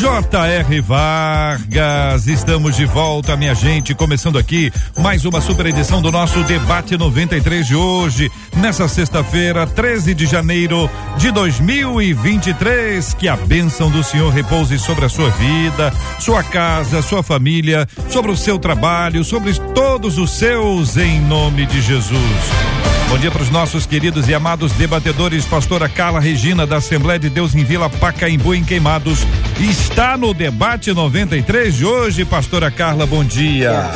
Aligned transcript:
J.R. 0.00 0.80
Vargas, 0.80 2.26
estamos 2.26 2.76
de 2.76 2.84
volta, 2.84 3.36
minha 3.36 3.54
gente, 3.54 3.94
começando 3.94 4.36
aqui 4.36 4.72
mais 4.98 5.24
uma 5.24 5.40
super 5.40 5.66
edição 5.66 6.02
do 6.02 6.10
nosso 6.10 6.42
debate 6.42 6.96
93 6.98 7.64
de 7.64 7.76
hoje, 7.76 8.30
nessa 8.56 8.88
sexta-feira, 8.88 9.68
13 9.68 10.12
de 10.12 10.26
janeiro 10.26 10.90
de 11.16 11.30
2023. 11.30 13.14
Que 13.14 13.28
a 13.28 13.36
bênção 13.36 13.88
do 13.88 14.02
Senhor 14.02 14.32
repouse 14.32 14.78
sobre 14.80 15.04
a 15.04 15.08
sua 15.08 15.30
vida, 15.30 15.92
sua 16.18 16.42
casa, 16.42 17.00
sua 17.00 17.22
família, 17.22 17.86
sobre 18.10 18.32
o 18.32 18.36
seu 18.36 18.58
trabalho, 18.58 19.22
sobre 19.22 19.54
todos 19.74 20.18
os 20.18 20.32
seus, 20.32 20.96
em 20.96 21.20
nome 21.20 21.66
de 21.66 21.80
Jesus. 21.80 23.03
Bom 23.14 23.20
dia 23.20 23.30
para 23.30 23.42
os 23.42 23.50
nossos 23.50 23.86
queridos 23.86 24.28
e 24.28 24.34
amados 24.34 24.72
debatedores. 24.72 25.46
Pastora 25.46 25.88
Carla 25.88 26.18
Regina, 26.18 26.66
da 26.66 26.78
Assembleia 26.78 27.16
de 27.16 27.30
Deus 27.30 27.54
em 27.54 27.62
Vila 27.62 27.88
Pacaembu, 27.88 28.56
em 28.56 28.64
Queimados, 28.64 29.20
está 29.56 30.16
no 30.16 30.34
debate 30.34 30.92
93 30.92 31.76
de 31.76 31.86
hoje. 31.86 32.24
Pastora 32.24 32.72
Carla, 32.72 33.06
bom 33.06 33.22
dia. 33.22 33.88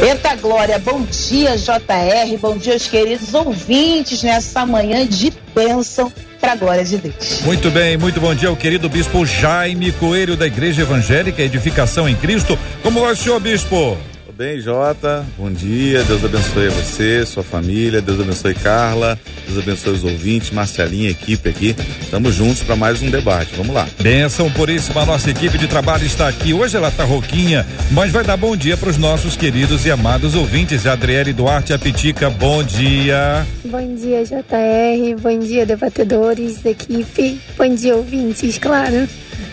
Eita 0.00 0.36
Glória, 0.36 0.78
bom 0.78 1.04
dia 1.10 1.56
JR, 1.56 2.38
bom 2.40 2.56
dia 2.56 2.74
aos 2.74 2.86
queridos 2.86 3.34
ouvintes 3.34 4.22
nessa 4.22 4.64
manhã 4.64 5.04
de 5.04 5.32
bênção 5.52 6.12
para 6.40 6.52
a 6.52 6.56
glória 6.56 6.84
de 6.84 6.98
Deus. 6.98 7.40
Muito 7.42 7.68
bem, 7.68 7.98
muito 7.98 8.20
bom 8.20 8.32
dia 8.32 8.48
ao 8.48 8.54
querido 8.54 8.88
bispo 8.88 9.26
Jaime 9.26 9.90
Coelho 9.90 10.36
da 10.36 10.46
Igreja 10.46 10.82
Evangélica 10.82 11.42
Edificação 11.42 12.08
em 12.08 12.14
Cristo. 12.14 12.56
Como 12.80 13.00
vai 13.00 13.12
o 13.12 13.16
senhor, 13.16 13.40
bispo? 13.40 13.98
Bem, 14.38 14.60
Jota? 14.60 15.26
Bom 15.36 15.50
dia, 15.50 16.04
Deus 16.04 16.24
abençoe 16.24 16.68
você, 16.68 17.26
sua 17.26 17.42
família, 17.42 18.00
Deus 18.00 18.20
abençoe 18.20 18.54
Carla, 18.54 19.18
Deus 19.44 19.58
abençoe 19.58 19.94
os 19.94 20.04
ouvintes, 20.04 20.52
Marcelinha, 20.52 21.10
equipe 21.10 21.48
aqui. 21.48 21.74
Estamos 22.00 22.36
juntos 22.36 22.62
para 22.62 22.76
mais 22.76 23.02
um 23.02 23.10
debate. 23.10 23.50
Vamos 23.56 23.74
lá. 23.74 23.88
Benção 24.00 24.48
puríssima, 24.48 25.02
a 25.02 25.06
nossa 25.06 25.28
equipe 25.28 25.58
de 25.58 25.66
trabalho 25.66 26.06
está 26.06 26.28
aqui. 26.28 26.54
Hoje 26.54 26.76
ela 26.76 26.88
tá 26.88 27.02
rouquinha, 27.02 27.66
mas 27.90 28.12
vai 28.12 28.22
dar 28.22 28.36
bom 28.36 28.56
dia 28.56 28.76
para 28.76 28.90
os 28.90 28.96
nossos 28.96 29.36
queridos 29.36 29.84
e 29.84 29.90
amados 29.90 30.36
ouvintes. 30.36 30.86
Adriele 30.86 31.32
Duarte 31.32 31.72
Apitica, 31.72 32.30
bom 32.30 32.62
dia. 32.62 33.44
Bom 33.64 33.96
dia, 33.96 34.24
JR. 34.24 35.20
Bom 35.20 35.38
dia, 35.40 35.66
debatedores, 35.66 36.64
equipe. 36.64 37.40
Bom 37.56 37.74
dia, 37.74 37.96
ouvintes, 37.96 38.56
claro. 38.56 39.08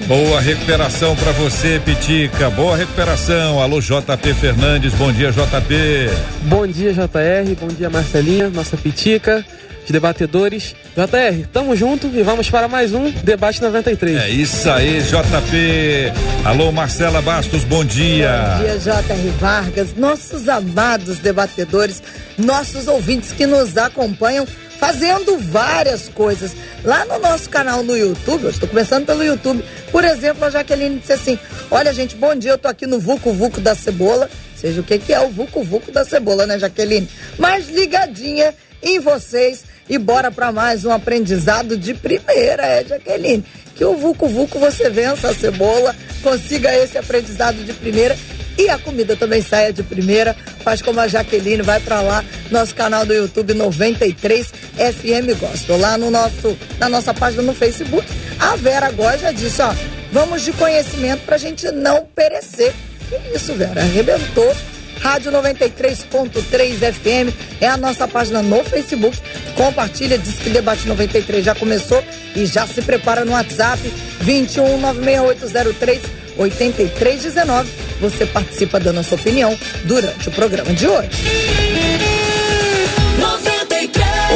Boa 0.07 0.39
recuperação 0.39 1.15
para 1.15 1.31
você, 1.31 1.81
Pitica. 1.83 2.49
Boa 2.51 2.77
recuperação. 2.77 3.59
Alô, 3.59 3.81
JP 3.81 4.33
Fernandes. 4.35 4.93
Bom 4.93 5.11
dia, 5.11 5.31
JP. 5.31 6.09
Bom 6.43 6.67
dia, 6.67 6.93
JR. 6.93 7.55
Bom 7.59 7.67
dia, 7.67 7.89
Marcelinha, 7.89 8.49
nossa 8.49 8.77
Pitica. 8.77 9.43
Os 9.83 9.89
debatedores. 9.89 10.75
JR, 10.95 11.47
tamo 11.51 11.75
junto 11.75 12.07
e 12.07 12.21
vamos 12.21 12.49
para 12.49 12.67
mais 12.67 12.93
um 12.93 13.11
Debate 13.11 13.61
93. 13.61 14.17
É 14.17 14.29
isso 14.29 14.69
aí, 14.69 15.01
JP. 15.01 16.13
Alô, 16.43 16.71
Marcela 16.71 17.21
Bastos, 17.21 17.63
bom 17.63 17.83
dia. 17.83 18.57
Bom 18.57 18.63
dia, 18.63 18.77
JR 18.77 19.29
Vargas, 19.39 19.95
nossos 19.95 20.47
amados 20.47 21.17
debatedores, 21.17 22.01
nossos 22.37 22.87
ouvintes 22.87 23.31
que 23.31 23.45
nos 23.45 23.77
acompanham 23.77 24.47
fazendo 24.75 25.37
várias 25.37 26.07
coisas. 26.09 26.51
Lá 26.83 27.05
no 27.05 27.19
nosso 27.19 27.49
canal 27.49 27.83
no 27.83 27.97
YouTube, 27.97 28.43
eu 28.43 28.49
estou 28.49 28.69
começando 28.69 29.05
pelo 29.05 29.23
YouTube, 29.23 29.63
por 29.91 30.03
exemplo, 30.03 30.45
a 30.45 30.49
Jaqueline 30.49 30.99
disse 30.99 31.13
assim: 31.13 31.39
Olha, 31.71 31.93
gente, 31.93 32.15
bom 32.15 32.35
dia, 32.35 32.51
eu 32.51 32.57
tô 32.57 32.67
aqui 32.67 32.85
no 32.85 32.99
Vucu 32.99 33.33
Vucu 33.33 33.61
da 33.61 33.73
Cebola. 33.75 34.29
Seja 34.55 34.81
o 34.81 34.83
que, 34.83 34.97
que 34.99 35.13
é 35.13 35.19
o 35.19 35.29
Vucu 35.29 35.63
Vucu 35.63 35.91
da 35.91 36.05
Cebola, 36.05 36.45
né, 36.45 36.59
Jaqueline? 36.59 37.09
Mas 37.37 37.69
ligadinha 37.69 38.53
em 38.81 38.99
vocês 38.99 39.63
e 39.89 39.97
bora 39.97 40.31
para 40.31 40.51
mais 40.51 40.85
um 40.85 40.91
aprendizado 40.91 41.77
de 41.77 41.93
primeira, 41.93 42.65
é, 42.65 42.83
Jaqueline. 42.83 43.45
Que 43.75 43.83
o 43.83 43.95
Vucu 43.95 44.27
Vucu 44.27 44.57
você 44.57 44.89
vença 44.89 45.29
a 45.29 45.33
cebola, 45.33 45.95
consiga 46.23 46.73
esse 46.75 46.97
aprendizado 46.97 47.63
de 47.63 47.73
primeira 47.73 48.17
e 48.57 48.69
a 48.69 48.77
comida 48.77 49.15
também 49.15 49.41
saia 49.41 49.71
de 49.71 49.83
primeira. 49.83 50.35
Faz 50.63 50.81
como 50.81 50.99
a 50.99 51.07
Jaqueline, 51.07 51.61
vai 51.61 51.79
para 51.79 52.01
lá, 52.01 52.23
nosso 52.51 52.73
canal 52.73 53.05
do 53.05 53.13
YouTube 53.13 53.53
93 53.53 54.47
FM 54.47 55.39
Gospel. 55.39 55.77
Lá 55.77 55.97
no 55.97 56.09
nosso, 56.09 56.57
na 56.79 56.89
nossa 56.89 57.13
página 57.13 57.43
no 57.43 57.53
Facebook. 57.53 58.07
A 58.39 58.55
Vera 58.55 58.87
agora 58.87 59.17
já 59.17 59.31
disse, 59.31 59.61
ó, 59.61 59.73
vamos 60.11 60.41
de 60.43 60.51
conhecimento 60.53 61.25
pra 61.25 61.37
gente 61.37 61.69
não 61.71 62.05
perecer. 62.15 62.73
Que 63.09 63.35
isso, 63.35 63.53
Vera? 63.53 63.81
Arrebentou. 63.81 64.55
Rádio 64.99 65.31
93.3 65.31 66.93
FM 66.93 67.35
é 67.61 67.67
a 67.67 67.77
nossa 67.77 68.07
página 68.07 68.41
no 68.41 68.63
Facebook. 68.63 69.17
Compartilha, 69.55 70.17
diz 70.17 70.35
que 70.35 70.49
Debate 70.49 70.87
93 70.87 71.43
já 71.45 71.53
começou 71.53 72.03
e 72.35 72.45
já 72.45 72.65
se 72.65 72.81
prepara 72.81 73.23
no 73.23 73.33
WhatsApp 73.33 73.79
21 74.21 74.79
96803 74.79 76.24
8319. 76.37 77.69
Você 78.01 78.25
participa 78.25 78.79
dando 78.79 78.99
a 78.99 79.03
sua 79.03 79.17
opinião 79.17 79.57
durante 79.85 80.29
o 80.29 80.31
programa 80.31 80.73
de 80.73 80.87
hoje. 80.87 81.09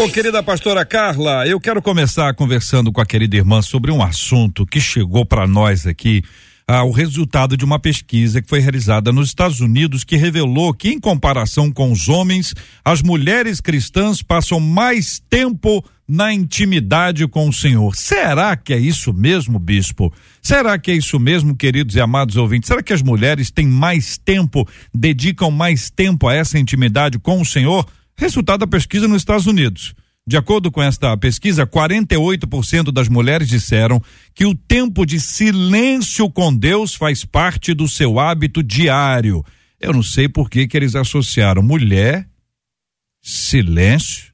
Ô, 0.01 0.07
querida 0.07 0.41
pastora 0.41 0.85
Carla, 0.85 1.45
eu 1.45 1.59
quero 1.59 1.81
começar 1.81 2.33
conversando 2.33 2.91
com 2.91 3.01
a 3.01 3.05
querida 3.05 3.35
irmã 3.35 3.61
sobre 3.61 3.91
um 3.91 4.01
assunto 4.01 4.65
que 4.65 4.79
chegou 4.79 5.25
para 5.25 5.45
nós 5.45 5.85
aqui 5.85 6.23
ah, 6.71 6.83
o 6.83 6.91
resultado 6.91 7.57
de 7.57 7.65
uma 7.65 7.79
pesquisa 7.79 8.41
que 8.41 8.47
foi 8.47 8.59
realizada 8.59 9.11
nos 9.11 9.29
Estados 9.29 9.59
Unidos 9.59 10.03
que 10.03 10.15
revelou 10.15 10.71
que, 10.71 10.89
em 10.89 10.99
comparação 10.99 11.71
com 11.71 11.91
os 11.91 12.07
homens, 12.07 12.53
as 12.85 13.01
mulheres 13.01 13.59
cristãs 13.59 14.21
passam 14.21 14.59
mais 14.59 15.19
tempo 15.29 15.83
na 16.07 16.31
intimidade 16.31 17.27
com 17.27 17.49
o 17.49 17.53
Senhor. 17.53 17.95
Será 17.95 18.55
que 18.55 18.71
é 18.71 18.77
isso 18.77 19.11
mesmo, 19.11 19.57
bispo? 19.57 20.13
Será 20.41 20.77
que 20.77 20.91
é 20.91 20.95
isso 20.95 21.19
mesmo, 21.19 21.55
queridos 21.55 21.95
e 21.95 22.01
amados 22.01 22.37
ouvintes? 22.37 22.67
Será 22.67 22.81
que 22.81 22.93
as 22.93 23.01
mulheres 23.01 23.51
têm 23.51 23.67
mais 23.67 24.17
tempo, 24.17 24.67
dedicam 24.93 25.51
mais 25.51 25.89
tempo 25.89 26.27
a 26.27 26.33
essa 26.33 26.57
intimidade 26.57 27.19
com 27.19 27.41
o 27.41 27.45
Senhor? 27.45 27.85
Resultado 28.15 28.61
da 28.61 28.67
pesquisa 28.67 29.07
nos 29.07 29.21
Estados 29.21 29.47
Unidos. 29.47 29.93
De 30.27 30.37
acordo 30.37 30.71
com 30.71 30.81
esta 30.81 31.15
pesquisa, 31.17 31.65
48% 31.65 32.91
das 32.91 33.09
mulheres 33.09 33.47
disseram 33.47 34.01
que 34.35 34.45
o 34.45 34.53
tempo 34.53 35.05
de 35.05 35.19
silêncio 35.19 36.29
com 36.29 36.55
Deus 36.55 36.93
faz 36.93 37.25
parte 37.25 37.73
do 37.73 37.87
seu 37.87 38.19
hábito 38.19 38.61
diário. 38.61 39.43
Eu 39.79 39.93
não 39.93 40.03
sei 40.03 40.29
por 40.29 40.49
que, 40.49 40.67
que 40.67 40.77
eles 40.77 40.93
associaram 40.93 41.63
mulher, 41.63 42.27
silêncio 43.21 44.28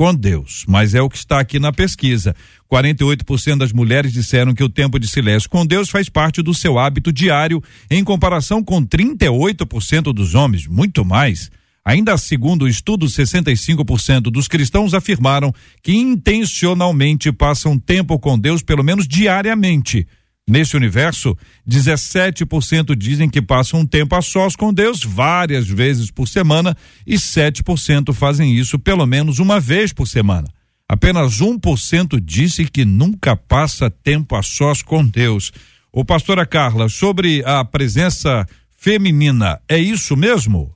com 0.00 0.14
Deus, 0.14 0.64
mas 0.66 0.94
é 0.94 1.02
o 1.02 1.10
que 1.10 1.18
está 1.18 1.38
aqui 1.38 1.58
na 1.58 1.74
pesquisa. 1.74 2.34
48% 2.72 3.58
das 3.58 3.70
mulheres 3.70 4.14
disseram 4.14 4.54
que 4.54 4.64
o 4.64 4.68
tempo 4.70 4.98
de 4.98 5.06
silêncio 5.06 5.50
com 5.50 5.66
Deus 5.66 5.90
faz 5.90 6.08
parte 6.08 6.40
do 6.40 6.54
seu 6.54 6.78
hábito 6.78 7.12
diário, 7.12 7.62
em 7.90 8.02
comparação 8.02 8.64
com 8.64 8.82
38% 8.82 10.04
dos 10.04 10.34
homens, 10.34 10.66
muito 10.66 11.04
mais. 11.04 11.50
Ainda 11.84 12.16
segundo 12.16 12.62
o 12.62 12.68
estudo, 12.68 13.04
65% 13.04 14.22
dos 14.30 14.48
cristãos 14.48 14.94
afirmaram 14.94 15.52
que 15.82 15.92
intencionalmente 15.92 17.30
passam 17.30 17.78
tempo 17.78 18.18
com 18.18 18.38
Deus 18.38 18.62
pelo 18.62 18.82
menos 18.82 19.06
diariamente. 19.06 20.06
Nesse 20.48 20.76
universo, 20.76 21.36
17% 21.68 22.96
dizem 22.96 23.28
que 23.28 23.40
passam 23.40 23.80
um 23.80 23.86
tempo 23.86 24.16
a 24.16 24.22
sós 24.22 24.56
com 24.56 24.72
Deus 24.72 25.04
várias 25.04 25.68
vezes 25.68 26.10
por 26.10 26.26
semana 26.26 26.76
e 27.06 27.14
7% 27.14 28.12
fazem 28.12 28.56
isso 28.56 28.78
pelo 28.78 29.06
menos 29.06 29.38
uma 29.38 29.60
vez 29.60 29.92
por 29.92 30.08
semana. 30.08 30.48
Apenas 30.88 31.40
1% 31.40 32.20
disse 32.20 32.64
que 32.64 32.84
nunca 32.84 33.36
passa 33.36 33.88
tempo 33.88 34.34
a 34.34 34.42
sós 34.42 34.82
com 34.82 35.06
Deus. 35.06 35.52
O 35.92 36.04
pastora 36.04 36.44
Carla, 36.44 36.88
sobre 36.88 37.44
a 37.44 37.64
presença 37.64 38.44
feminina, 38.76 39.60
é 39.68 39.78
isso 39.78 40.16
mesmo? 40.16 40.74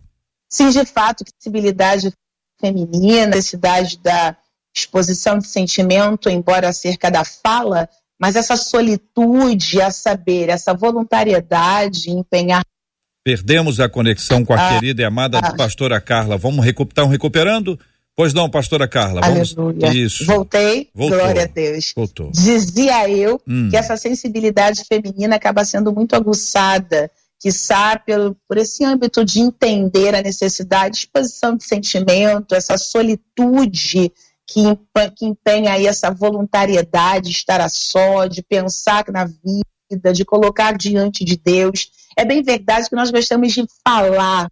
Sim, 0.49 0.71
de 0.71 0.85
fato, 0.85 1.25
sensibilidade 1.29 2.12
feminina, 2.61 3.27
necessidade 3.27 3.99
da 3.99 4.37
exposição 4.73 5.38
de 5.38 5.49
sentimento, 5.49 6.29
embora 6.29 6.69
acerca 6.69 7.11
da 7.11 7.25
fala, 7.25 7.88
mas 8.25 8.37
essa 8.37 8.56
solitude, 8.56 9.82
a 9.82 9.91
saber, 9.91 10.49
essa 10.49 10.73
voluntariedade, 10.73 12.11
empenhar. 12.11 12.65
Perdemos 13.23 13.81
a 13.81 13.87
conexão 13.87 14.43
com 14.47 14.55
a 14.55 14.56
ah, 14.56 14.73
querida 14.73 15.03
e 15.03 15.05
amada 15.05 15.41
ah, 15.41 15.55
pastora 15.55 16.00
Carla. 16.00 16.38
Vamos 16.38 16.65
recuperar, 16.65 17.06
recuperando? 17.06 17.79
Pois 18.17 18.32
não, 18.32 18.49
pastora 18.49 18.88
Carla. 18.88 19.21
Vamos... 19.21 19.55
Aleluia. 19.55 19.93
Isso. 19.93 20.25
Voltei. 20.25 20.88
Voltou. 20.94 21.19
Glória 21.19 21.43
a 21.43 21.47
Deus. 21.47 21.93
Voltou. 21.94 22.31
Dizia 22.31 23.11
eu 23.11 23.38
hum. 23.47 23.69
que 23.69 23.76
essa 23.76 23.94
sensibilidade 23.94 24.85
feminina 24.88 25.37
acaba 25.37 25.62
sendo 25.62 25.93
muito 25.93 26.17
aguçada, 26.17 27.11
que 27.38 27.50
pelo, 28.06 28.35
por 28.49 28.56
esse 28.56 28.82
âmbito 28.87 29.23
de 29.23 29.41
entender 29.41 30.15
a 30.15 30.23
necessidade, 30.23 30.97
exposição 30.97 31.59
de 31.59 31.65
sentimento, 31.65 32.55
essa 32.55 32.79
solitude 32.79 34.11
que, 34.46 34.62
que 35.17 35.26
empenha 35.26 35.73
aí 35.73 35.87
essa 35.87 36.11
voluntariedade 36.11 37.31
de 37.31 37.37
estar 37.37 37.61
a 37.61 37.69
só, 37.69 38.26
de 38.26 38.43
pensar 38.43 39.05
na 39.08 39.25
vida, 39.25 40.12
de 40.12 40.25
colocar 40.25 40.76
diante 40.76 41.25
de 41.25 41.37
Deus. 41.37 41.91
É 42.17 42.25
bem 42.25 42.43
verdade 42.43 42.88
que 42.88 42.96
nós 42.96 43.11
gostamos 43.11 43.52
de 43.52 43.64
falar, 43.87 44.49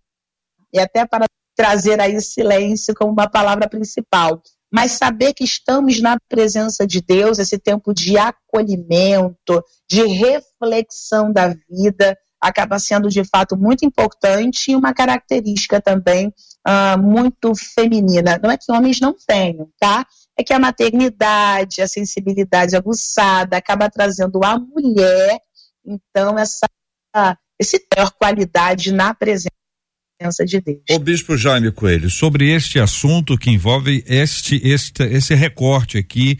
e 0.73 0.81
até 0.81 1.07
para 1.07 1.27
trazer 1.55 2.01
aí 2.01 2.21
silêncio 2.21 2.95
como 2.95 3.13
uma 3.13 3.29
palavra 3.29 3.69
principal. 3.69 4.43
Mas 4.73 4.93
saber 4.93 5.35
que 5.35 5.45
estamos 5.45 6.01
na 6.01 6.17
presença 6.29 6.87
de 6.87 7.03
Deus, 7.03 7.39
esse 7.39 7.59
tempo 7.59 7.93
de 7.93 8.17
acolhimento, 8.17 9.63
de 9.87 10.03
reflexão 10.07 11.31
da 11.31 11.55
vida, 11.69 12.17
acaba 12.43 12.79
sendo 12.81 13.09
de 13.09 13.23
fato 13.25 13.57
muito 13.57 13.85
importante 13.85 14.73
e 14.73 14.77
uma 14.77 14.93
característica 14.93 15.81
também 15.81 16.27
uh, 16.67 17.01
muito 17.01 17.55
feminina. 17.55 18.41
Não 18.43 18.51
é 18.51 18.59
que 18.59 18.71
homens 18.71 18.99
não 19.01 19.15
tenham, 19.27 19.71
tá? 19.79 20.05
É 20.37 20.43
que 20.43 20.53
a 20.53 20.59
maternidade, 20.59 21.81
a 21.81 21.87
sensibilidade 21.87 22.75
aguçada 22.75 23.57
acaba 23.57 23.89
trazendo 23.89 24.43
à 24.43 24.59
mulher, 24.59 25.39
então, 25.85 26.37
essa, 26.39 26.67
esse 27.61 27.87
maior 27.95 28.11
qualidade 28.13 28.93
na 28.93 29.15
presença 29.15 29.51
de 30.45 30.61
Deus. 30.61 30.83
O 30.91 30.99
bispo 30.99 31.37
Jaime 31.37 31.71
Coelho, 31.71 32.11
sobre 32.11 32.51
este 32.51 32.81
assunto 32.81 33.37
que 33.37 33.51
envolve 33.51 34.05
este, 34.07 34.57
este 34.67 35.03
esse 35.03 35.35
recorte 35.35 35.99
aqui, 35.99 36.39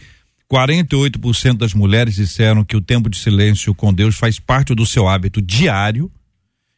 48% 0.53 1.57
das 1.57 1.73
mulheres 1.73 2.13
disseram 2.13 2.63
que 2.63 2.77
o 2.77 2.81
tempo 2.81 3.09
de 3.09 3.17
silêncio 3.17 3.73
com 3.73 3.91
Deus 3.91 4.15
faz 4.15 4.39
parte 4.39 4.75
do 4.75 4.85
seu 4.85 5.07
hábito 5.07 5.41
diário 5.41 6.11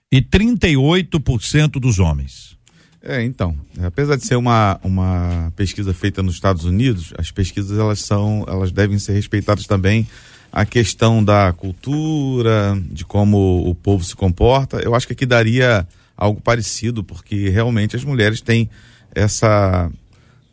e 0.09 0.21
38% 0.21 1.71
dos 1.71 1.99
homens. 1.99 2.55
É, 3.03 3.21
então, 3.21 3.53
apesar 3.83 4.15
de 4.15 4.25
ser 4.25 4.37
uma, 4.37 4.79
uma 4.81 5.51
pesquisa 5.57 5.93
feita 5.93 6.23
nos 6.23 6.35
Estados 6.35 6.63
Unidos, 6.63 7.13
as 7.17 7.31
pesquisas 7.31 7.77
elas 7.77 7.99
são, 7.99 8.45
elas 8.47 8.71
devem 8.71 8.97
ser 8.97 9.11
respeitadas 9.11 9.65
também 9.65 10.07
a 10.53 10.65
questão 10.65 11.21
da 11.21 11.51
cultura, 11.51 12.81
de 12.89 13.03
como 13.03 13.69
o 13.69 13.75
povo 13.75 14.05
se 14.05 14.15
comporta. 14.15 14.77
Eu 14.77 14.95
acho 14.95 15.05
que 15.05 15.11
aqui 15.11 15.25
daria 15.25 15.85
algo 16.15 16.39
parecido, 16.39 17.03
porque 17.03 17.49
realmente 17.49 17.97
as 17.97 18.05
mulheres 18.05 18.39
têm 18.39 18.69
essa 19.13 19.91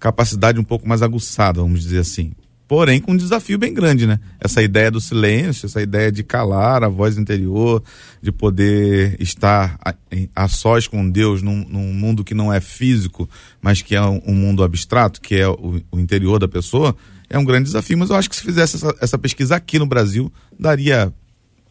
capacidade 0.01 0.59
um 0.59 0.65
pouco 0.65 0.89
mais 0.89 1.03
aguçada, 1.03 1.61
vamos 1.61 1.83
dizer 1.83 2.01
assim. 2.01 2.33
Porém, 2.73 3.03
com 3.03 3.13
um 3.13 3.17
desafio 3.19 3.59
bem 3.59 3.75
grande, 3.75 4.07
né? 4.07 4.19
Essa 4.41 4.63
ideia 4.63 4.91
do 4.91 4.99
silêncio, 4.99 5.67
essa 5.67 5.83
ideia 5.83 6.11
de 6.11 6.23
calar 6.23 6.83
a 6.83 6.89
voz 6.89 7.19
interior, 7.19 7.83
de 8.23 8.33
poder 8.33 9.15
estar 9.21 9.79
a, 9.85 9.95
a 10.35 10.49
sós 10.49 10.89
com 10.89 11.07
Deus 11.11 11.43
num, 11.43 11.67
num, 11.69 11.93
mundo 11.93 12.25
que 12.25 12.33
não 12.33 12.51
é 12.51 12.63
físico, 12.63 13.29
mas 13.61 13.83
que 13.83 13.95
é 13.95 14.01
um, 14.01 14.23
um 14.27 14.35
mundo 14.35 14.65
abstrato, 14.65 15.21
que 15.21 15.35
é 15.35 15.47
o, 15.47 15.83
o, 15.93 16.01
interior 16.01 16.39
da 16.39 16.49
pessoa, 16.49 16.97
é 17.29 17.39
um 17.39 17.45
grande 17.45 17.65
desafio. 17.65 17.99
Mas 17.99 18.09
eu 18.09 18.17
acho 18.17 18.31
que 18.31 18.37
se 18.37 18.43
fizesse 18.43 18.77
essa, 18.77 18.97
essa 19.03 19.19
pesquisa 19.19 19.55
aqui 19.55 19.79
no 19.79 19.85
Brasil, 19.85 20.33
daria 20.59 21.13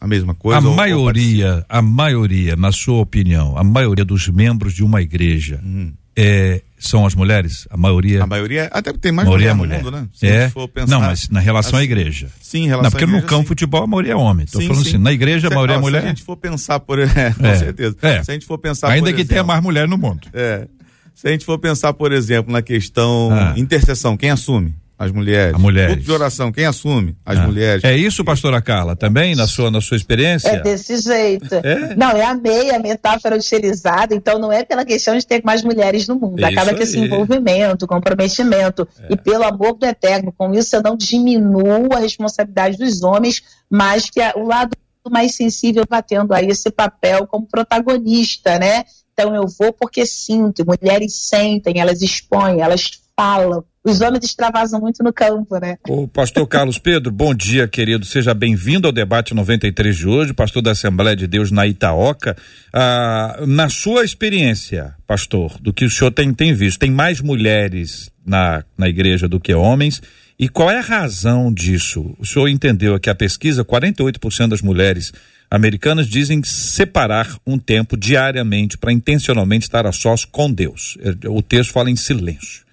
a 0.00 0.06
mesma 0.06 0.36
coisa? 0.36 0.64
A 0.64 0.70
ou, 0.70 0.76
maioria, 0.76 1.54
ou 1.56 1.64
a 1.68 1.82
maioria, 1.82 2.54
na 2.54 2.70
sua 2.70 3.00
opinião, 3.00 3.58
a 3.58 3.64
maioria 3.64 4.04
dos 4.04 4.28
membros 4.28 4.72
de 4.72 4.84
uma 4.84 5.02
igreja 5.02 5.60
hum. 5.64 5.94
É, 6.16 6.62
são 6.78 7.06
as 7.06 7.14
mulheres? 7.14 7.66
A 7.70 7.76
maioria? 7.76 8.22
A 8.22 8.26
maioria, 8.26 8.68
até 8.72 8.92
tem 8.92 9.12
mais 9.12 9.28
mulher, 9.28 9.54
mulher 9.54 9.78
no 9.78 9.84
mundo, 9.84 9.96
né? 9.96 10.08
Se 10.12 10.26
é? 10.26 10.50
Pensar, 10.72 10.86
não, 10.86 11.00
mas 11.00 11.28
na 11.28 11.40
relação 11.40 11.78
assim, 11.78 11.80
à 11.80 11.84
igreja. 11.84 12.28
Sim, 12.40 12.64
em 12.64 12.66
relação 12.66 12.84
não, 12.84 12.90
porque 12.90 13.06
no 13.06 13.22
campo 13.22 13.42
sim. 13.42 13.48
futebol 13.48 13.84
a 13.84 13.86
maioria 13.86 14.12
é 14.12 14.16
homem. 14.16 14.44
Estou 14.44 14.60
falando 14.60 14.82
sim. 14.82 14.88
assim, 14.90 14.98
na 14.98 15.12
igreja 15.12 15.48
a 15.48 15.50
maioria 15.50 15.76
é 15.76 15.78
mulher. 15.78 16.00
Se 16.00 16.06
a 16.06 16.08
gente 16.10 16.22
for 16.22 16.36
pensar 16.36 16.80
por, 16.80 16.98
é, 16.98 17.06
com 17.38 17.46
é. 17.46 17.56
certeza. 17.56 17.96
É. 18.02 18.22
Se 18.22 18.30
a 18.30 18.34
gente 18.34 18.46
for 18.46 18.58
pensar 18.58 18.88
Ainda 18.88 19.10
que 19.10 19.20
exemplo, 19.20 19.28
tenha 19.28 19.44
mais 19.44 19.62
mulher 19.62 19.88
no 19.88 19.96
mundo. 19.96 20.28
É. 20.32 20.66
Se 21.14 21.28
a 21.28 21.30
gente 21.30 21.44
for 21.44 21.58
pensar, 21.58 21.92
por 21.92 22.12
exemplo, 22.12 22.52
na 22.52 22.62
questão 22.62 23.30
ah. 23.32 23.54
intercessão, 23.56 24.16
quem 24.16 24.30
assume? 24.30 24.74
As 25.02 25.10
mulheres. 25.10 25.52
A 25.52 25.58
mulheres. 25.58 25.94
Culto 25.94 26.04
de 26.04 26.12
oração, 26.12 26.52
quem 26.52 26.64
assume? 26.64 27.16
As 27.26 27.36
ah. 27.36 27.44
mulheres. 27.44 27.82
É 27.82 27.96
isso, 27.96 28.24
pastora 28.24 28.62
Carla, 28.62 28.94
também, 28.94 29.34
na 29.34 29.48
sua, 29.48 29.68
na 29.68 29.80
sua 29.80 29.96
experiência? 29.96 30.48
É 30.48 30.60
desse 30.60 30.96
jeito. 30.98 31.52
É? 31.56 31.96
Não, 31.96 32.12
é 32.12 32.24
a 32.24 32.34
meia 32.36 32.78
metáfora 32.78 33.34
utilizada, 33.34 34.14
então 34.14 34.38
não 34.38 34.52
é 34.52 34.64
pela 34.64 34.84
questão 34.84 35.18
de 35.18 35.26
ter 35.26 35.42
mais 35.44 35.64
mulheres 35.64 36.06
no 36.06 36.14
mundo. 36.14 36.38
Isso 36.38 36.46
Acaba 36.46 36.72
que 36.72 36.84
esse 36.84 37.00
envolvimento, 37.00 37.84
comprometimento, 37.84 38.86
é. 39.00 39.14
e 39.14 39.16
pelo 39.16 39.42
amor 39.42 39.72
do 39.76 39.84
eterno, 39.84 40.32
com 40.38 40.54
isso 40.54 40.76
eu 40.76 40.82
não 40.82 40.96
diminuo 40.96 41.92
a 41.92 41.98
responsabilidade 41.98 42.76
dos 42.76 43.02
homens, 43.02 43.42
mas 43.68 44.08
que 44.08 44.20
o 44.36 44.46
lado 44.46 44.70
mais 45.10 45.34
sensível 45.34 45.82
está 45.82 46.00
tendo 46.00 46.32
aí 46.32 46.46
esse 46.46 46.70
papel 46.70 47.26
como 47.26 47.44
protagonista, 47.44 48.56
né? 48.56 48.84
Então 49.12 49.34
eu 49.34 49.46
vou 49.46 49.72
porque 49.72 50.06
sinto, 50.06 50.64
mulheres 50.66 51.14
sentem, 51.14 51.78
elas 51.78 52.02
expõem, 52.02 52.60
elas 52.60 53.02
falam, 53.16 53.64
os 53.84 54.00
homens 54.00 54.24
extravasam 54.24 54.80
muito 54.80 55.02
no 55.02 55.12
campo, 55.12 55.58
né? 55.58 55.76
O 55.88 56.06
pastor 56.06 56.46
Carlos 56.46 56.78
Pedro, 56.78 57.10
bom 57.10 57.34
dia, 57.34 57.66
querido. 57.66 58.06
Seja 58.06 58.32
bem-vindo 58.32 58.86
ao 58.86 58.92
debate 58.92 59.34
93 59.34 59.96
de 59.96 60.06
hoje, 60.06 60.32
pastor 60.32 60.62
da 60.62 60.70
Assembleia 60.70 61.16
de 61.16 61.26
Deus 61.26 61.50
na 61.50 61.66
Itaoca. 61.66 62.36
Ah, 62.72 63.40
na 63.46 63.68
sua 63.68 64.04
experiência, 64.04 64.94
pastor, 65.04 65.58
do 65.60 65.72
que 65.72 65.84
o 65.84 65.90
senhor 65.90 66.12
tem, 66.12 66.32
tem 66.32 66.54
visto, 66.54 66.78
tem 66.78 66.92
mais 66.92 67.20
mulheres 67.20 68.10
na, 68.24 68.64
na 68.78 68.88
igreja 68.88 69.28
do 69.28 69.40
que 69.40 69.52
homens? 69.52 70.00
E 70.38 70.48
qual 70.48 70.70
é 70.70 70.78
a 70.78 70.82
razão 70.82 71.52
disso? 71.52 72.14
O 72.18 72.24
senhor 72.24 72.48
entendeu 72.48 72.98
que 73.00 73.10
a 73.10 73.14
pesquisa, 73.14 73.64
48% 73.64 74.48
das 74.48 74.62
mulheres 74.62 75.12
americanas 75.54 76.06
dizem 76.06 76.42
separar 76.42 77.36
um 77.46 77.58
tempo 77.58 77.94
diariamente 77.94 78.78
para 78.78 78.90
intencionalmente 78.90 79.66
estar 79.66 79.86
a 79.86 79.92
sós 79.92 80.24
com 80.24 80.50
Deus. 80.50 80.96
O 81.28 81.42
texto 81.42 81.72
fala 81.72 81.90
em 81.90 81.96
silêncio 81.96 82.64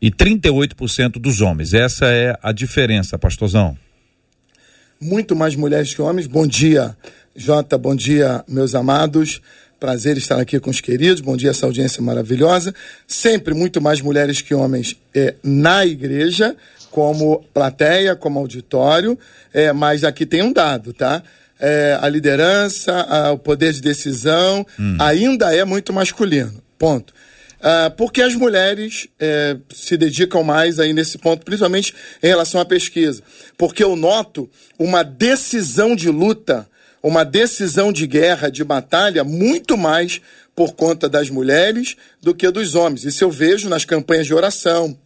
e 0.00 0.10
38% 0.10 1.12
dos 1.12 1.40
homens. 1.40 1.72
Essa 1.72 2.04
é 2.08 2.38
a 2.42 2.52
diferença, 2.52 3.18
pastorzão. 3.18 3.78
Muito 5.00 5.34
mais 5.34 5.56
mulheres 5.56 5.94
que 5.94 6.02
homens. 6.02 6.26
Bom 6.26 6.46
dia, 6.46 6.94
Jota, 7.34 7.78
bom 7.78 7.96
dia, 7.96 8.44
meus 8.46 8.74
amados. 8.74 9.40
Prazer 9.80 10.18
estar 10.18 10.38
aqui 10.38 10.60
com 10.60 10.68
os 10.68 10.82
queridos. 10.82 11.22
Bom 11.22 11.34
dia, 11.34 11.48
essa 11.48 11.64
audiência 11.64 12.02
maravilhosa. 12.02 12.74
Sempre 13.06 13.54
muito 13.54 13.80
mais 13.80 14.02
mulheres 14.02 14.42
que 14.42 14.54
homens 14.54 15.00
é, 15.14 15.34
na 15.42 15.86
igreja, 15.86 16.54
como 16.90 17.42
plateia, 17.54 18.14
como 18.14 18.38
auditório. 18.38 19.18
É, 19.50 19.72
mas 19.72 20.04
aqui 20.04 20.26
tem 20.26 20.42
um 20.42 20.52
dado, 20.52 20.92
tá? 20.92 21.22
É, 21.60 21.98
a 22.00 22.08
liderança, 22.08 22.92
a, 23.02 23.32
o 23.32 23.38
poder 23.38 23.72
de 23.72 23.80
decisão 23.80 24.66
hum. 24.78 24.96
ainda 25.00 25.54
é 25.54 25.64
muito 25.64 25.92
masculino. 25.92 26.62
Ponto. 26.78 27.12
Uh, 27.58 27.90
porque 27.96 28.22
as 28.22 28.36
mulheres 28.36 29.08
eh, 29.18 29.56
se 29.74 29.96
dedicam 29.96 30.44
mais 30.44 30.78
aí 30.78 30.92
nesse 30.92 31.18
ponto, 31.18 31.44
principalmente 31.44 31.92
em 32.22 32.26
relação 32.28 32.60
à 32.60 32.64
pesquisa. 32.64 33.20
Porque 33.56 33.82
eu 33.82 33.96
noto 33.96 34.48
uma 34.78 35.02
decisão 35.02 35.96
de 35.96 36.08
luta, 36.08 36.68
uma 37.02 37.24
decisão 37.24 37.92
de 37.92 38.06
guerra, 38.06 38.48
de 38.48 38.62
batalha, 38.62 39.24
muito 39.24 39.76
mais 39.76 40.20
por 40.54 40.74
conta 40.74 41.08
das 41.08 41.30
mulheres 41.30 41.96
do 42.22 42.32
que 42.32 42.48
dos 42.48 42.76
homens. 42.76 43.04
Isso 43.04 43.24
eu 43.24 43.30
vejo 43.30 43.68
nas 43.68 43.84
campanhas 43.84 44.26
de 44.26 44.34
oração, 44.34 44.96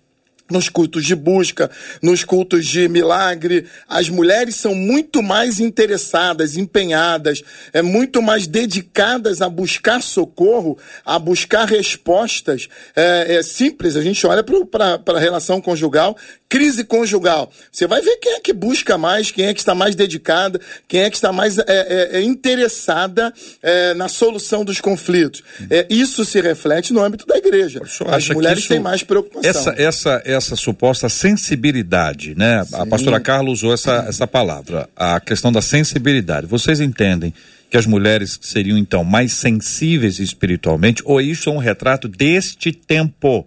nos 0.53 0.69
cultos 0.69 1.05
de 1.05 1.15
busca, 1.15 1.71
nos 2.01 2.23
cultos 2.23 2.67
de 2.67 2.89
milagre. 2.89 3.67
As 3.89 4.09
mulheres 4.09 4.55
são 4.57 4.75
muito 4.75 5.23
mais 5.23 5.59
interessadas, 5.59 6.57
empenhadas, 6.57 7.43
é 7.73 7.83
muito 7.83 8.23
mais 8.23 8.47
dedicadas 8.47 9.43
a 9.43 9.49
buscar 9.49 10.03
socorro, 10.03 10.79
a 11.05 11.19
buscar 11.19 11.65
respostas. 11.65 12.69
É, 12.95 13.37
é 13.37 13.43
simples, 13.43 13.97
a 13.97 14.03
gente 14.03 14.25
olha 14.27 14.45
para 14.45 15.01
a 15.07 15.19
relação 15.19 15.61
conjugal, 15.61 16.17
crise 16.53 16.85
conjugal. 16.85 17.51
Você 17.71 17.87
vai 17.87 18.03
ver 18.03 18.17
quem 18.19 18.35
é 18.35 18.41
que 18.41 18.53
busca 18.53 18.99
mais, 18.99 19.31
quem 19.31 19.47
é 19.47 19.55
que 19.55 19.61
está 19.61 19.75
mais 19.75 19.95
dedicada, 19.95 20.61
quem 20.87 21.01
é 21.01 21.09
que 21.09 21.17
está 21.17 21.33
mais 21.33 21.57
é, 21.59 21.65
é, 21.67 22.19
é 22.19 22.23
interessada 22.23 23.33
é, 23.63 23.95
na 23.95 24.07
solução 24.07 24.63
dos 24.63 24.79
conflitos. 24.79 25.43
É, 25.71 25.87
isso 25.89 26.27
se 26.27 26.41
reflete 26.43 26.93
no 26.93 27.03
âmbito 27.03 27.27
da 27.27 27.39
igreja. 27.39 27.81
As 28.07 28.29
mulheres 28.29 28.59
isso, 28.61 28.69
têm 28.69 28.81
mais 28.81 29.03
preocupação. 29.03 29.49
Essa, 29.49 29.75
essa, 29.79 30.23
essa 30.27 30.42
suposta 30.43 31.09
sensibilidade, 31.09 32.35
né? 32.35 32.65
Sim. 32.65 32.77
A 32.77 32.87
pastora 32.87 33.21
Carla 33.21 33.51
usou 33.51 33.73
essa, 33.73 34.05
essa 34.09 34.27
palavra, 34.27 34.89
a 34.97 35.21
questão 35.21 35.53
da 35.53 35.63
sensibilidade. 35.63 36.47
Vocês 36.47 36.81
entendem 36.81 37.33
que 37.71 37.77
as 37.77 37.87
mulheres 37.87 38.39
seriam 38.43 38.77
então 38.77 39.03
mais 39.03 39.33
sensíveis 39.33 40.19
espiritualmente, 40.19 41.03
ou 41.07 41.21
isso 41.21 41.49
é 41.49 41.53
um 41.53 41.59
retrato 41.59 42.07
deste 42.07 42.71
tempo 42.73 43.47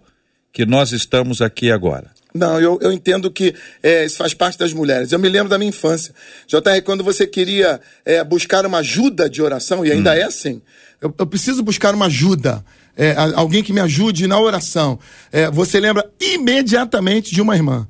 que 0.52 0.66
nós 0.66 0.90
estamos 0.90 1.40
aqui 1.40 1.70
agora? 1.70 2.10
Não, 2.36 2.60
eu, 2.60 2.78
eu 2.82 2.92
entendo 2.92 3.30
que 3.30 3.54
é, 3.82 4.04
isso 4.04 4.16
faz 4.16 4.34
parte 4.34 4.58
das 4.58 4.72
mulheres. 4.72 5.10
Eu 5.10 5.18
me 5.18 5.28
lembro 5.28 5.48
da 5.48 5.58
minha 5.58 5.68
infância. 5.68 6.14
JR, 6.46 6.82
quando 6.84 7.02
você 7.02 7.26
queria 7.26 7.80
é, 8.04 8.22
buscar 8.22 8.66
uma 8.66 8.78
ajuda 8.78 9.28
de 9.28 9.40
oração, 9.40 9.84
e 9.84 9.90
ainda 9.90 10.10
hum. 10.10 10.14
é 10.14 10.22
assim, 10.24 10.60
eu, 11.00 11.14
eu, 11.18 11.26
preciso 11.26 11.62
buscar 11.62 11.94
uma 11.94 12.06
ajuda. 12.06 12.64
É, 12.96 13.14
alguém 13.34 13.62
que 13.62 13.72
me 13.72 13.80
ajude 13.80 14.26
na 14.26 14.40
oração. 14.40 14.98
É, 15.30 15.50
você 15.50 15.78
lembra 15.78 16.08
imediatamente 16.20 17.34
de 17.34 17.42
uma 17.42 17.54
irmã. 17.54 17.86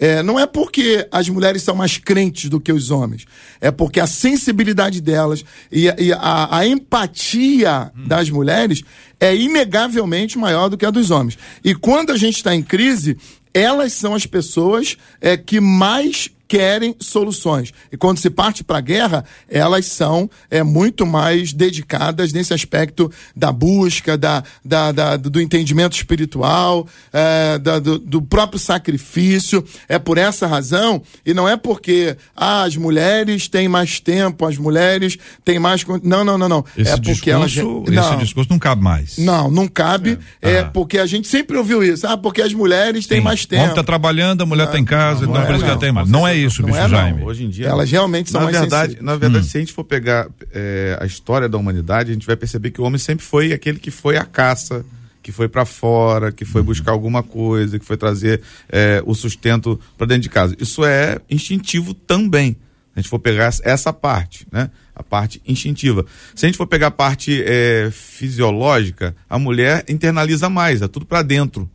É, 0.00 0.22
não 0.22 0.40
é 0.40 0.46
porque 0.46 1.06
as 1.12 1.28
mulheres 1.28 1.62
são 1.62 1.74
mais 1.74 1.98
crentes 1.98 2.48
do 2.48 2.58
que 2.58 2.72
os 2.72 2.90
homens, 2.90 3.26
é 3.60 3.70
porque 3.70 4.00
a 4.00 4.06
sensibilidade 4.06 4.98
delas 4.98 5.44
e, 5.70 5.92
e 5.98 6.10
a, 6.10 6.56
a, 6.56 6.66
empatia 6.66 7.92
hum. 7.94 8.08
das 8.08 8.30
mulheres 8.30 8.82
é 9.20 9.36
inegavelmente 9.36 10.38
maior 10.38 10.70
do 10.70 10.78
que 10.78 10.86
a 10.86 10.90
dos 10.90 11.10
homens. 11.10 11.36
E 11.62 11.74
quando 11.74 12.12
a 12.12 12.16
gente 12.16 12.36
está 12.36 12.54
em 12.54 12.62
crise, 12.62 13.18
elas 13.52 13.92
são 13.92 14.14
as 14.14 14.24
pessoas 14.24 14.96
é, 15.20 15.36
que 15.36 15.60
mais 15.60 16.30
querem 16.50 16.96
soluções. 16.98 17.72
E 17.92 17.96
quando 17.96 18.18
se 18.18 18.28
parte 18.28 18.64
para 18.64 18.78
a 18.78 18.80
guerra, 18.80 19.24
elas 19.48 19.86
são 19.86 20.28
é, 20.50 20.64
muito 20.64 21.06
mais 21.06 21.52
dedicadas 21.52 22.32
nesse 22.32 22.52
aspecto 22.52 23.08
da 23.36 23.52
busca, 23.52 24.18
da, 24.18 24.42
da, 24.64 24.90
da 24.90 25.16
do 25.16 25.40
entendimento 25.40 25.94
espiritual, 25.94 26.88
é, 27.12 27.56
da, 27.56 27.78
do, 27.78 28.00
do, 28.00 28.20
próprio 28.20 28.58
sacrifício. 28.58 29.64
É 29.88 29.96
por 29.96 30.18
essa 30.18 30.48
razão, 30.48 31.00
e 31.24 31.32
não 31.32 31.48
é 31.48 31.56
porque 31.56 32.16
ah, 32.34 32.64
as 32.64 32.76
mulheres 32.76 33.46
têm 33.46 33.68
mais 33.68 34.00
tempo, 34.00 34.44
as 34.44 34.58
mulheres 34.58 35.16
têm 35.44 35.60
mais. 35.60 35.84
Não, 36.02 36.24
não, 36.24 36.36
não, 36.36 36.48
não. 36.48 36.64
Esse 36.76 36.90
é 36.90 36.96
porque 36.96 37.12
discurso, 37.12 37.60
elas. 37.60 37.94
Não, 37.94 38.08
esse 38.08 38.16
discurso 38.24 38.50
não 38.50 38.58
cabe 38.58 38.82
mais. 38.82 39.18
Não, 39.18 39.48
não 39.48 39.68
cabe. 39.68 40.18
É, 40.42 40.54
é 40.54 40.64
porque 40.64 40.98
a 40.98 41.06
gente 41.06 41.28
sempre 41.28 41.56
ouviu 41.56 41.80
isso. 41.84 42.08
Ah, 42.08 42.16
porque 42.16 42.42
as 42.42 42.52
mulheres 42.52 43.06
têm 43.06 43.20
mais 43.20 43.46
tempo. 43.46 43.60
O 43.60 43.62
homem 43.62 43.70
está 43.70 43.84
trabalhando, 43.84 44.42
a 44.42 44.46
mulher 44.46 44.64
está 44.64 44.80
em 44.80 44.84
casa, 44.84 45.26
não, 45.26 45.34
então 45.34 45.46
por 45.46 45.54
isso 45.54 45.64
que 45.64 45.70
ela 45.70 45.78
tem 45.78 45.92
mais. 45.92 46.10
Não 46.10 46.26
é 46.26 46.39
isso, 46.44 46.62
bicho 46.62 46.78
é, 46.78 46.88
Jaime. 46.88 47.22
Hoje 47.22 47.44
em 47.44 47.48
dia. 47.48 47.68
Elas 47.68 47.90
realmente 47.90 48.30
são 48.30 48.40
na 48.40 48.46
mais 48.46 48.58
verdade, 48.58 48.98
Na 49.00 49.16
verdade, 49.16 49.44
hum. 49.44 49.48
se 49.48 49.56
a 49.56 49.60
gente 49.60 49.72
for 49.72 49.84
pegar 49.84 50.28
é, 50.52 50.96
a 51.00 51.06
história 51.06 51.48
da 51.48 51.58
humanidade, 51.58 52.10
a 52.10 52.14
gente 52.14 52.26
vai 52.26 52.36
perceber 52.36 52.70
que 52.70 52.80
o 52.80 52.84
homem 52.84 52.98
sempre 52.98 53.24
foi 53.24 53.52
aquele 53.52 53.78
que 53.78 53.90
foi 53.90 54.16
à 54.16 54.24
caça, 54.24 54.84
que 55.22 55.32
foi 55.32 55.48
para 55.48 55.64
fora, 55.64 56.32
que 56.32 56.44
foi 56.44 56.62
buscar 56.62 56.92
alguma 56.92 57.22
coisa, 57.22 57.78
que 57.78 57.84
foi 57.84 57.96
trazer 57.96 58.40
é, 58.68 59.02
o 59.04 59.14
sustento 59.14 59.78
para 59.96 60.06
dentro 60.06 60.22
de 60.22 60.28
casa. 60.28 60.56
Isso 60.58 60.84
é 60.84 61.20
instintivo 61.30 61.94
também. 61.94 62.52
Se 62.52 62.98
a 62.98 63.00
gente 63.00 63.10
for 63.10 63.18
pegar 63.18 63.52
essa 63.62 63.92
parte, 63.92 64.46
né? 64.50 64.70
A 64.94 65.02
parte 65.02 65.40
instintiva. 65.46 66.04
Se 66.34 66.44
a 66.44 66.48
gente 66.48 66.56
for 66.56 66.66
pegar 66.66 66.88
a 66.88 66.90
parte 66.90 67.42
é, 67.46 67.88
fisiológica, 67.92 69.14
a 69.28 69.38
mulher 69.38 69.84
internaliza 69.88 70.50
mais, 70.50 70.82
é 70.82 70.88
tudo 70.88 71.06
para 71.06 71.22
dentro. 71.22 71.70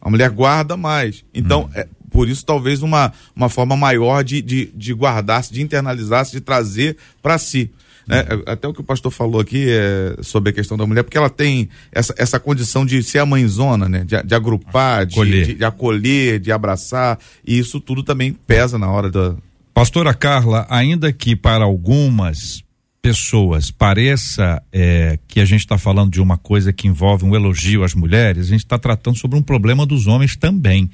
A 0.00 0.10
mulher 0.10 0.28
guarda 0.30 0.76
mais. 0.76 1.24
Então, 1.32 1.64
hum. 1.64 1.70
é, 1.74 1.86
por 2.14 2.28
isso, 2.28 2.46
talvez 2.46 2.80
uma, 2.80 3.12
uma 3.34 3.48
forma 3.48 3.76
maior 3.76 4.22
de, 4.22 4.40
de, 4.40 4.70
de 4.72 4.94
guardar-se, 4.94 5.52
de 5.52 5.60
internalizar-se, 5.60 6.30
de 6.30 6.40
trazer 6.40 6.96
para 7.20 7.36
si. 7.38 7.72
Né? 8.06 8.24
Até 8.46 8.68
o 8.68 8.72
que 8.72 8.80
o 8.80 8.84
pastor 8.84 9.10
falou 9.10 9.40
aqui 9.40 9.66
é, 9.68 10.16
sobre 10.22 10.50
a 10.50 10.52
questão 10.52 10.76
da 10.76 10.86
mulher, 10.86 11.02
porque 11.02 11.18
ela 11.18 11.28
tem 11.28 11.68
essa, 11.90 12.14
essa 12.16 12.38
condição 12.38 12.86
de 12.86 13.02
ser 13.02 13.18
a 13.18 13.26
mãezona, 13.26 13.88
né? 13.88 14.04
De, 14.04 14.22
de 14.22 14.32
agrupar, 14.32 15.04
de, 15.04 15.24
de, 15.24 15.54
de, 15.54 15.64
acolher, 15.64 16.38
de 16.38 16.52
abraçar, 16.52 17.18
e 17.44 17.58
isso 17.58 17.80
tudo 17.80 18.04
também 18.04 18.32
pesa 18.32 18.78
na 18.78 18.88
hora 18.88 19.10
da. 19.10 19.34
Pastora 19.72 20.14
Carla, 20.14 20.68
ainda 20.70 21.12
que 21.12 21.34
para 21.34 21.64
algumas 21.64 22.62
pessoas 23.02 23.72
pareça 23.72 24.62
é, 24.72 25.18
que 25.26 25.40
a 25.40 25.44
gente 25.44 25.60
está 25.60 25.76
falando 25.76 26.12
de 26.12 26.20
uma 26.20 26.38
coisa 26.38 26.72
que 26.72 26.86
envolve 26.86 27.24
um 27.24 27.34
elogio 27.34 27.82
às 27.82 27.92
mulheres, 27.92 28.46
a 28.46 28.50
gente 28.50 28.64
está 28.64 28.78
tratando 28.78 29.18
sobre 29.18 29.36
um 29.36 29.42
problema 29.42 29.84
dos 29.84 30.06
homens 30.06 30.36
também. 30.36 30.88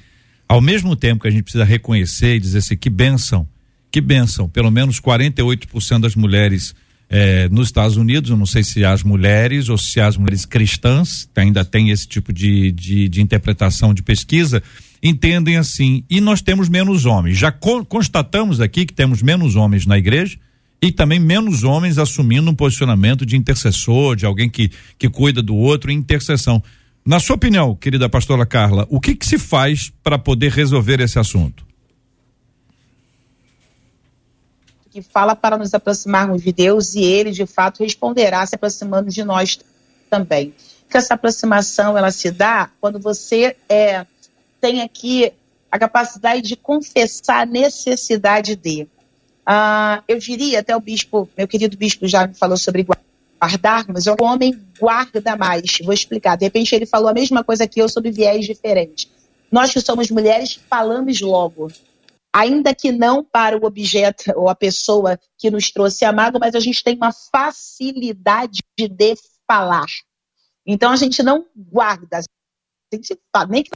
Ao 0.50 0.60
mesmo 0.60 0.96
tempo 0.96 1.22
que 1.22 1.28
a 1.28 1.30
gente 1.30 1.44
precisa 1.44 1.62
reconhecer 1.62 2.34
e 2.34 2.40
dizer 2.40 2.58
assim, 2.58 2.76
que 2.76 2.90
benção, 2.90 3.46
que 3.88 4.00
benção, 4.00 4.48
pelo 4.48 4.68
menos 4.68 5.00
48% 5.00 6.00
das 6.00 6.16
mulheres 6.16 6.74
eh, 7.08 7.48
nos 7.52 7.68
Estados 7.68 7.96
Unidos, 7.96 8.30
eu 8.30 8.36
não 8.36 8.46
sei 8.46 8.64
se 8.64 8.84
as 8.84 9.04
mulheres 9.04 9.68
ou 9.68 9.78
se 9.78 10.00
as 10.00 10.16
mulheres 10.16 10.44
cristãs, 10.44 11.30
ainda 11.36 11.64
tem 11.64 11.90
esse 11.90 12.04
tipo 12.08 12.32
de, 12.32 12.72
de, 12.72 13.08
de 13.08 13.22
interpretação 13.22 13.94
de 13.94 14.02
pesquisa, 14.02 14.60
entendem 15.00 15.56
assim. 15.56 16.02
E 16.10 16.20
nós 16.20 16.42
temos 16.42 16.68
menos 16.68 17.06
homens. 17.06 17.38
Já 17.38 17.52
co 17.52 17.84
constatamos 17.84 18.60
aqui 18.60 18.84
que 18.84 18.92
temos 18.92 19.22
menos 19.22 19.54
homens 19.54 19.86
na 19.86 19.96
igreja 19.98 20.36
e 20.82 20.90
também 20.90 21.20
menos 21.20 21.62
homens 21.62 21.96
assumindo 21.96 22.50
um 22.50 22.56
posicionamento 22.56 23.24
de 23.24 23.36
intercessor, 23.36 24.16
de 24.16 24.26
alguém 24.26 24.50
que, 24.50 24.68
que 24.98 25.08
cuida 25.08 25.40
do 25.40 25.54
outro 25.54 25.92
em 25.92 25.96
intercessão. 25.98 26.60
Na 27.10 27.18
sua 27.18 27.34
opinião, 27.34 27.74
querida 27.74 28.08
pastora 28.08 28.46
Carla, 28.46 28.86
o 28.88 29.00
que, 29.00 29.16
que 29.16 29.26
se 29.26 29.36
faz 29.36 29.92
para 30.00 30.16
poder 30.16 30.52
resolver 30.52 31.00
esse 31.00 31.18
assunto? 31.18 31.66
Que 34.92 35.02
fala 35.02 35.34
para 35.34 35.58
nos 35.58 35.74
aproximarmos 35.74 36.40
de 36.40 36.52
Deus 36.52 36.94
e 36.94 37.02
Ele, 37.02 37.32
de 37.32 37.46
fato, 37.46 37.82
responderá 37.82 38.46
se 38.46 38.54
aproximando 38.54 39.10
de 39.10 39.24
nós 39.24 39.58
também. 40.08 40.54
Que 40.88 40.98
essa 40.98 41.14
aproximação 41.14 41.98
ela 41.98 42.12
se 42.12 42.30
dá 42.30 42.70
quando 42.80 43.00
você 43.00 43.56
é, 43.68 44.06
tem 44.60 44.80
aqui 44.80 45.32
a 45.68 45.80
capacidade 45.80 46.42
de 46.42 46.54
confessar 46.54 47.40
a 47.40 47.44
necessidade 47.46 48.54
de. 48.54 48.86
Ah, 49.44 50.04
eu 50.06 50.20
diria, 50.20 50.60
até 50.60 50.76
o 50.76 50.80
bispo, 50.80 51.28
meu 51.36 51.48
querido 51.48 51.76
bispo 51.76 52.06
já 52.06 52.28
me 52.28 52.34
falou 52.34 52.56
sobre 52.56 52.86
guardar, 53.40 53.86
mas 53.88 54.06
o 54.06 54.14
homem 54.20 54.52
guarda 54.78 55.36
mais. 55.36 55.78
Vou 55.82 55.94
explicar. 55.94 56.36
De 56.36 56.44
repente 56.44 56.74
ele 56.74 56.84
falou 56.84 57.08
a 57.08 57.14
mesma 57.14 57.42
coisa 57.42 57.66
que 57.66 57.80
eu 57.80 57.88
sobre 57.88 58.10
viés 58.10 58.44
diferentes. 58.44 59.10
Nós 59.50 59.72
que 59.72 59.80
somos 59.80 60.10
mulheres 60.10 60.60
falamos 60.68 61.20
logo. 61.20 61.68
Ainda 62.32 62.74
que 62.74 62.92
não 62.92 63.24
para 63.24 63.56
o 63.56 63.64
objeto 63.64 64.32
ou 64.36 64.48
a 64.48 64.54
pessoa 64.54 65.18
que 65.36 65.50
nos 65.50 65.70
trouxe 65.72 66.04
a 66.04 66.12
mágoa, 66.12 66.38
mas 66.38 66.54
a 66.54 66.60
gente 66.60 66.84
tem 66.84 66.94
uma 66.94 67.12
facilidade 67.12 68.60
de 68.78 69.14
falar. 69.48 69.86
Então 70.64 70.92
a 70.92 70.96
gente 70.96 71.22
não 71.22 71.46
guarda, 71.56 72.18
a 72.18 72.94
gente 72.94 73.18
fala, 73.34 73.48
nem 73.48 73.64
que 73.64 73.70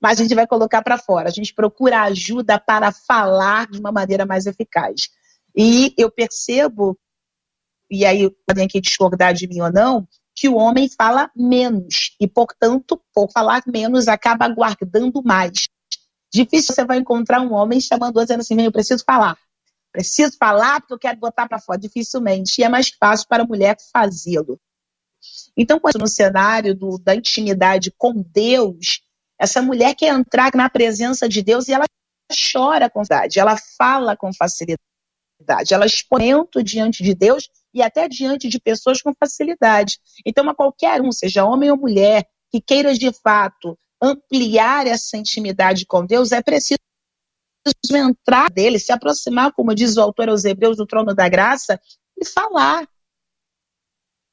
mas 0.00 0.20
a 0.20 0.22
gente 0.22 0.34
vai 0.34 0.46
colocar 0.46 0.82
para 0.82 0.96
fora. 0.96 1.28
A 1.28 1.32
gente 1.32 1.52
procura 1.52 2.02
ajuda 2.02 2.58
para 2.60 2.92
falar 2.92 3.66
de 3.66 3.78
uma 3.78 3.90
maneira 3.90 4.24
mais 4.24 4.46
eficaz. 4.46 5.08
E 5.56 5.92
eu 5.98 6.10
percebo 6.10 6.98
e 7.94 8.04
aí 8.04 8.30
podem 8.46 8.66
aqui 8.66 8.80
discordar 8.80 9.32
de 9.32 9.46
mim 9.46 9.60
ou 9.60 9.72
não, 9.72 10.06
que 10.34 10.48
o 10.48 10.56
homem 10.56 10.88
fala 10.88 11.30
menos 11.34 12.16
e, 12.20 12.26
portanto, 12.26 13.00
por 13.14 13.30
falar 13.30 13.62
menos, 13.66 14.08
acaba 14.08 14.48
guardando 14.48 15.22
mais. 15.22 15.68
Difícil 16.32 16.74
você 16.74 16.84
vai 16.84 16.98
encontrar 16.98 17.40
um 17.40 17.52
homem 17.52 17.80
chamando 17.80 18.20
dizendo 18.20 18.40
assim, 18.40 18.60
eu 18.60 18.72
preciso 18.72 19.04
falar. 19.06 19.38
Preciso 19.92 20.36
falar 20.36 20.80
porque 20.80 20.94
eu 20.94 20.98
quero 20.98 21.20
botar 21.20 21.46
para 21.48 21.60
fora. 21.60 21.78
Dificilmente. 21.78 22.60
E 22.60 22.64
é 22.64 22.68
mais 22.68 22.88
fácil 22.88 23.28
para 23.28 23.44
a 23.44 23.46
mulher 23.46 23.76
fazê-lo. 23.92 24.60
Então, 25.56 25.78
quando 25.78 26.00
no 26.00 26.08
cenário 26.08 26.74
do, 26.74 26.98
da 26.98 27.14
intimidade 27.14 27.92
com 27.96 28.12
Deus, 28.12 29.02
essa 29.38 29.62
mulher 29.62 29.94
quer 29.94 30.12
entrar 30.12 30.50
na 30.54 30.68
presença 30.68 31.28
de 31.28 31.42
Deus 31.42 31.68
e 31.68 31.72
ela 31.72 31.84
chora 32.52 32.90
com 32.90 33.04
facilidade, 33.04 33.38
ela 33.38 33.56
fala 33.78 34.16
com 34.16 34.32
facilidade, 34.32 35.72
ela 35.72 35.86
exponente 35.86 36.62
diante 36.62 37.02
de 37.02 37.14
Deus 37.14 37.48
e 37.74 37.82
até 37.82 38.08
diante 38.08 38.48
de 38.48 38.60
pessoas 38.60 39.02
com 39.02 39.12
facilidade. 39.12 39.98
Então, 40.24 40.48
a 40.48 40.54
qualquer 40.54 41.02
um, 41.02 41.10
seja 41.10 41.44
homem 41.44 41.70
ou 41.70 41.76
mulher, 41.76 42.26
que 42.50 42.60
queira 42.60 42.94
de 42.94 43.12
fato 43.12 43.76
ampliar 44.00 44.86
essa 44.86 45.16
intimidade 45.16 45.84
com 45.84 46.06
Deus, 46.06 46.30
é 46.30 46.40
preciso 46.40 46.78
entrar 47.90 48.50
dele, 48.50 48.78
se 48.78 48.92
aproximar, 48.92 49.52
como 49.52 49.74
diz 49.74 49.96
o 49.96 50.00
autor 50.00 50.28
aos 50.28 50.44
Hebreus, 50.44 50.76
do 50.76 50.86
trono 50.86 51.14
da 51.14 51.28
graça, 51.28 51.80
e 52.16 52.24
falar. 52.24 52.86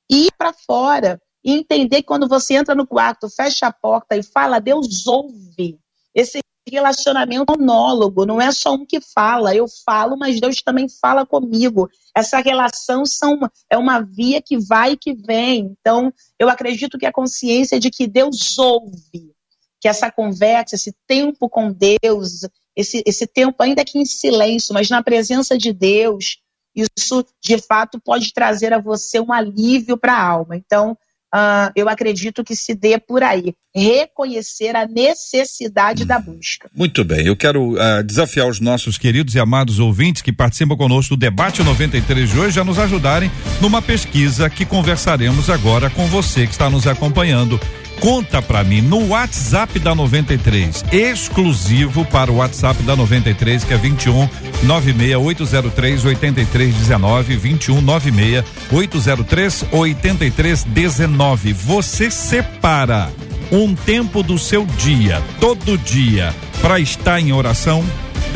Ir 0.09 0.31
para 0.37 0.53
fora. 0.53 1.21
E 1.43 1.53
entender 1.53 1.97
que 1.97 2.07
quando 2.07 2.27
você 2.27 2.53
entra 2.53 2.75
no 2.75 2.85
quarto, 2.85 3.29
fecha 3.29 3.65
a 3.65 3.73
porta 3.73 4.15
e 4.15 4.21
fala, 4.21 4.59
Deus 4.59 5.07
ouve. 5.07 5.79
Esse 6.13 6.39
relacionamento 6.71 7.53
monólogo, 7.57 8.25
não 8.25 8.41
é 8.41 8.51
só 8.51 8.73
um 8.73 8.85
que 8.85 8.99
fala, 9.01 9.55
eu 9.55 9.65
falo, 9.85 10.17
mas 10.17 10.39
Deus 10.39 10.57
também 10.63 10.87
fala 10.89 11.25
comigo. 11.25 11.89
Essa 12.15 12.39
relação 12.39 13.05
são, 13.05 13.39
é 13.69 13.77
uma 13.77 13.99
via 13.99 14.41
que 14.41 14.57
vai 14.57 14.93
e 14.93 14.97
que 14.97 15.13
vem. 15.13 15.75
Então, 15.79 16.11
eu 16.39 16.49
acredito 16.49 16.97
que 16.97 17.05
a 17.05 17.11
consciência 17.11 17.79
de 17.79 17.89
que 17.89 18.07
Deus 18.07 18.57
ouve, 18.57 19.33
que 19.79 19.87
essa 19.87 20.11
conversa, 20.11 20.75
esse 20.75 20.93
tempo 21.07 21.49
com 21.49 21.71
Deus, 21.71 22.47
esse, 22.75 23.03
esse 23.05 23.27
tempo, 23.27 23.61
ainda 23.61 23.83
que 23.83 23.99
em 23.99 24.05
silêncio, 24.05 24.73
mas 24.73 24.89
na 24.89 25.03
presença 25.03 25.57
de 25.57 25.73
Deus, 25.73 26.37
isso 26.75 27.25
de 27.43 27.57
fato 27.57 27.99
pode 27.99 28.33
trazer 28.33 28.73
a 28.73 28.79
você 28.79 29.19
um 29.19 29.33
alívio 29.33 29.97
para 29.97 30.13
a 30.13 30.23
alma. 30.23 30.55
Então, 30.55 30.97
Uh, 31.33 31.71
eu 31.75 31.87
acredito 31.87 32.43
que 32.43 32.55
se 32.55 32.75
dê 32.75 32.99
por 32.99 33.23
aí. 33.23 33.53
Reconhecer 33.73 34.75
a 34.75 34.85
necessidade 34.85 36.03
hum. 36.03 36.05
da 36.05 36.19
busca. 36.19 36.69
Muito 36.75 37.05
bem, 37.05 37.25
eu 37.25 37.37
quero 37.37 37.73
uh, 37.73 38.03
desafiar 38.03 38.47
os 38.47 38.59
nossos 38.59 38.97
queridos 38.97 39.33
e 39.33 39.39
amados 39.39 39.79
ouvintes 39.79 40.21
que 40.21 40.33
participam 40.33 40.75
conosco 40.75 41.15
do 41.15 41.19
debate 41.19 41.63
93 41.63 42.29
de 42.29 42.39
hoje 42.39 42.59
a 42.59 42.63
nos 42.63 42.77
ajudarem 42.77 43.31
numa 43.61 43.81
pesquisa 43.81 44.49
que 44.49 44.65
conversaremos 44.65 45.49
agora 45.49 45.89
com 45.89 46.05
você 46.07 46.45
que 46.45 46.51
está 46.51 46.69
nos 46.69 46.85
acompanhando. 46.85 47.59
Conta 48.01 48.41
pra 48.41 48.63
mim 48.63 48.81
no 48.81 49.09
WhatsApp 49.09 49.77
da 49.77 49.93
93, 49.93 50.83
exclusivo 50.91 52.03
para 52.03 52.31
o 52.31 52.37
WhatsApp 52.37 52.81
da 52.81 52.95
93, 52.95 53.63
que 53.63 53.73
é 53.73 53.77
21 53.77 54.27
96803 54.63 56.05
8319, 56.05 57.37
21 57.37 57.79
96 57.79 58.43
803 58.71 59.65
8319. 59.71 61.53
Você 61.53 62.09
separa 62.09 63.09
um 63.51 63.75
tempo 63.75 64.23
do 64.23 64.39
seu 64.39 64.65
dia, 64.65 65.21
todo 65.39 65.77
dia, 65.77 66.33
para 66.59 66.79
estar 66.79 67.19
em 67.21 67.31
oração? 67.31 67.85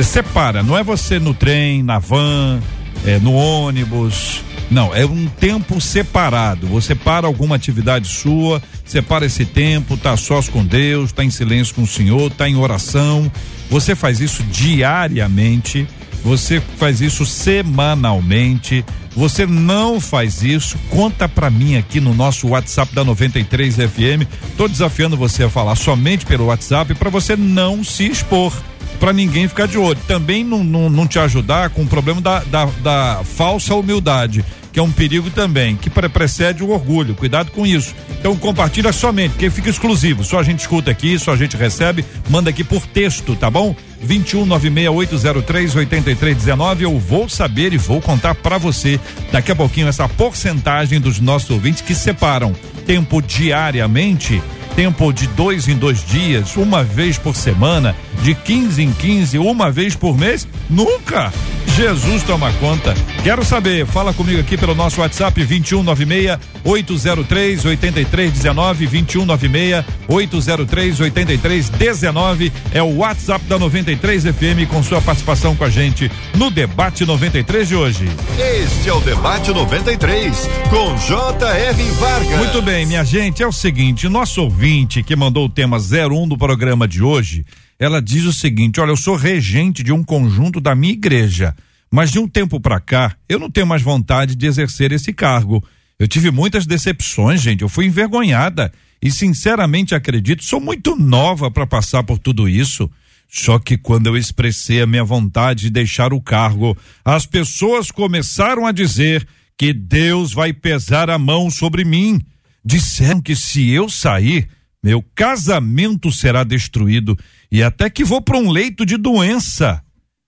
Separa, 0.03 0.61
não 0.61 0.77
é 0.77 0.83
você 0.83 1.17
no 1.17 1.33
trem, 1.33 1.81
na 1.81 1.97
van, 1.97 2.59
é, 3.03 3.17
no 3.17 3.33
ônibus. 3.33 4.44
Não, 4.69 4.93
é 4.93 5.05
um 5.05 5.27
tempo 5.27 5.79
separado. 5.79 6.67
Você 6.67 6.95
para 6.95 7.27
alguma 7.27 7.55
atividade 7.55 8.07
sua, 8.07 8.61
separa 8.83 9.25
esse 9.25 9.45
tempo, 9.45 9.95
tá 9.95 10.17
sós 10.17 10.49
com 10.49 10.65
Deus, 10.65 11.11
tá 11.11 11.23
em 11.23 11.29
silêncio 11.29 11.75
com 11.75 11.83
o 11.83 11.87
Senhor, 11.87 12.31
tá 12.31 12.49
em 12.49 12.55
oração. 12.55 13.31
Você 13.69 13.95
faz 13.95 14.19
isso 14.19 14.43
diariamente, 14.43 15.87
você 16.23 16.61
faz 16.77 17.01
isso 17.01 17.25
semanalmente. 17.25 18.83
Você 19.15 19.45
não 19.45 20.01
faz 20.01 20.43
isso? 20.43 20.77
Conta 20.89 21.29
para 21.29 21.49
mim 21.49 21.77
aqui 21.77 22.01
no 22.01 22.13
nosso 22.13 22.49
WhatsApp 22.49 22.93
da 22.93 23.03
93 23.03 23.75
FM. 23.75 24.27
Tô 24.57 24.67
desafiando 24.67 25.15
você 25.15 25.43
a 25.43 25.49
falar 25.49 25.75
somente 25.75 26.25
pelo 26.25 26.47
WhatsApp 26.47 26.93
para 26.95 27.09
você 27.09 27.37
não 27.37 27.81
se 27.81 28.05
expor 28.07 28.51
para 28.99 29.13
ninguém 29.13 29.47
ficar 29.47 29.67
de 29.67 29.77
olho. 29.77 29.99
Também 30.07 30.43
não, 30.43 30.63
não, 30.63 30.89
não, 30.89 31.07
te 31.07 31.19
ajudar 31.19 31.69
com 31.69 31.83
o 31.83 31.87
problema 31.87 32.21
da, 32.21 32.39
da, 32.39 32.65
da 32.65 33.21
falsa 33.23 33.75
humildade 33.75 34.43
que 34.75 34.79
é 34.79 34.83
um 34.83 34.91
perigo 34.91 35.29
também, 35.29 35.77
que 35.77 35.89
precede 35.89 36.61
o 36.61 36.71
orgulho. 36.71 37.15
Cuidado 37.15 37.49
com 37.49 37.65
isso. 37.65 37.95
Então 38.19 38.35
compartilha 38.35 38.91
somente, 38.91 39.31
porque 39.31 39.49
fica 39.49 39.69
exclusivo. 39.69 40.25
Só 40.25 40.37
a 40.37 40.43
gente 40.43 40.59
escuta 40.59 40.91
aqui, 40.91 41.17
só 41.17 41.31
a 41.31 41.37
gente 41.37 41.55
recebe, 41.55 42.03
manda 42.29 42.49
aqui 42.49 42.61
por 42.61 42.85
texto, 42.85 43.37
tá 43.37 43.49
bom? 43.49 43.73
21968038319. 44.05 46.81
Eu 46.81 46.99
vou 46.99 47.29
saber 47.29 47.71
e 47.71 47.77
vou 47.77 48.01
contar 48.01 48.35
para 48.35 48.57
você 48.57 48.99
daqui 49.31 49.49
a 49.49 49.55
pouquinho 49.55 49.87
essa 49.87 50.09
porcentagem 50.09 50.99
dos 50.99 51.21
nossos 51.21 51.51
ouvintes 51.51 51.79
que 51.79 51.95
separam 51.95 52.53
tempo 52.85 53.21
diariamente 53.21 54.43
tempo 54.75 55.13
de 55.13 55.25
dois 55.27 55.69
em 55.69 55.77
dois 55.77 56.03
dias, 56.03 56.57
uma 56.57 56.83
vez 56.83 57.17
por 57.17 57.35
semana, 57.35 57.95
de 58.21 58.35
15 58.35 58.83
em 58.83 58.91
15, 58.91 59.39
uma 59.39 59.71
vez 59.71 59.95
por 59.95 60.17
mês? 60.17 60.45
Nunca! 60.69 61.31
Jesus 61.75 62.23
toma 62.23 62.53
conta. 62.53 62.93
Quero 63.23 63.43
saber, 63.43 63.85
fala 63.85 64.13
comigo 64.13 64.39
aqui 64.39 64.57
pelo 64.57 64.73
nosso 64.73 65.01
WhatsApp 65.01 65.43
2196 65.43 66.39
803 66.63 67.65
8319 67.65 68.87
2196 68.87 69.85
803 70.07 70.99
8319 71.01 72.51
é 72.73 72.81
o 72.81 72.97
WhatsApp 72.97 73.43
da 73.45 73.59
93 73.59 74.23
FM 74.23 74.69
com 74.69 74.81
sua 74.81 75.01
participação 75.01 75.55
com 75.55 75.65
a 75.65 75.69
gente 75.69 76.09
no 76.35 76.49
debate 76.49 77.05
93 77.05 77.67
de 77.67 77.75
hoje. 77.75 78.09
Este 78.39 78.87
é 78.87 78.93
o 78.93 79.01
debate 79.01 79.51
93 79.51 80.49
com 80.69 80.95
J.R. 80.95 81.83
Vargas. 81.99 82.37
Muito 82.37 82.61
bem, 82.61 82.85
minha 82.85 83.03
gente, 83.03 83.43
é 83.43 83.47
o 83.47 83.51
seguinte, 83.51 84.07
nosso 84.07 84.41
ouvinte 84.43 84.64
que 85.05 85.15
mandou 85.15 85.45
o 85.45 85.49
tema 85.49 85.77
01 85.77 86.27
do 86.27 86.35
programa 86.35 86.87
de 86.87 87.03
hoje, 87.03 87.45
ela 87.77 88.01
diz 88.01 88.25
o 88.25 88.33
seguinte: 88.33 88.81
olha, 88.81 88.89
eu 88.89 88.97
sou 88.97 89.15
regente 89.15 89.83
de 89.83 89.93
um 89.93 90.03
conjunto 90.03 90.59
da 90.59 90.73
minha 90.73 90.93
igreja. 90.93 91.55
Mas 91.91 92.11
de 92.11 92.17
um 92.17 92.27
tempo 92.27 92.59
para 92.59 92.79
cá, 92.79 93.15
eu 93.29 93.37
não 93.37 93.51
tenho 93.51 93.67
mais 93.67 93.83
vontade 93.83 94.35
de 94.35 94.47
exercer 94.47 94.91
esse 94.91 95.13
cargo. 95.13 95.63
Eu 95.99 96.07
tive 96.07 96.31
muitas 96.31 96.65
decepções, 96.65 97.43
gente. 97.43 97.61
Eu 97.61 97.69
fui 97.69 97.85
envergonhada 97.85 98.71
e 98.99 99.11
sinceramente 99.11 99.93
acredito, 99.93 100.43
sou 100.43 100.59
muito 100.59 100.95
nova 100.95 101.51
para 101.51 101.67
passar 101.67 102.01
por 102.01 102.17
tudo 102.17 102.49
isso. 102.49 102.89
Só 103.29 103.59
que 103.59 103.77
quando 103.77 104.07
eu 104.07 104.17
expressei 104.17 104.81
a 104.81 104.87
minha 104.87 105.03
vontade 105.03 105.65
de 105.65 105.69
deixar 105.69 106.11
o 106.11 106.19
cargo, 106.19 106.75
as 107.03 107.27
pessoas 107.27 107.91
começaram 107.91 108.65
a 108.65 108.71
dizer 108.71 109.27
que 109.55 109.71
Deus 109.71 110.33
vai 110.33 110.53
pesar 110.53 111.11
a 111.11 111.19
mão 111.19 111.51
sobre 111.51 111.85
mim. 111.85 112.19
Disseram 112.65 113.21
que 113.21 113.35
se 113.35 113.69
eu 113.69 113.87
sair, 113.87 114.49
meu 114.83 115.03
casamento 115.13 116.11
será 116.11 116.43
destruído 116.43 117.17
e 117.51 117.61
até 117.61 117.89
que 117.89 118.03
vou 118.03 118.21
para 118.21 118.37
um 118.37 118.49
leito 118.49 118.85
de 118.85 118.97
doença. 118.97 119.83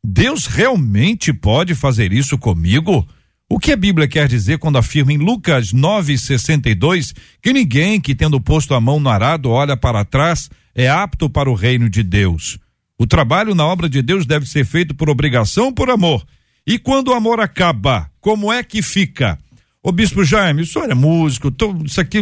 Deus 0.06 0.46
realmente 0.46 1.34
pode 1.34 1.74
fazer 1.74 2.14
isso 2.14 2.38
comigo? 2.38 3.08
O 3.50 3.58
que 3.58 3.72
a 3.72 3.78
Bíblia 3.78 4.08
quer 4.08 4.28
dizer 4.28 4.60
quando 4.60 4.78
afirma 4.78 5.12
em 5.12 5.18
Lucas 5.18 5.74
9:62 5.74 7.14
que 7.42 7.54
ninguém 7.54 8.00
que 8.00 8.14
tendo 8.14 8.40
posto 8.40 8.74
a 8.74 8.82
mão 8.82 9.00
no 9.00 9.10
arado 9.10 9.50
olha 9.50 9.76
para 9.76 10.06
trás 10.06 10.50
é 10.76 10.88
apto 10.88 11.30
para 11.30 11.50
o 11.50 11.56
reino 11.56 11.90
de 11.90 12.04
Deus? 12.04 12.60
O 13.00 13.08
trabalho 13.08 13.56
na 13.56 13.66
obra 13.66 13.90
de 13.90 14.02
Deus 14.02 14.26
deve 14.26 14.46
ser 14.46 14.66
feito 14.66 14.94
por 14.94 15.10
obrigação 15.10 15.66
ou 15.66 15.74
por 15.74 15.90
amor. 15.90 16.26
E 16.66 16.78
quando 16.78 17.10
o 17.10 17.14
amor 17.14 17.40
acaba, 17.40 18.10
como 18.20 18.52
é 18.52 18.64
que 18.64 18.82
fica? 18.82 19.40
Ô 19.88 19.92
Bispo 19.94 20.22
Jaime, 20.22 20.64
o 20.64 20.66
senhor 20.66 20.92
é 20.92 20.94
músico, 20.94 21.50
tô, 21.50 21.74
isso 21.86 22.02
aqui, 22.02 22.18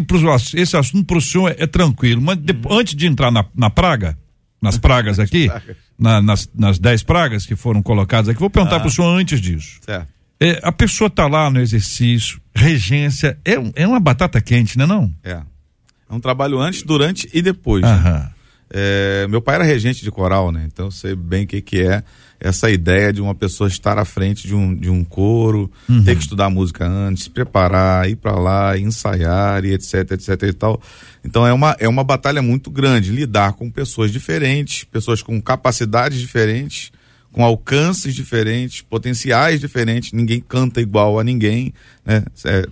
esse 0.53 0.77
assunto 0.77 1.03
para 1.03 1.17
o 1.17 1.21
senhor 1.21 1.49
é, 1.49 1.63
é, 1.63 1.65
tranquilo, 1.65 2.21
mas 2.21 2.37
de, 2.37 2.55
antes 2.69 2.93
de 2.93 3.07
entrar 3.07 3.31
na, 3.31 3.43
na 3.55 3.71
praga, 3.71 4.15
nas 4.61 4.77
pragas 4.77 5.19
aqui, 5.19 5.49
na, 5.97 6.21
nas, 6.21 6.47
nas 6.53 6.77
dez 6.77 7.01
pragas 7.01 7.43
que 7.43 7.55
foram 7.55 7.81
colocadas 7.81 8.29
aqui. 8.29 8.39
Vou 8.39 8.51
perguntar 8.51 8.75
ah. 8.75 8.79
para 8.81 8.87
o 8.87 8.91
senhor 8.91 9.07
antes 9.07 9.41
disso. 9.41 9.79
Certo. 9.81 10.07
É, 10.39 10.59
a 10.61 10.71
pessoa 10.71 11.07
está 11.07 11.25
lá 11.25 11.49
no 11.49 11.59
exercício, 11.59 12.39
regência, 12.53 13.35
é, 13.43 13.53
é 13.73 13.87
uma 13.87 13.99
batata 13.99 14.39
quente, 14.39 14.77
né 14.77 14.85
não? 14.85 15.11
É. 15.23 15.41
É 16.07 16.13
um 16.13 16.19
trabalho 16.19 16.59
antes, 16.59 16.83
durante 16.83 17.27
e 17.33 17.41
depois. 17.41 17.81
Né? 17.81 18.31
É, 18.77 19.25
meu 19.29 19.41
pai 19.41 19.55
era 19.55 19.63
regente 19.63 20.03
de 20.03 20.11
coral, 20.11 20.51
né? 20.51 20.65
Então 20.67 20.87
eu 20.87 20.91
sei 20.91 21.15
bem 21.15 21.45
o 21.45 21.47
que, 21.47 21.61
que 21.61 21.79
é 21.79 22.03
essa 22.37 22.69
ideia 22.69 23.13
de 23.13 23.21
uma 23.21 23.33
pessoa 23.33 23.69
estar 23.69 23.97
à 23.97 24.03
frente 24.03 24.45
de 24.45 24.53
um, 24.53 24.75
de 24.75 24.89
um 24.89 25.01
coro, 25.01 25.71
uhum. 25.87 26.03
ter 26.03 26.13
que 26.13 26.21
estudar 26.21 26.49
música 26.49 26.85
antes, 26.85 27.23
se 27.23 27.29
preparar, 27.29 28.09
ir 28.09 28.17
para 28.17 28.37
lá, 28.37 28.77
ensaiar 28.77 29.63
e 29.63 29.73
etc, 29.73 30.11
etc 30.11 30.43
e 30.43 30.51
tal. 30.51 30.81
Então 31.23 31.47
é 31.47 31.53
uma, 31.53 31.73
é 31.79 31.87
uma 31.87 32.03
batalha 32.03 32.41
muito 32.41 32.69
grande 32.69 33.11
lidar 33.11 33.53
com 33.53 33.71
pessoas 33.71 34.11
diferentes, 34.11 34.83
pessoas 34.83 35.21
com 35.21 35.41
capacidades 35.41 36.19
diferentes, 36.19 36.91
com 37.31 37.45
alcances 37.45 38.13
diferentes, 38.13 38.81
potenciais 38.81 39.61
diferentes, 39.61 40.11
ninguém 40.11 40.41
canta 40.41 40.81
igual 40.81 41.17
a 41.17 41.23
ninguém, 41.23 41.73
né? 42.05 42.23
É, 42.43 42.65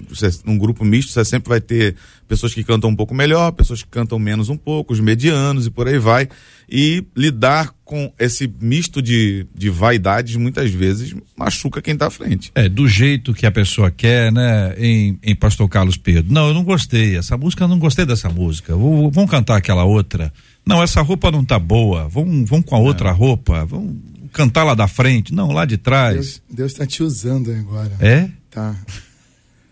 num 0.45 0.57
grupo 0.57 0.83
misto 0.83 1.13
você 1.13 1.23
sempre 1.23 1.49
vai 1.49 1.61
ter 1.61 1.95
pessoas 2.33 2.53
que 2.55 2.63
cantam 2.63 2.89
um 2.89 2.95
pouco 2.95 3.13
melhor, 3.13 3.51
pessoas 3.51 3.83
que 3.83 3.89
cantam 3.89 4.17
menos 4.17 4.49
um 4.49 4.57
pouco, 4.57 4.91
os 4.91 4.99
medianos 4.99 5.67
e 5.67 5.69
por 5.69 5.87
aí 5.87 5.99
vai. 5.99 6.27
E 6.67 7.05
lidar 7.15 7.71
com 7.85 8.11
esse 8.17 8.51
misto 8.59 9.03
de, 9.03 9.45
de 9.53 9.69
vaidades 9.69 10.35
muitas 10.35 10.71
vezes 10.71 11.13
machuca 11.37 11.79
quem 11.79 11.93
está 11.93 12.07
à 12.07 12.09
frente. 12.09 12.51
É, 12.55 12.67
do 12.67 12.87
jeito 12.87 13.35
que 13.35 13.45
a 13.45 13.51
pessoa 13.51 13.91
quer, 13.91 14.31
né? 14.31 14.73
Em, 14.79 15.19
em 15.21 15.35
Pastor 15.35 15.69
Carlos 15.69 15.95
Pedro. 15.95 16.33
Não, 16.33 16.47
eu 16.47 16.53
não 16.55 16.63
gostei. 16.63 17.15
Essa 17.15 17.37
música, 17.37 17.65
eu 17.65 17.67
não 17.67 17.77
gostei 17.77 18.03
dessa 18.03 18.29
música. 18.29 18.75
Vou, 18.75 19.11
vamos 19.11 19.29
cantar 19.29 19.57
aquela 19.57 19.83
outra. 19.83 20.33
Não, 20.65 20.81
essa 20.81 21.01
roupa 21.03 21.29
não 21.29 21.45
tá 21.45 21.59
boa. 21.59 22.07
Vamos, 22.09 22.49
vamos 22.49 22.65
com 22.65 22.75
a 22.75 22.79
outra 22.79 23.09
é. 23.09 23.13
roupa. 23.13 23.63
Vamos 23.65 23.95
cantar 24.31 24.63
lá 24.63 24.73
da 24.73 24.87
frente. 24.87 25.31
Não, 25.31 25.51
lá 25.51 25.65
de 25.65 25.77
trás. 25.77 26.41
Deus 26.49 26.71
está 26.71 26.87
te 26.87 27.03
usando 27.03 27.51
agora. 27.51 27.91
É? 27.99 28.27
Tá. 28.49 28.75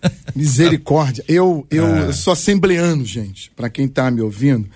Misericórdia. 0.35 1.23
Eu, 1.27 1.65
eu, 1.69 1.85
é. 1.85 2.01
eu 2.05 2.13
sou 2.13 2.33
assembleano, 2.33 3.05
gente. 3.05 3.51
Para 3.55 3.69
quem 3.69 3.85
está 3.85 4.09
me 4.09 4.21
ouvindo, 4.21 4.69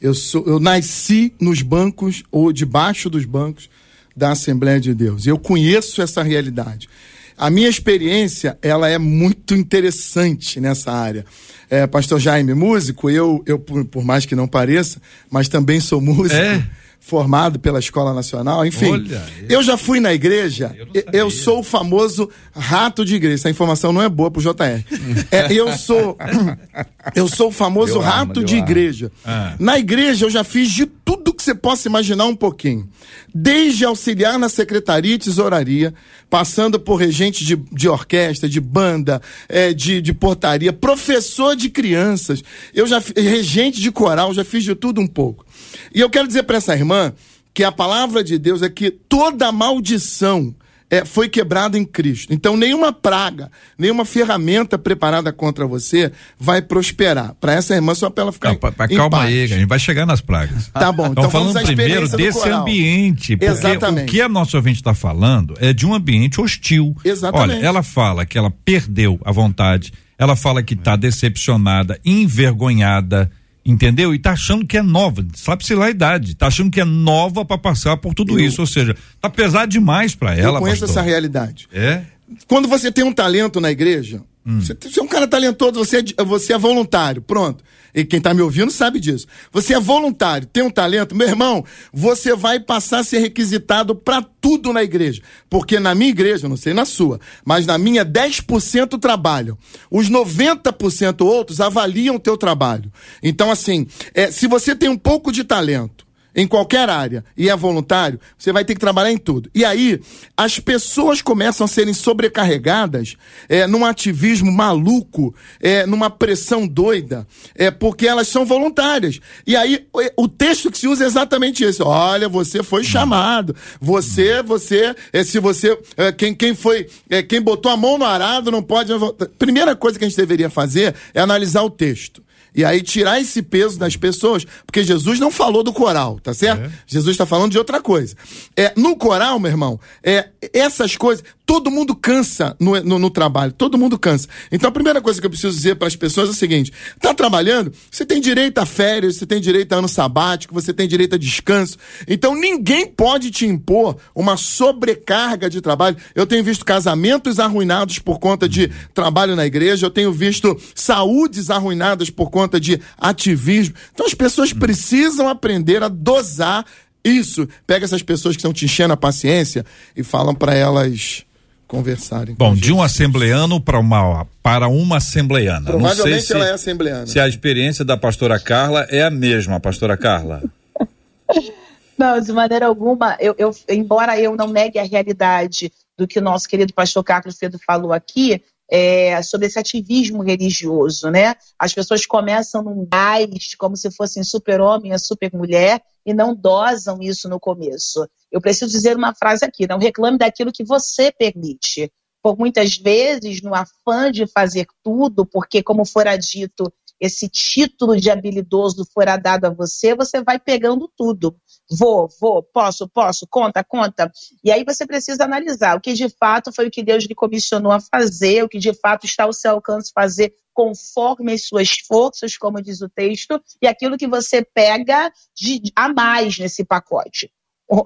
eu 0.00 0.14
sou, 0.14 0.44
eu 0.46 0.58
nasci 0.58 1.32
nos 1.40 1.62
bancos 1.62 2.22
ou 2.30 2.52
debaixo 2.52 3.08
dos 3.08 3.24
bancos 3.24 3.68
da 4.16 4.32
Assembleia 4.32 4.80
de 4.80 4.94
Deus. 4.94 5.26
Eu 5.26 5.38
conheço 5.38 6.02
essa 6.02 6.22
realidade. 6.22 6.88
A 7.36 7.50
minha 7.50 7.68
experiência, 7.68 8.58
ela 8.62 8.88
é 8.88 8.98
muito 8.98 9.54
interessante 9.54 10.60
nessa 10.60 10.92
área. 10.92 11.24
É, 11.70 11.86
Pastor 11.86 12.20
Jaime, 12.20 12.52
músico, 12.52 13.08
eu, 13.08 13.42
eu 13.46 13.58
por, 13.58 13.84
por 13.86 14.04
mais 14.04 14.26
que 14.26 14.36
não 14.36 14.46
pareça, 14.46 15.00
mas 15.30 15.48
também 15.48 15.80
sou 15.80 16.00
músico. 16.00 16.34
É? 16.34 16.62
Formado 17.04 17.58
pela 17.58 17.80
Escola 17.80 18.14
Nacional, 18.14 18.64
enfim. 18.64 18.92
Olha, 18.92 19.22
eu... 19.42 19.58
eu 19.58 19.62
já 19.62 19.76
fui 19.76 19.98
na 19.98 20.14
igreja, 20.14 20.74
eu, 20.94 21.02
eu, 21.12 21.30
sou 21.30 21.58
o 21.58 21.62
famoso 21.62 22.30
rato 22.54 23.04
de 23.04 23.16
igreja. 23.16 23.34
Essa 23.34 23.50
informação 23.50 23.92
não 23.92 24.00
é 24.00 24.08
boa 24.08 24.30
pro 24.30 24.40
JR. 24.40 24.84
é, 25.32 25.52
eu 25.52 25.76
sou 25.76 26.16
eu 27.16 27.26
sou 27.26 27.48
o 27.48 27.52
famoso 27.52 27.94
deu 27.94 28.02
rato 28.02 28.38
arma, 28.38 28.44
de 28.44 28.56
igreja. 28.56 29.10
Ah. 29.24 29.56
Na 29.58 29.78
igreja 29.78 30.26
eu 30.26 30.30
já 30.30 30.44
fiz 30.44 30.70
de 30.70 30.86
tudo 30.86 31.34
que 31.34 31.42
você 31.42 31.56
possa 31.56 31.88
imaginar 31.88 32.24
um 32.26 32.36
pouquinho. 32.36 32.88
Desde 33.34 33.84
auxiliar 33.84 34.38
na 34.38 34.48
secretaria 34.48 35.16
e 35.16 35.18
tesouraria, 35.18 35.92
passando 36.30 36.78
por 36.78 36.96
regente 36.96 37.44
de, 37.44 37.56
de 37.56 37.88
orquestra, 37.88 38.48
de 38.48 38.60
banda, 38.60 39.20
é, 39.48 39.74
de, 39.74 40.00
de 40.00 40.12
portaria, 40.14 40.72
professor 40.72 41.56
de 41.56 41.68
crianças, 41.68 42.44
eu 42.72 42.86
já 42.86 43.02
regente 43.16 43.80
de 43.80 43.90
coral, 43.90 44.32
já 44.32 44.44
fiz 44.44 44.62
de 44.62 44.74
tudo 44.76 45.00
um 45.00 45.06
pouco. 45.06 45.44
E 45.94 46.00
eu 46.00 46.10
quero 46.10 46.26
dizer 46.26 46.42
para 46.44 46.56
essa 46.56 46.74
irmã 46.74 47.12
que 47.54 47.64
a 47.64 47.72
palavra 47.72 48.24
de 48.24 48.38
Deus 48.38 48.62
é 48.62 48.68
que 48.68 48.90
toda 48.90 49.52
maldição 49.52 50.54
é, 50.92 51.06
foi 51.06 51.26
quebrado 51.26 51.78
em 51.78 51.86
Cristo. 51.86 52.34
Então, 52.34 52.54
nenhuma 52.54 52.92
praga, 52.92 53.50
nenhuma 53.78 54.04
ferramenta 54.04 54.76
preparada 54.76 55.32
contra 55.32 55.66
você 55.66 56.12
vai 56.38 56.60
prosperar. 56.60 57.34
Para 57.40 57.54
essa 57.54 57.74
irmã, 57.74 57.94
só 57.94 58.10
para 58.10 58.24
ela 58.24 58.32
ficar. 58.32 58.54
Pra, 58.56 58.70
pra, 58.70 58.86
calma 58.88 59.18
paz. 59.18 59.28
aí, 59.28 59.42
a 59.42 59.46
gente 59.46 59.64
vai 59.64 59.78
chegar 59.78 60.04
nas 60.04 60.20
pragas. 60.20 60.68
Tá 60.68 60.92
bom, 60.92 61.06
então 61.06 61.30
vamos 61.30 61.54
falando 61.54 61.64
primeiro 61.64 62.06
desse 62.10 62.46
ambiente. 62.46 63.38
Porque 63.38 63.50
Exatamente. 63.50 64.04
o 64.04 64.06
que 64.06 64.20
a 64.20 64.28
nossa 64.28 64.58
ouvinte 64.58 64.80
está 64.80 64.92
falando 64.92 65.54
é 65.60 65.72
de 65.72 65.86
um 65.86 65.94
ambiente 65.94 66.38
hostil. 66.38 66.94
Exatamente. 67.02 67.56
Olha, 67.56 67.66
ela 67.66 67.82
fala 67.82 68.26
que 68.26 68.36
ela 68.36 68.52
perdeu 68.62 69.18
a 69.24 69.32
vontade, 69.32 69.94
ela 70.18 70.36
fala 70.36 70.62
que 70.62 70.74
está 70.74 70.94
decepcionada, 70.94 71.98
envergonhada 72.04 73.30
entendeu? 73.64 74.14
E 74.14 74.18
tá 74.18 74.32
achando 74.32 74.66
que 74.66 74.76
é 74.76 74.82
nova, 74.82 75.24
sabe-se 75.34 75.74
lá 75.74 75.86
a 75.86 75.90
idade, 75.90 76.34
tá 76.34 76.48
achando 76.48 76.70
que 76.70 76.80
é 76.80 76.84
nova 76.84 77.44
para 77.44 77.58
passar 77.58 77.96
por 77.96 78.14
tudo 78.14 78.38
eu, 78.38 78.46
isso, 78.46 78.60
ou 78.60 78.66
seja, 78.66 78.96
tá 79.20 79.30
pesado 79.30 79.70
demais 79.70 80.14
para 80.14 80.36
ela. 80.36 80.58
Eu 80.58 80.62
conheço 80.62 80.80
pastor. 80.80 80.98
essa 80.98 81.08
realidade. 81.08 81.68
É? 81.72 82.02
Quando 82.46 82.68
você 82.68 82.90
tem 82.90 83.04
um 83.04 83.12
talento 83.12 83.60
na 83.60 83.70
igreja, 83.70 84.22
hum. 84.46 84.60
você, 84.60 84.74
você, 84.74 85.00
é 85.00 85.02
um 85.02 85.08
cara 85.08 85.26
talentoso, 85.26 85.72
você 85.74 85.98
é, 86.16 86.24
você 86.24 86.52
é 86.52 86.58
voluntário, 86.58 87.22
pronto. 87.22 87.62
E 87.94 88.04
quem 88.04 88.18
está 88.18 88.32
me 88.32 88.40
ouvindo 88.40 88.70
sabe 88.70 88.98
disso. 88.98 89.26
Você 89.52 89.74
é 89.74 89.80
voluntário, 89.80 90.46
tem 90.46 90.62
um 90.62 90.70
talento, 90.70 91.14
meu 91.14 91.28
irmão, 91.28 91.64
você 91.92 92.34
vai 92.34 92.58
passar 92.58 93.00
a 93.00 93.04
ser 93.04 93.18
requisitado 93.18 93.94
para 93.94 94.22
tudo 94.40 94.72
na 94.72 94.82
igreja. 94.82 95.20
Porque 95.50 95.78
na 95.78 95.94
minha 95.94 96.10
igreja, 96.10 96.48
não 96.48 96.56
sei 96.56 96.72
na 96.72 96.86
sua, 96.86 97.20
mas 97.44 97.66
na 97.66 97.76
minha 97.76 98.04
10% 98.04 98.98
trabalham. 98.98 99.58
Os 99.90 100.08
90% 100.08 101.20
outros 101.20 101.60
avaliam 101.60 102.16
o 102.16 102.20
teu 102.20 102.36
trabalho. 102.36 102.90
Então, 103.22 103.50
assim, 103.50 103.86
é, 104.14 104.30
se 104.30 104.46
você 104.46 104.74
tem 104.74 104.88
um 104.88 104.98
pouco 104.98 105.30
de 105.30 105.44
talento, 105.44 106.01
em 106.34 106.46
qualquer 106.46 106.88
área 106.88 107.24
e 107.36 107.48
é 107.48 107.56
voluntário, 107.56 108.18
você 108.38 108.52
vai 108.52 108.64
ter 108.64 108.74
que 108.74 108.80
trabalhar 108.80 109.12
em 109.12 109.18
tudo. 109.18 109.50
E 109.54 109.64
aí, 109.64 110.00
as 110.36 110.58
pessoas 110.58 111.20
começam 111.20 111.64
a 111.64 111.68
serem 111.68 111.94
sobrecarregadas 111.94 113.16
é, 113.48 113.66
num 113.66 113.84
ativismo 113.84 114.50
maluco, 114.50 115.34
é, 115.60 115.86
numa 115.86 116.10
pressão 116.10 116.66
doida, 116.66 117.26
é, 117.54 117.70
porque 117.70 118.06
elas 118.06 118.28
são 118.28 118.44
voluntárias. 118.44 119.20
E 119.46 119.56
aí, 119.56 119.86
o 120.16 120.28
texto 120.28 120.70
que 120.70 120.78
se 120.78 120.88
usa 120.88 121.04
é 121.04 121.06
exatamente 121.06 121.64
esse. 121.64 121.82
Olha, 121.82 122.28
você 122.28 122.62
foi 122.62 122.84
chamado. 122.84 123.54
Você, 123.80 124.42
você, 124.42 124.94
é, 125.12 125.22
se 125.22 125.38
você, 125.38 125.78
é, 125.96 126.12
quem, 126.12 126.34
quem 126.34 126.54
foi, 126.54 126.88
é, 127.10 127.22
quem 127.22 127.40
botou 127.40 127.70
a 127.70 127.76
mão 127.76 127.98
no 127.98 128.04
arado 128.04 128.50
não 128.50 128.62
pode. 128.62 128.92
Primeira 129.38 129.76
coisa 129.76 129.98
que 129.98 130.04
a 130.04 130.08
gente 130.08 130.16
deveria 130.16 130.50
fazer 130.50 130.94
é 131.14 131.20
analisar 131.20 131.62
o 131.62 131.70
texto. 131.70 132.22
E 132.54 132.64
aí 132.64 132.82
tirar 132.82 133.20
esse 133.20 133.42
peso 133.42 133.78
das 133.78 133.96
pessoas, 133.96 134.44
porque 134.66 134.84
Jesus 134.84 135.18
não 135.18 135.30
falou 135.30 135.62
do 135.62 135.72
coral, 135.72 136.20
tá 136.20 136.34
certo? 136.34 136.64
É. 136.64 136.70
Jesus 136.86 137.14
está 137.14 137.24
falando 137.24 137.52
de 137.52 137.58
outra 137.58 137.80
coisa. 137.80 138.14
É, 138.56 138.72
no 138.76 138.94
coral, 138.96 139.40
meu 139.40 139.50
irmão, 139.50 139.80
é, 140.02 140.28
essas 140.52 140.96
coisas, 140.96 141.24
todo 141.46 141.70
mundo 141.70 141.94
cansa 141.94 142.54
no, 142.60 142.80
no, 142.82 142.98
no, 142.98 143.10
trabalho, 143.10 143.52
todo 143.52 143.78
mundo 143.78 143.98
cansa. 143.98 144.28
Então 144.50 144.68
a 144.68 144.72
primeira 144.72 145.00
coisa 145.00 145.20
que 145.20 145.26
eu 145.26 145.30
preciso 145.30 145.54
dizer 145.54 145.76
para 145.76 145.88
as 145.88 145.96
pessoas 145.96 146.28
é 146.28 146.32
o 146.32 146.34
seguinte: 146.34 146.72
tá 147.00 147.14
trabalhando, 147.14 147.72
você 147.90 148.04
tem 148.04 148.20
direito 148.20 148.58
a 148.58 148.66
férias, 148.66 149.16
você 149.16 149.26
tem 149.26 149.40
direito 149.40 149.72
a 149.72 149.76
ano 149.76 149.88
sabático, 149.88 150.52
você 150.52 150.72
tem 150.72 150.86
direito 150.86 151.14
a 151.14 151.18
descanso. 151.18 151.78
Então 152.06 152.34
ninguém 152.34 152.86
pode 152.86 153.30
te 153.30 153.46
impor 153.46 153.96
uma 154.14 154.36
sobrecarga 154.36 155.48
de 155.48 155.60
trabalho. 155.60 155.96
Eu 156.14 156.26
tenho 156.26 156.44
visto 156.44 156.64
casamentos 156.64 157.38
arruinados 157.38 157.98
por 157.98 158.18
conta 158.18 158.48
de 158.48 158.70
trabalho 158.92 159.34
na 159.34 159.46
igreja, 159.46 159.86
eu 159.86 159.90
tenho 159.90 160.12
visto 160.12 160.58
saúdes 160.74 161.50
arruinadas 161.50 162.10
por 162.10 162.30
conta 162.30 162.41
de 162.60 162.80
ativismo. 162.98 163.74
Então 163.92 164.06
as 164.06 164.14
pessoas 164.14 164.52
precisam 164.52 165.28
aprender 165.28 165.82
a 165.82 165.88
dosar 165.88 166.64
isso. 167.04 167.48
Pega 167.66 167.84
essas 167.84 168.02
pessoas 168.02 168.36
que 168.36 168.40
estão 168.40 168.52
te 168.52 168.64
enchendo 168.64 168.92
a 168.92 168.96
paciência 168.96 169.64
e 169.96 170.02
falam 170.02 170.34
para 170.34 170.54
elas 170.54 171.24
conversarem. 171.66 172.34
Bom, 172.34 172.54
de 172.54 172.72
um 172.72 172.82
assembleano 172.82 173.58
para 173.58 173.78
uma 173.78 174.26
para 174.42 174.68
uma 174.68 174.98
assembleana. 174.98 175.70
Provavelmente 175.70 176.26
se, 176.26 176.34
ela 176.34 176.46
é 176.46 176.52
assembleana. 176.52 177.06
Se 177.06 177.18
a 177.18 177.26
experiência 177.26 177.84
da 177.84 177.96
pastora 177.96 178.38
Carla 178.38 178.86
é 178.90 179.02
a 179.02 179.10
mesma, 179.10 179.58
pastora 179.58 179.96
Carla. 179.96 180.42
Não, 181.96 182.20
de 182.20 182.32
maneira 182.32 182.66
alguma, 182.66 183.16
eu, 183.20 183.34
eu, 183.38 183.54
embora 183.68 184.18
eu 184.18 184.34
não 184.34 184.48
negue 184.48 184.78
a 184.78 184.82
realidade 184.82 185.70
do 185.96 186.06
que 186.06 186.18
o 186.18 186.22
nosso 186.22 186.48
querido 186.48 186.72
pastor 186.72 187.04
Carlos 187.04 187.36
Pedro 187.36 187.60
falou 187.64 187.92
aqui, 187.92 188.42
é, 188.74 189.20
sobre 189.20 189.48
esse 189.48 189.58
ativismo 189.58 190.22
religioso, 190.22 191.10
né? 191.10 191.34
As 191.58 191.74
pessoas 191.74 192.06
começam 192.06 192.62
num 192.62 192.88
gás, 192.90 193.54
como 193.58 193.76
se 193.76 193.90
fossem 193.94 194.24
super-homem, 194.24 194.94
a 194.94 194.98
super-mulher, 194.98 195.82
e 196.06 196.14
não 196.14 196.34
dosam 196.34 196.98
isso 197.02 197.28
no 197.28 197.38
começo. 197.38 198.08
Eu 198.30 198.40
preciso 198.40 198.70
dizer 198.72 198.96
uma 198.96 199.14
frase 199.14 199.44
aqui: 199.44 199.66
não 199.68 199.78
reclame 199.78 200.16
daquilo 200.16 200.50
que 200.50 200.64
você 200.64 201.12
permite. 201.12 201.92
Por 202.22 202.38
muitas 202.38 202.78
vezes, 202.78 203.42
no 203.42 203.54
afã 203.54 204.10
de 204.10 204.26
fazer 204.26 204.66
tudo, 204.82 205.26
porque, 205.26 205.62
como 205.62 205.84
fora 205.84 206.16
dito, 206.16 206.72
esse 207.02 207.28
título 207.28 207.96
de 207.96 208.08
habilidoso 208.12 208.86
fora 208.94 209.16
dado 209.16 209.46
a 209.46 209.50
você, 209.50 209.92
você 209.92 210.22
vai 210.22 210.38
pegando 210.38 210.88
tudo. 210.96 211.36
Vou, 211.68 212.08
vou, 212.20 212.44
posso, 212.44 212.88
posso, 212.88 213.26
conta, 213.28 213.64
conta. 213.64 214.08
E 214.44 214.52
aí 214.52 214.62
você 214.64 214.86
precisa 214.86 215.24
analisar 215.24 215.76
o 215.76 215.80
que 215.80 215.94
de 215.94 216.08
fato 216.08 216.52
foi 216.54 216.68
o 216.68 216.70
que 216.70 216.80
Deus 216.80 217.02
lhe 217.04 217.14
comissionou 217.14 217.72
a 217.72 217.80
fazer, 217.80 218.44
o 218.44 218.48
que 218.48 218.60
de 218.60 218.72
fato 218.72 219.04
está 219.04 219.24
ao 219.24 219.32
seu 219.32 219.50
alcance 219.50 219.90
fazer 219.92 220.32
conforme 220.54 221.32
as 221.32 221.48
suas 221.48 221.78
forças, 221.88 222.36
como 222.36 222.62
diz 222.62 222.80
o 222.82 222.88
texto, 222.88 223.42
e 223.60 223.66
aquilo 223.66 223.98
que 223.98 224.06
você 224.06 224.44
pega 224.44 225.10
de, 225.34 225.60
a 225.74 225.92
mais 225.92 226.38
nesse 226.38 226.64
pacote 226.64 227.32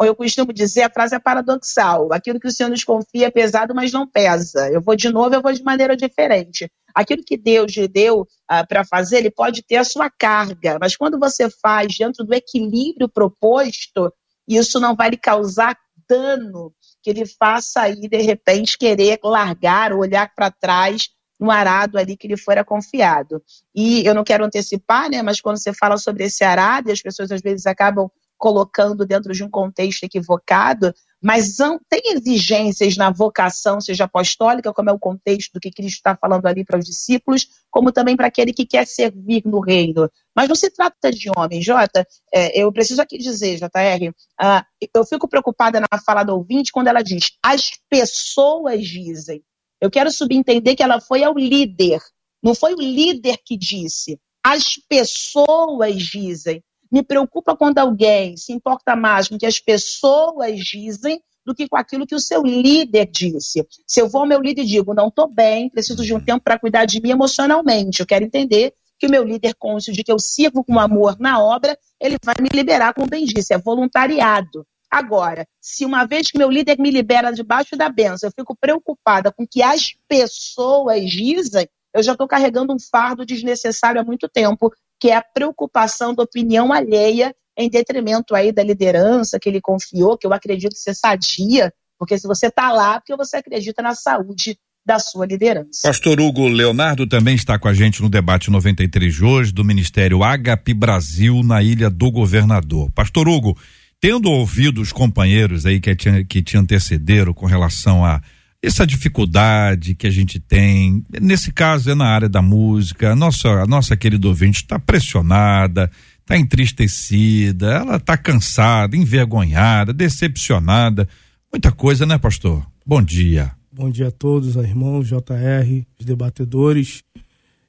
eu 0.05 0.15
costumo 0.15 0.53
dizer, 0.53 0.83
a 0.83 0.91
frase 0.91 1.15
é 1.15 1.19
paradoxal. 1.19 2.13
Aquilo 2.13 2.41
que 2.41 2.49
o 2.49 2.51
Senhor 2.51 2.69
nos 2.69 2.83
confia 2.83 3.27
é 3.27 3.31
pesado, 3.31 3.75
mas 3.75 3.93
não 3.93 4.07
pesa. 4.07 4.69
Eu 4.71 4.81
vou 4.81 4.97
de 4.97 5.09
novo, 5.11 5.35
eu 5.35 5.43
vou 5.43 5.53
de 5.53 5.63
maneira 5.63 5.97
diferente. 5.97 6.71
Aquilo 6.97 7.23
que 7.23 7.37
Deus 7.37 7.77
lhe 7.77 7.87
deu 7.87 8.23
uh, 8.23 8.67
para 8.67 8.83
fazer, 8.85 9.19
ele 9.19 9.31
pode 9.31 9.63
ter 9.63 9.77
a 9.77 9.85
sua 9.85 10.09
carga, 10.09 10.79
mas 10.81 10.97
quando 10.97 11.19
você 11.19 11.51
faz 11.51 11.95
dentro 11.99 12.25
do 12.25 12.33
equilíbrio 12.33 13.07
proposto, 13.07 14.11
isso 14.49 14.81
não 14.81 14.97
vai 14.97 15.11
lhe 15.11 15.19
causar 15.19 15.77
dano 16.09 16.73
que 17.03 17.11
ele 17.11 17.27
faça 17.27 17.83
aí, 17.83 18.09
de 18.09 18.23
repente, 18.23 18.79
querer 18.79 19.19
largar, 19.23 19.93
olhar 19.93 20.33
para 20.35 20.51
trás 20.51 21.09
no 21.39 21.51
arado 21.51 21.99
ali 21.99 22.17
que 22.17 22.27
lhe 22.27 22.37
fora 22.37 22.65
confiado. 22.65 23.43
E 23.75 24.07
eu 24.07 24.15
não 24.15 24.25
quero 24.25 24.45
antecipar, 24.45 25.11
né, 25.11 25.21
mas 25.23 25.41
quando 25.41 25.59
você 25.59 25.75
fala 25.75 25.99
sobre 25.99 26.25
esse 26.25 26.43
arado, 26.43 26.91
as 26.91 27.03
pessoas 27.03 27.31
às 27.31 27.43
vezes 27.43 27.67
acabam 27.67 28.11
colocando 28.39 29.05
dentro 29.05 29.33
de 29.33 29.45
um 29.45 29.51
contexto 29.51 30.05
equivocado, 30.05 30.95
mas 31.23 31.57
tem 31.89 32.13
exigências 32.13 32.97
na 32.97 33.11
vocação, 33.11 33.81
seja 33.81 34.05
apostólica, 34.05 34.73
como 34.73 34.91
é 34.91 34.93
o 34.93 34.99
contexto 34.99 35.53
do 35.55 35.61
que 35.61 35.71
Cristo 35.71 35.97
está 35.97 36.17
falando 36.17 36.47
ali 36.47 36.65
para 36.65 36.79
os 36.79 36.85
discípulos, 36.85 37.47
como 37.71 37.91
também 37.91 38.17
para 38.17 38.27
aquele 38.27 38.53
que 38.53 38.67
quer 38.67 38.87
servir 38.87 39.43
no 39.45 39.61
reino. 39.61 40.11
Mas 40.35 40.49
não 40.49 40.55
se 40.55 40.71
trata 40.71 41.11
de 41.11 41.31
homem, 41.37 41.63
Jota. 41.63 42.07
É, 42.33 42.61
eu 42.61 42.71
preciso 42.73 43.01
aqui 43.01 43.17
dizer, 43.19 43.57
JR, 43.57 44.11
uh, 44.41 44.89
eu 44.95 45.05
fico 45.05 45.29
preocupada 45.29 45.81
na 45.81 45.99
fala 45.99 46.23
do 46.23 46.35
ouvinte 46.35 46.71
quando 46.71 46.89
ela 46.89 47.03
diz: 47.03 47.33
as 47.43 47.71
pessoas 47.89 48.87
dizem. 48.87 49.43
Eu 49.81 49.91
quero 49.91 50.11
subentender 50.11 50.75
que 50.77 50.83
ela 50.83 51.01
foi 51.01 51.23
ao 51.23 51.35
líder. 51.35 52.01
Não 52.43 52.55
foi 52.55 52.75
o 52.75 52.81
líder 52.81 53.39
que 53.45 53.57
disse. 53.57 54.19
As 54.45 54.77
pessoas 54.89 55.97
dizem. 55.97 56.63
Me 56.91 57.03
preocupa 57.03 57.57
quando 57.57 57.79
alguém 57.79 58.37
se 58.37 58.53
importa 58.53 58.95
mais 58.95 59.29
com 59.29 59.35
o 59.35 59.39
que 59.39 59.47
as 59.47 59.59
pessoas 59.59 60.59
dizem 60.59 61.21
do 61.45 61.55
que 61.55 61.69
com 61.69 61.77
aquilo 61.77 62.07
que 62.07 62.15
o 62.15 62.21
seu 62.21 62.43
líder 62.43 63.07
disse. 63.07 63.65
Se 63.87 64.01
eu 64.01 64.09
vou 64.09 64.23
ao 64.23 64.27
meu 64.27 64.41
líder 64.41 64.63
e 64.63 64.67
digo, 64.67 64.93
não 64.93 65.09
estou 65.09 65.29
bem, 65.29 65.71
preciso 65.71 66.05
de 66.05 66.13
um 66.13 66.21
tempo 66.21 66.43
para 66.43 66.59
cuidar 66.59 66.85
de 66.85 67.01
mim 67.01 67.11
emocionalmente, 67.11 68.01
eu 68.01 68.07
quero 68.07 68.25
entender 68.25 68.75
que 68.99 69.07
o 69.07 69.11
meu 69.11 69.23
líder, 69.23 69.55
côncio 69.55 69.93
de 69.93 70.03
que 70.03 70.11
eu 70.11 70.19
sirvo 70.19 70.65
com 70.65 70.81
amor 70.81 71.17
na 71.21 71.43
obra, 71.43 71.79
ele 72.01 72.17
vai 72.25 72.35
me 72.41 72.49
liberar, 72.53 72.95
como 72.95 73.09
bem 73.09 73.25
disse, 73.25 73.55
é 73.55 73.59
voluntariado. 73.59 74.67
Agora, 74.91 75.47
se 75.61 75.85
uma 75.85 76.07
vez 76.07 76.31
que 76.31 76.39
meu 76.39 76.51
líder 76.51 76.79
me 76.79 76.91
libera 76.91 77.31
debaixo 77.31 77.77
da 77.77 77.89
benção, 77.89 78.29
eu 78.29 78.33
fico 78.35 78.57
preocupada 78.59 79.31
com 79.31 79.43
o 79.43 79.49
que 79.49 79.63
as 79.63 79.95
pessoas 80.09 81.09
dizem, 81.11 81.69
eu 81.93 82.03
já 82.03 82.13
estou 82.13 82.27
carregando 82.27 82.73
um 82.73 82.79
fardo 82.79 83.25
desnecessário 83.25 84.01
há 84.01 84.05
muito 84.05 84.29
tempo 84.29 84.73
que 85.01 85.11
é 85.11 85.17
a 85.17 85.23
preocupação 85.23 86.15
da 86.15 86.23
opinião 86.23 86.73
alheia 86.73 87.35
em 87.57 87.71
detrimento 87.71 88.35
aí 88.35 88.53
da 88.53 88.63
liderança 88.63 89.39
que 89.41 89.49
ele 89.49 89.61
confiou, 89.61 90.19
que 90.19 90.27
eu 90.27 90.33
acredito 90.33 90.77
ser 90.77 90.95
sadia, 90.95 91.73
porque 91.99 92.19
se 92.19 92.27
você 92.27 92.49
está 92.49 92.71
lá, 92.73 93.01
porque 93.01 93.17
você 93.17 93.39
acredita 93.39 93.83
na 93.83 93.95
saúde 93.95 94.59
da 94.85 95.01
sua 95.01 95.27
liderança. 95.27 95.81
Pastor 95.83 96.21
Hugo 96.21 96.47
Leonardo 96.47 97.09
também 97.09 97.35
está 97.35 97.59
com 97.59 97.67
a 97.67 97.75
gente 97.75 98.01
no 98.01 98.09
debate 98.09 98.51
93 98.51 99.13
de 99.13 99.25
hoje 99.25 99.53
do 99.53 99.65
Ministério 99.65 100.23
Agape 100.23 100.73
Brasil 100.73 101.43
na 101.43 101.61
Ilha 101.61 101.91
do 101.91 102.09
Governador. 102.11 102.91
Pastor 102.93 103.29
Hugo, 103.29 103.59
tendo 104.01 104.31
ouvido 104.31 104.81
os 104.81 104.93
companheiros 104.93 105.67
aí 105.67 105.81
que 105.81 105.97
te, 105.97 106.25
que 106.25 106.41
te 106.41 106.57
antecederam 106.57 107.35
com 107.35 107.47
relação 107.47 108.05
a 108.05 108.23
essa 108.63 108.87
dificuldade 108.87 109.95
que 109.95 110.07
a 110.07 110.11
gente 110.11 110.41
tem, 110.41 111.05
nesse 111.21 111.53
caso 111.53 111.91
é 111.91 111.95
na 111.95 112.07
área 112.07 112.29
da 112.29 112.43
música, 112.43 113.13
a 113.13 113.17
nossa, 113.17 113.49
a 113.49 113.67
nossa 113.67 113.97
querida 113.97 114.27
ouvinte 114.27 114.63
está 114.63 114.79
pressionada, 114.79 115.91
está 116.21 116.37
entristecida, 116.37 117.67
ela 117.69 117.97
está 117.97 118.17
cansada, 118.17 118.97
envergonhada, 118.97 119.93
decepcionada. 119.93 121.09
Muita 121.53 121.71
coisa, 121.71 122.05
né, 122.05 122.19
pastor? 122.19 122.67
Bom 122.85 123.01
dia. 123.01 123.53
Bom 123.71 123.91
dia 123.91 124.09
a 124.09 124.11
todos, 124.11 124.57
irmãos, 124.57 125.07
JR, 125.07 125.85
os 125.99 126.05
debatedores. 126.05 127.03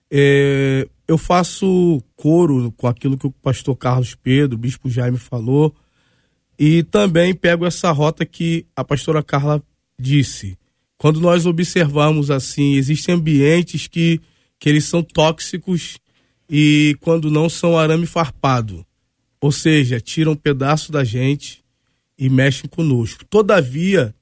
É, 0.10 0.88
eu 1.08 1.18
faço 1.18 2.02
coro 2.16 2.72
com 2.72 2.88
aquilo 2.88 3.18
que 3.18 3.28
o 3.28 3.32
pastor 3.32 3.76
Carlos 3.76 4.16
Pedro, 4.16 4.56
o 4.56 4.60
bispo 4.60 4.90
Jaime 4.90 5.18
falou, 5.18 5.76
e 6.58 6.82
também 6.84 7.36
pego 7.36 7.66
essa 7.66 7.92
rota 7.92 8.26
que 8.26 8.66
a 8.76 8.84
pastora 8.84 9.22
Carla 9.22 9.62
disse. 10.00 10.58
Quando 10.98 11.22
nós 11.22 11.46
observamos 11.46 12.32
assim, 12.32 12.76
existem 12.76 13.16
ambientes 13.16 13.88
que, 13.88 14.20
que 14.60 14.68
eles 14.68 14.86
são 14.86 15.04
tóxicos 15.04 16.00
e 16.50 16.98
quando 17.02 17.30
não 17.30 17.50
são 17.50 17.78
arame 17.78 18.06
farpado. 18.06 18.86
Ou 19.40 19.52
seja, 19.52 20.00
tiram 20.00 20.32
um 20.32 20.36
pedaço 20.36 20.92
da 20.92 21.04
gente 21.04 21.64
e 22.18 22.30
mexem 22.30 22.70
conosco. 22.70 23.24
Todavia, 23.26 24.14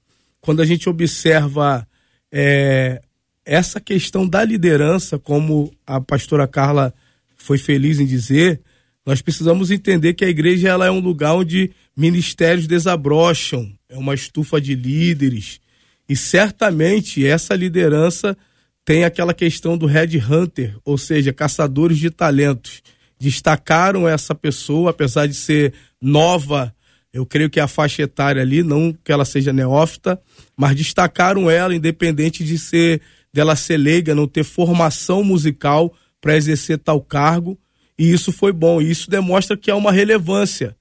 quando 0.41 0.61
a 0.61 0.65
gente 0.65 0.89
observa 0.89 1.88
é, 2.31 3.01
essa 3.45 3.79
questão 3.79 4.27
da 4.27 4.43
liderança, 4.43 5.17
como 5.17 5.73
a 5.88 6.01
pastora 6.01 6.47
Carla 6.47 6.93
foi 7.38 7.57
feliz 7.57 7.99
em 7.99 8.05
dizer, 8.05 8.59
nós 9.05 9.21
precisamos 9.21 9.71
entender 9.71 10.15
que 10.15 10.25
a 10.25 10.29
igreja 10.29 10.67
ela 10.67 10.88
é 10.88 10.91
um 10.91 10.99
lugar 10.99 11.35
onde 11.35 11.71
ministérios 11.95 12.67
desabrocham, 12.67 13.71
é 13.88 13.97
uma 13.97 14.15
estufa 14.15 14.59
de 14.59 14.75
líderes. 14.75 15.61
E 16.07 16.15
certamente 16.15 17.25
essa 17.25 17.55
liderança 17.55 18.37
tem 18.83 19.03
aquela 19.03 19.33
questão 19.33 19.77
do 19.77 19.85
Red 19.85 20.17
Hunter, 20.17 20.77
ou 20.85 20.97
seja, 20.97 21.33
caçadores 21.33 21.97
de 21.97 22.09
talentos. 22.09 22.83
Destacaram 23.19 24.07
essa 24.07 24.35
pessoa, 24.35 24.91
apesar 24.91 25.25
de 25.27 25.33
ser 25.33 25.73
nova 26.01 26.75
eu 27.15 27.25
creio 27.25 27.49
que 27.49 27.61
a 27.61 27.67
faixa 27.67 28.01
etária 28.01 28.41
ali, 28.41 28.61
não 28.61 28.91
que 28.91 29.09
ela 29.09 29.23
seja 29.23 29.53
neófita, 29.53 30.21
mas 30.53 30.75
destacaram 30.75 31.49
ela, 31.49 31.73
independente 31.73 32.43
de 32.43 32.59
ser 32.59 33.01
dela 33.31 33.55
ser 33.55 33.77
leiga, 33.77 34.13
não 34.13 34.27
ter 34.27 34.43
formação 34.43 35.23
musical 35.23 35.93
para 36.19 36.35
exercer 36.35 36.77
tal 36.77 36.99
cargo, 36.99 37.57
e 37.97 38.11
isso 38.11 38.33
foi 38.33 38.51
bom. 38.51 38.81
E 38.81 38.91
isso 38.91 39.09
demonstra 39.09 39.55
que 39.55 39.71
há 39.71 39.77
uma 39.77 39.93
relevância. 39.93 40.75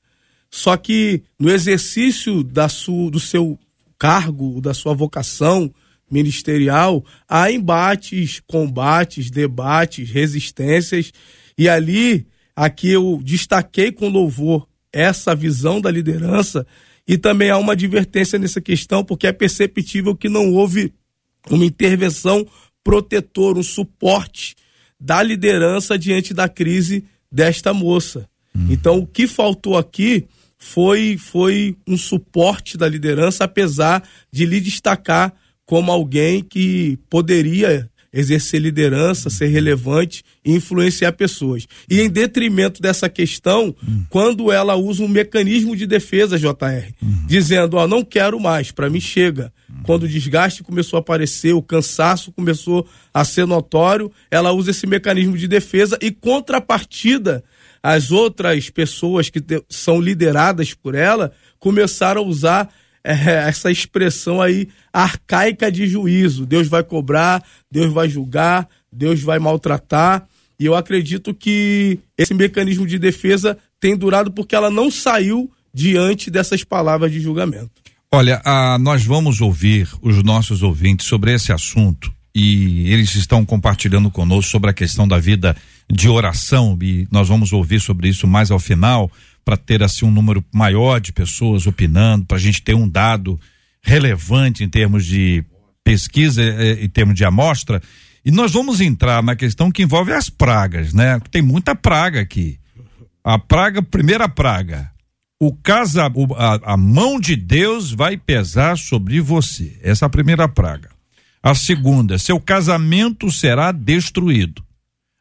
Só 0.50 0.76
que 0.76 1.22
no 1.38 1.48
exercício 1.48 2.42
da 2.42 2.68
sua, 2.68 3.12
do 3.12 3.20
seu 3.20 3.56
cargo, 3.98 4.61
da 4.61 4.74
sua 4.74 4.94
vocação 4.94 5.72
ministerial, 6.11 7.04
há 7.28 7.50
embates, 7.50 8.40
combates, 8.46 9.30
debates, 9.30 10.11
resistências, 10.11 11.12
e 11.57 11.68
ali, 11.68 12.26
aqui 12.54 12.90
eu 12.90 13.20
destaquei 13.22 13.90
com 13.90 14.09
louvor 14.09 14.66
essa 14.92 15.35
visão 15.35 15.80
da 15.80 15.90
liderança 15.90 16.66
e 17.07 17.18
também 17.18 17.50
há 17.50 17.59
uma 17.59 17.72
advertência 17.72 18.38
nessa 18.38 18.61
questão, 18.61 19.04
porque 19.04 19.26
é 19.26 19.33
perceptível 19.33 20.14
que 20.14 20.28
não 20.28 20.52
houve 20.52 20.92
uma 21.50 21.64
intervenção 21.64 22.46
protetora, 22.83 23.59
um 23.59 23.62
suporte 23.62 24.54
da 24.98 25.22
liderança 25.22 25.98
diante 25.98 26.33
da 26.33 26.48
crise 26.48 27.04
desta 27.30 27.74
moça. 27.74 28.28
Uhum. 28.54 28.68
Então, 28.70 28.98
o 28.98 29.07
que 29.07 29.26
faltou 29.26 29.76
aqui 29.76 30.26
foi, 30.64 31.18
foi 31.18 31.77
um 31.87 31.96
suporte 31.96 32.79
da 32.79 32.88
liderança, 32.88 33.44
apesar 33.44 34.03
de 34.33 34.46
lhe 34.46 34.59
destacar 34.62 35.35
como 35.66 35.92
alguém 35.92 36.42
que 36.42 36.98
poderia 37.11 37.88
exercer 38.11 38.62
liderança, 38.62 39.29
ser 39.29 39.48
relevante 39.48 40.24
e 40.42 40.53
influenciar 40.53 41.12
pessoas. 41.12 41.66
E 41.90 42.00
em 42.00 42.09
detrimento 42.09 42.81
dessa 42.81 43.11
questão, 43.11 43.74
uhum. 43.87 44.07
quando 44.09 44.50
ela 44.50 44.74
usa 44.74 45.03
um 45.03 45.09
mecanismo 45.09 45.77
de 45.77 45.87
defesa, 45.87 46.38
JR, 46.38 46.94
uhum. 47.03 47.27
dizendo, 47.27 47.77
ó, 47.77 47.87
não 47.87 48.03
quero 48.03 48.40
mais, 48.40 48.70
para 48.70 48.88
mim 48.88 49.00
chega. 49.00 49.53
Uhum. 49.68 49.83
Quando 49.83 50.05
o 50.05 50.09
desgaste 50.09 50.62
começou 50.62 50.96
a 50.96 51.00
aparecer, 51.00 51.53
o 51.53 51.62
cansaço 51.62 52.33
começou 52.33 52.87
a 53.12 53.22
ser 53.22 53.46
notório, 53.46 54.11
ela 54.31 54.53
usa 54.53 54.70
esse 54.70 54.87
mecanismo 54.87 55.37
de 55.37 55.46
defesa 55.46 55.98
e 56.00 56.11
contrapartida, 56.11 57.44
as 57.85 58.11
outras 58.11 58.70
pessoas 58.70 59.29
que 59.29 59.42
te, 59.42 59.62
são 59.68 60.01
lideradas 60.01 60.73
por 60.73 60.94
ela 60.94 61.33
começaram 61.59 62.23
a 62.23 62.25
usar 62.25 62.70
é, 63.05 63.12
essa 63.47 63.70
expressão 63.70 64.40
aí 64.40 64.68
arcaica 64.90 65.70
de 65.70 65.87
juízo. 65.87 66.47
Deus 66.47 66.66
vai 66.66 66.83
cobrar, 66.83 67.44
Deus 67.70 67.92
vai 67.92 68.09
julgar, 68.09 68.66
Deus 68.90 69.20
vai 69.20 69.38
maltratar. 69.38 70.27
E 70.59 70.64
eu 70.64 70.75
acredito 70.75 71.35
que 71.35 71.99
esse 72.16 72.33
mecanismo 72.33 72.87
de 72.87 72.99
defesa 72.99 73.59
tem 73.79 73.94
durado 73.94 74.33
porque 74.33 74.57
ela 74.57 74.70
não 74.70 74.90
saiu 74.90 75.53
diante 75.73 76.31
dessas 76.31 76.64
palavras 76.64 77.12
de 77.12 77.20
julgamento. 77.20 77.83
Olha, 78.11 78.40
ah, 78.47 78.79
nós 78.79 79.05
vamos 79.05 79.42
ouvir 79.42 79.90
os 80.01 80.23
nossos 80.23 80.62
ouvintes 80.62 81.07
sobre 81.07 81.35
esse 81.35 81.53
assunto 81.53 82.13
e 82.35 82.90
eles 82.92 83.14
estão 83.14 83.44
compartilhando 83.44 84.11
conosco 84.11 84.51
sobre 84.51 84.70
a 84.70 84.75
questão 84.75 85.07
da 85.07 85.18
vida 85.18 85.57
de 85.90 86.09
oração 86.09 86.77
e 86.83 87.07
nós 87.11 87.29
vamos 87.29 87.53
ouvir 87.53 87.81
sobre 87.81 88.09
isso 88.09 88.27
mais 88.27 88.51
ao 88.51 88.59
final 88.59 89.11
para 89.44 89.57
ter 89.57 89.83
assim 89.83 90.05
um 90.05 90.11
número 90.11 90.44
maior 90.53 91.01
de 91.01 91.12
pessoas 91.12 91.66
opinando, 91.66 92.25
para 92.25 92.37
a 92.37 92.40
gente 92.40 92.62
ter 92.62 92.75
um 92.75 92.88
dado 92.88 93.38
relevante 93.83 94.64
em 94.64 94.68
termos 94.68 95.05
de 95.05 95.44
pesquisa, 95.85 96.42
eh, 96.42 96.83
em 96.83 96.88
termos 96.88 97.14
de 97.14 97.25
amostra. 97.25 97.81
E 98.25 98.31
nós 98.31 98.53
vamos 98.53 98.81
entrar 98.81 99.23
na 99.23 99.37
questão 99.37 99.70
que 99.70 99.83
envolve 99.83 100.12
as 100.12 100.31
pragas, 100.31 100.94
né? 100.94 101.20
Tem 101.31 101.42
muita 101.42 101.75
praga 101.75 102.20
aqui. 102.20 102.59
A 103.23 103.38
praga, 103.38 103.83
primeira 103.83 104.29
praga, 104.29 104.90
o 105.38 105.55
casa, 105.55 106.07
a, 106.07 106.73
a 106.73 106.77
mão 106.77 107.20
de 107.20 107.37
Deus 107.37 107.92
vai 107.92 108.16
pesar 108.16 108.79
sobre 108.79 109.20
você. 109.20 109.79
Essa 109.83 110.05
é 110.05 110.07
a 110.07 110.11
primeira 110.11 110.49
praga. 110.49 110.93
A 111.44 111.54
segunda, 111.54 112.18
seu 112.18 112.40
casamento 112.40 113.30
será 113.30 113.70
destruído. 113.70 114.64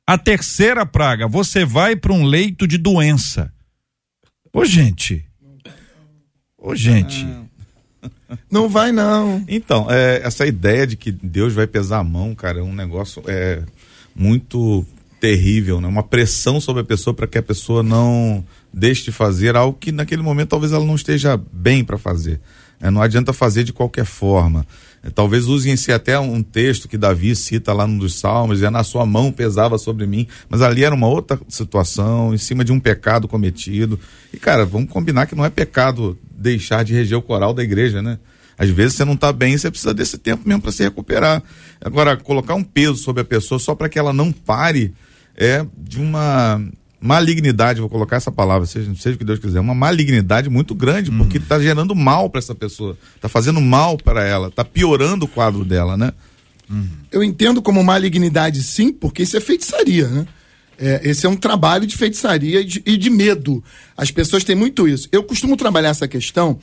A 0.08 0.18
terceira 0.18 0.86
praga, 0.86 1.28
você 1.28 1.66
vai 1.66 1.98
para 1.98 2.14
um 2.14 2.24
leito 2.24 2.66
de 2.66 2.78
doença. 2.78 3.52
Ô, 4.54 4.64
gente. 4.64 5.26
Ô, 6.58 6.74
gente. 6.74 7.28
Não 8.50 8.70
vai, 8.70 8.94
não. 8.94 9.44
Então, 9.50 9.86
é, 9.90 10.22
essa 10.24 10.48
ideia 10.48 10.88
de 10.88 10.96
que 10.96 11.12
Deus 11.12 11.54
vai 11.54 11.68
pesar 11.68 12.00
a 12.00 12.04
mão, 12.06 12.34
cara, 12.34 12.60
é 12.60 12.64
um 12.64 12.74
negócio 12.74 13.22
é, 13.28 13.62
muito 14.16 14.86
terrível, 15.20 15.82
né? 15.82 15.90
Uma 15.90 16.04
pressão 16.04 16.62
sobre 16.62 16.84
a 16.84 16.86
pessoa 16.86 17.14
para 17.14 17.28
que 17.28 17.38
a 17.38 17.44
pessoa 17.44 17.84
não 17.84 18.46
deixe 18.74 19.04
de 19.04 19.12
fazer 19.12 19.58
algo 19.58 19.78
que 19.78 19.92
naquele 19.92 20.22
momento 20.22 20.52
talvez 20.52 20.72
ela 20.72 20.86
não 20.86 20.96
esteja 20.96 21.38
bem 21.52 21.84
para 21.84 21.98
fazer. 21.98 22.40
É, 22.80 22.90
não 22.90 23.02
adianta 23.02 23.34
fazer 23.34 23.66
de 23.66 23.74
qualquer 23.74 24.06
forma. 24.06 24.66
Talvez 25.12 25.48
usem 25.48 25.76
se 25.76 25.92
até 25.92 26.18
um 26.18 26.42
texto 26.42 26.88
que 26.88 26.98
Davi 26.98 27.36
cita 27.36 27.74
lá 27.74 27.86
no 27.86 28.00
dos 28.00 28.20
Salmos, 28.20 28.64
é 28.64 28.70
na 28.70 28.84
sua 28.84 29.06
mão 29.06 29.32
pesava 29.32 29.78
sobre 29.78 30.06
mim, 30.06 30.28
mas 30.48 30.62
ali 30.62 30.84
era 30.84 30.96
uma 30.96 31.08
outra 31.08 31.38
situação, 31.50 32.34
em 32.34 32.38
cima 32.38 32.64
de 32.64 32.72
um 32.72 32.80
pecado 32.80 33.28
cometido. 33.28 34.00
E 34.34 34.38
cara, 34.38 34.66
vamos 34.66 34.90
combinar 34.90 35.26
que 35.26 35.36
não 35.36 35.44
é 35.44 35.50
pecado 35.50 36.18
deixar 36.32 36.84
de 36.84 36.94
reger 36.94 37.18
o 37.18 37.22
coral 37.22 37.54
da 37.54 37.64
igreja, 37.64 38.02
né? 38.02 38.18
Às 38.58 38.70
vezes 38.70 38.96
você 38.96 39.04
não 39.04 39.14
está 39.14 39.34
bem, 39.34 39.58
você 39.58 39.70
precisa 39.70 39.94
desse 39.94 40.18
tempo 40.18 40.48
mesmo 40.48 40.62
para 40.62 40.72
se 40.72 40.84
recuperar. 40.84 41.44
Agora, 41.82 42.16
colocar 42.16 42.56
um 42.56 42.64
peso 42.64 42.96
sobre 42.96 43.22
a 43.22 43.26
pessoa 43.26 43.60
só 43.60 43.76
para 43.76 43.90
que 43.90 44.00
ela 44.00 44.14
não 44.14 44.32
pare 44.32 44.94
é 45.36 45.66
de 45.78 46.00
uma 46.00 46.62
malignidade, 47.04 47.82
vou 47.82 47.90
colocar 47.90 48.16
essa 48.16 48.32
palavra, 48.32 48.66
seja, 48.66 48.90
seja 48.96 49.16
o 49.16 49.20
que 49.20 49.26
Deus 49.26 49.38
quiser, 49.38 49.60
uma 49.60 49.76
malignidade 49.76 50.50
muito 50.50 50.74
grande, 50.74 51.12
uhum. 51.12 51.18
porque 51.18 51.38
está 51.38 51.60
gerando 51.60 51.94
mal 51.94 52.30
para 52.30 52.40
essa 52.40 52.56
pessoa, 52.56 52.98
está 53.16 53.28
fazendo 53.28 53.60
mal 53.60 53.98
para 53.98 54.24
ela, 54.24 54.48
está 54.48 54.64
piorando 54.64 55.26
o 55.26 55.28
quadro 55.28 55.66
dela, 55.66 55.98
né? 55.98 56.14
Uhum. 56.70 56.88
Eu 57.12 57.22
entendo 57.22 57.62
como 57.62 57.84
malignidade 57.84 58.64
sim, 58.64 58.94
porque 58.94 59.24
isso 59.24 59.36
é 59.36 59.42
feitiçaria, 59.42 60.08
né? 60.08 60.26
É, 60.80 61.02
esse 61.04 61.26
é 61.26 61.30
um 61.30 61.36
trabalho 61.36 61.86
de 61.86 61.96
feitiçaria 61.98 62.62
e 62.62 62.64
de, 62.64 62.82
e 62.86 62.98
de, 62.98 63.10
medo. 63.10 63.62
As 63.96 64.10
pessoas 64.10 64.44
têm 64.44 64.56
muito 64.56 64.88
isso. 64.88 65.08
Eu 65.12 65.24
costumo 65.24 65.58
trabalhar 65.58 65.90
essa 65.90 66.08
questão 66.08 66.58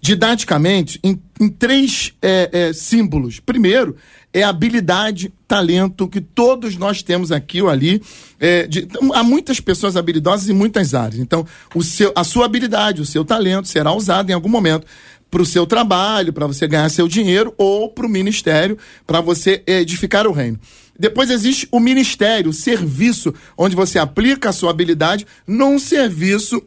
didaticamente 0.00 1.00
em, 1.02 1.18
em 1.40 1.48
três 1.48 2.12
é, 2.20 2.50
é, 2.52 2.72
símbolos. 2.72 3.40
Primeiro, 3.40 3.96
é 4.34 4.42
habilidade, 4.42 5.32
talento 5.46 6.08
que 6.08 6.20
todos 6.20 6.76
nós 6.76 7.04
temos 7.04 7.30
aqui 7.30 7.62
ou 7.62 7.70
ali. 7.70 8.02
É, 8.40 8.66
de, 8.66 8.88
há 9.14 9.22
muitas 9.22 9.60
pessoas 9.60 9.96
habilidosas 9.96 10.48
em 10.48 10.52
muitas 10.52 10.92
áreas. 10.92 11.20
Então, 11.20 11.46
o 11.72 11.84
seu, 11.84 12.12
a 12.16 12.24
sua 12.24 12.44
habilidade, 12.44 13.00
o 13.00 13.06
seu 13.06 13.24
talento 13.24 13.68
será 13.68 13.92
usado 13.92 14.30
em 14.30 14.32
algum 14.32 14.48
momento 14.48 14.84
para 15.30 15.40
o 15.40 15.46
seu 15.46 15.64
trabalho, 15.66 16.32
para 16.32 16.46
você 16.48 16.66
ganhar 16.66 16.88
seu 16.88 17.06
dinheiro, 17.06 17.54
ou 17.56 17.88
para 17.88 18.06
o 18.06 18.08
ministério, 18.08 18.76
para 19.06 19.20
você 19.20 19.62
edificar 19.66 20.26
o 20.26 20.32
reino. 20.32 20.58
Depois 20.98 21.30
existe 21.30 21.68
o 21.70 21.78
ministério, 21.78 22.50
o 22.50 22.52
serviço, 22.52 23.32
onde 23.56 23.74
você 23.74 23.98
aplica 23.98 24.50
a 24.50 24.52
sua 24.52 24.70
habilidade 24.70 25.26
num 25.46 25.78
serviço 25.78 26.62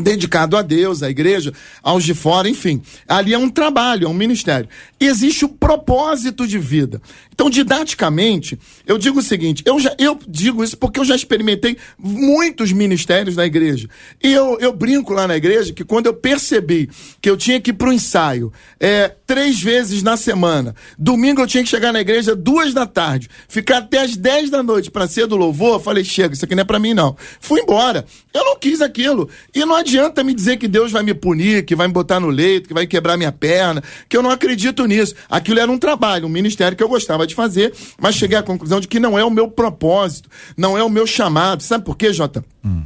dedicado 0.00 0.56
a 0.56 0.62
Deus, 0.62 1.02
à 1.02 1.10
igreja, 1.10 1.52
aos 1.82 2.02
de 2.04 2.14
fora, 2.14 2.48
enfim. 2.48 2.80
Ali 3.06 3.34
é 3.34 3.38
um 3.38 3.50
trabalho, 3.50 4.06
é 4.06 4.08
um 4.08 4.14
ministério. 4.14 4.68
Existe 4.98 5.44
o 5.44 5.48
propósito 5.48 6.46
de 6.46 6.58
vida. 6.58 7.00
Então, 7.32 7.50
didaticamente, 7.50 8.58
eu 8.86 8.96
digo 8.96 9.18
o 9.18 9.22
seguinte, 9.22 9.62
eu, 9.66 9.78
já, 9.78 9.94
eu 9.98 10.18
digo 10.26 10.62
isso 10.62 10.76
porque 10.76 11.00
eu 11.00 11.04
já 11.04 11.14
experimentei 11.14 11.76
muitos 11.98 12.72
ministérios 12.72 13.36
na 13.36 13.44
igreja. 13.44 13.88
E 14.22 14.32
eu, 14.32 14.58
eu 14.60 14.72
brinco 14.72 15.12
lá 15.12 15.26
na 15.26 15.36
igreja 15.36 15.72
que 15.72 15.84
quando 15.84 16.06
eu 16.06 16.14
percebi 16.14 16.88
que 17.20 17.28
eu 17.28 17.36
tinha 17.36 17.60
que 17.60 17.70
ir 17.70 17.74
para 17.74 17.88
o 17.88 17.92
ensaio 17.92 18.52
é, 18.78 19.14
três 19.26 19.60
vezes 19.60 20.02
na 20.02 20.16
semana, 20.16 20.74
domingo 20.98 21.42
eu 21.42 21.46
tinha 21.46 21.62
que 21.62 21.68
chegar 21.68 21.92
na 21.92 22.00
igreja 22.00 22.34
duas 22.34 22.72
da 22.72 22.86
tarde, 22.86 23.28
ficar 23.48 23.78
até 23.78 24.00
as 24.00 24.16
dez 24.16 24.50
da 24.50 24.62
noite 24.62 24.90
para 24.90 25.06
ser 25.06 25.26
do 25.26 25.36
louvor, 25.36 25.74
eu 25.74 25.80
falei, 25.80 26.04
chega, 26.04 26.34
isso 26.34 26.44
aqui 26.44 26.54
não 26.54 26.62
é 26.62 26.64
para 26.64 26.78
mim 26.78 26.94
não. 26.94 27.16
Fui 27.40 27.60
embora. 27.60 28.04
Eu 28.32 28.44
não 28.44 28.58
quis 28.58 28.80
aquilo. 28.80 29.28
E 29.54 29.64
não 29.64 29.81
adianta 29.82 30.24
me 30.24 30.34
dizer 30.34 30.56
que 30.56 30.66
Deus 30.66 30.90
vai 30.90 31.02
me 31.02 31.12
punir, 31.12 31.64
que 31.64 31.76
vai 31.76 31.86
me 31.86 31.92
botar 31.92 32.18
no 32.18 32.28
leito, 32.28 32.68
que 32.68 32.74
vai 32.74 32.86
quebrar 32.86 33.16
minha 33.16 33.32
perna, 33.32 33.82
que 34.08 34.16
eu 34.16 34.22
não 34.22 34.30
acredito 34.30 34.86
nisso. 34.86 35.14
Aquilo 35.28 35.60
era 35.60 35.70
um 35.70 35.78
trabalho, 35.78 36.26
um 36.26 36.30
ministério 36.30 36.76
que 36.76 36.82
eu 36.82 36.88
gostava 36.88 37.26
de 37.26 37.34
fazer, 37.34 37.72
mas 38.00 38.14
cheguei 38.14 38.38
à 38.38 38.42
conclusão 38.42 38.80
de 38.80 38.88
que 38.88 38.98
não 38.98 39.18
é 39.18 39.24
o 39.24 39.30
meu 39.30 39.48
propósito, 39.48 40.28
não 40.56 40.76
é 40.78 40.82
o 40.82 40.88
meu 40.88 41.06
chamado. 41.06 41.62
Sabe 41.62 41.84
por 41.84 41.96
quê, 41.96 42.12
Jota? 42.12 42.44
Hum. 42.64 42.84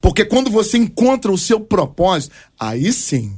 Porque 0.00 0.24
quando 0.24 0.50
você 0.50 0.78
encontra 0.78 1.30
o 1.30 1.38
seu 1.38 1.60
propósito, 1.60 2.34
aí 2.58 2.92
sim. 2.92 3.32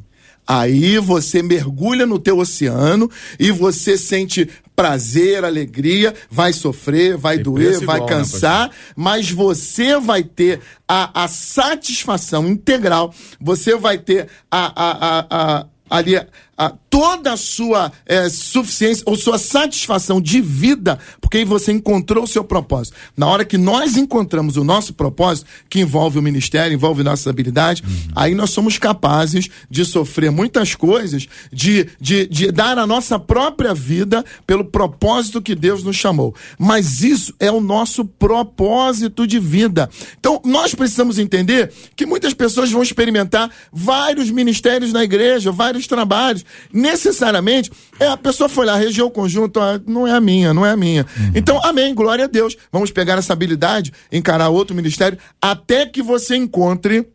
Aí 0.53 0.99
você 0.99 1.45
mergulha 1.45 2.05
no 2.05 2.19
teu 2.19 2.39
oceano 2.39 3.09
e 3.39 3.53
você 3.53 3.97
sente 3.97 4.51
prazer, 4.75 5.45
alegria, 5.45 6.13
vai 6.29 6.53
sofrer, 6.53 7.17
vai 7.17 7.39
doer, 7.39 7.79
vai 7.85 7.99
igual, 7.99 8.01
né, 8.01 8.17
cansar, 8.17 8.69
né, 8.69 8.75
mas 8.97 9.31
você 9.31 10.01
vai 10.01 10.25
ter 10.25 10.61
a, 10.89 11.23
a 11.23 11.29
satisfação 11.29 12.49
integral, 12.49 13.15
você 13.41 13.77
vai 13.77 13.97
ter 13.97 14.27
a, 14.51 14.73
a, 14.75 15.19
a, 15.21 15.27
a 15.31 15.67
ali 15.89 16.21
a, 16.61 16.75
toda 16.91 17.33
a 17.33 17.37
sua 17.39 17.91
é, 18.05 18.29
suficiência 18.29 19.03
ou 19.07 19.17
sua 19.17 19.39
satisfação 19.39 20.21
de 20.21 20.43
vida, 20.43 20.99
porque 21.19 21.39
aí 21.39 21.45
você 21.45 21.73
encontrou 21.73 22.25
o 22.25 22.27
seu 22.27 22.45
propósito. 22.45 22.99
Na 23.17 23.27
hora 23.27 23.47
que 23.47 23.57
nós 23.57 23.97
encontramos 23.97 24.59
o 24.59 24.65
nosso 24.65 24.93
propósito, 24.93 25.49
que 25.71 25.81
envolve 25.81 26.19
o 26.19 26.23
ministério, 26.23 26.75
envolve 26.75 27.03
nossas 27.03 27.27
habilidades, 27.27 27.83
uhum. 27.83 28.13
aí 28.15 28.35
nós 28.35 28.51
somos 28.51 28.77
capazes 28.77 29.49
de 29.71 29.87
sofrer 29.87 30.31
muitas 30.31 30.75
coisas, 30.75 31.27
de, 31.51 31.89
de, 31.99 32.27
de 32.27 32.53
dar 32.53 32.77
a 32.77 32.87
nossa 32.87 33.19
própria 33.19 33.73
vida 33.73 34.23
pelo 34.47 34.67
propósito 34.67 35.41
que 35.41 35.55
Deus 35.55 35.83
nos 35.83 35.97
chamou. 35.97 36.35
Mas 36.59 37.03
isso 37.03 37.35
é 37.41 37.51
o 37.51 37.63
nosso 37.63 38.05
propósito 38.05 39.27
de 39.27 39.39
vida. 39.39 39.89
Então, 40.19 40.43
nós 40.45 40.75
precisamos 40.75 41.19
entender 41.19 41.73
que 41.97 42.05
muitas 42.05 42.35
pessoas 42.35 42.71
vão 42.71 42.83
experimentar 42.83 43.51
vários 43.73 44.31
ministérios 44.31 44.93
na 44.93 45.03
igreja, 45.03 45.51
vários 45.51 45.87
trabalhos, 45.87 46.45
necessariamente, 46.73 47.71
é, 47.99 48.07
a 48.07 48.17
pessoa 48.17 48.49
foi 48.49 48.67
lá, 48.67 48.77
regeu 48.77 49.07
o 49.07 49.11
conjunto, 49.11 49.61
ah, 49.61 49.81
não 49.87 50.07
é 50.07 50.13
a 50.13 50.21
minha, 50.21 50.55
não 50.55 50.65
é 50.65 50.71
a 50.71 50.77
minha. 50.77 51.07
Uhum. 51.17 51.33
Então, 51.35 51.61
amém, 51.65 51.95
glória 51.95 52.25
a 52.25 52.29
Deus. 52.29 52.57
Vamos 52.73 52.91
pegar 52.91 53.19
essa 53.19 53.33
habilidade, 53.33 53.93
encarar 54.11 54.49
outro 54.49 54.75
ministério, 54.75 55.19
até 55.41 55.87
que 55.87 56.03
você 56.03 56.37
encontre 56.37 57.09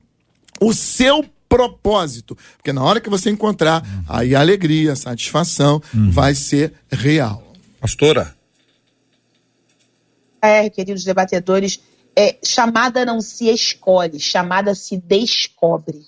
o 0.60 0.74
seu 0.74 1.26
propósito. 1.48 2.38
Porque 2.58 2.74
na 2.74 2.84
hora 2.84 3.00
que 3.00 3.10
você 3.10 3.30
encontrar, 3.30 3.84
uhum. 3.84 4.04
aí 4.10 4.36
a 4.36 4.40
alegria, 4.40 4.94
a 4.94 4.96
satisfação 4.96 5.82
uhum. 5.94 6.12
vai 6.12 6.36
ser 6.36 6.74
real. 6.92 7.54
Pastora. 7.80 8.36
É, 10.42 10.70
queridos 10.70 11.04
debatedores, 11.04 11.80
é, 12.16 12.38
chamada 12.44 13.04
não 13.06 13.20
se 13.20 13.50
escolhe, 13.50 14.20
chamada 14.20 14.74
se 14.76 14.98
descobre. 14.98 16.02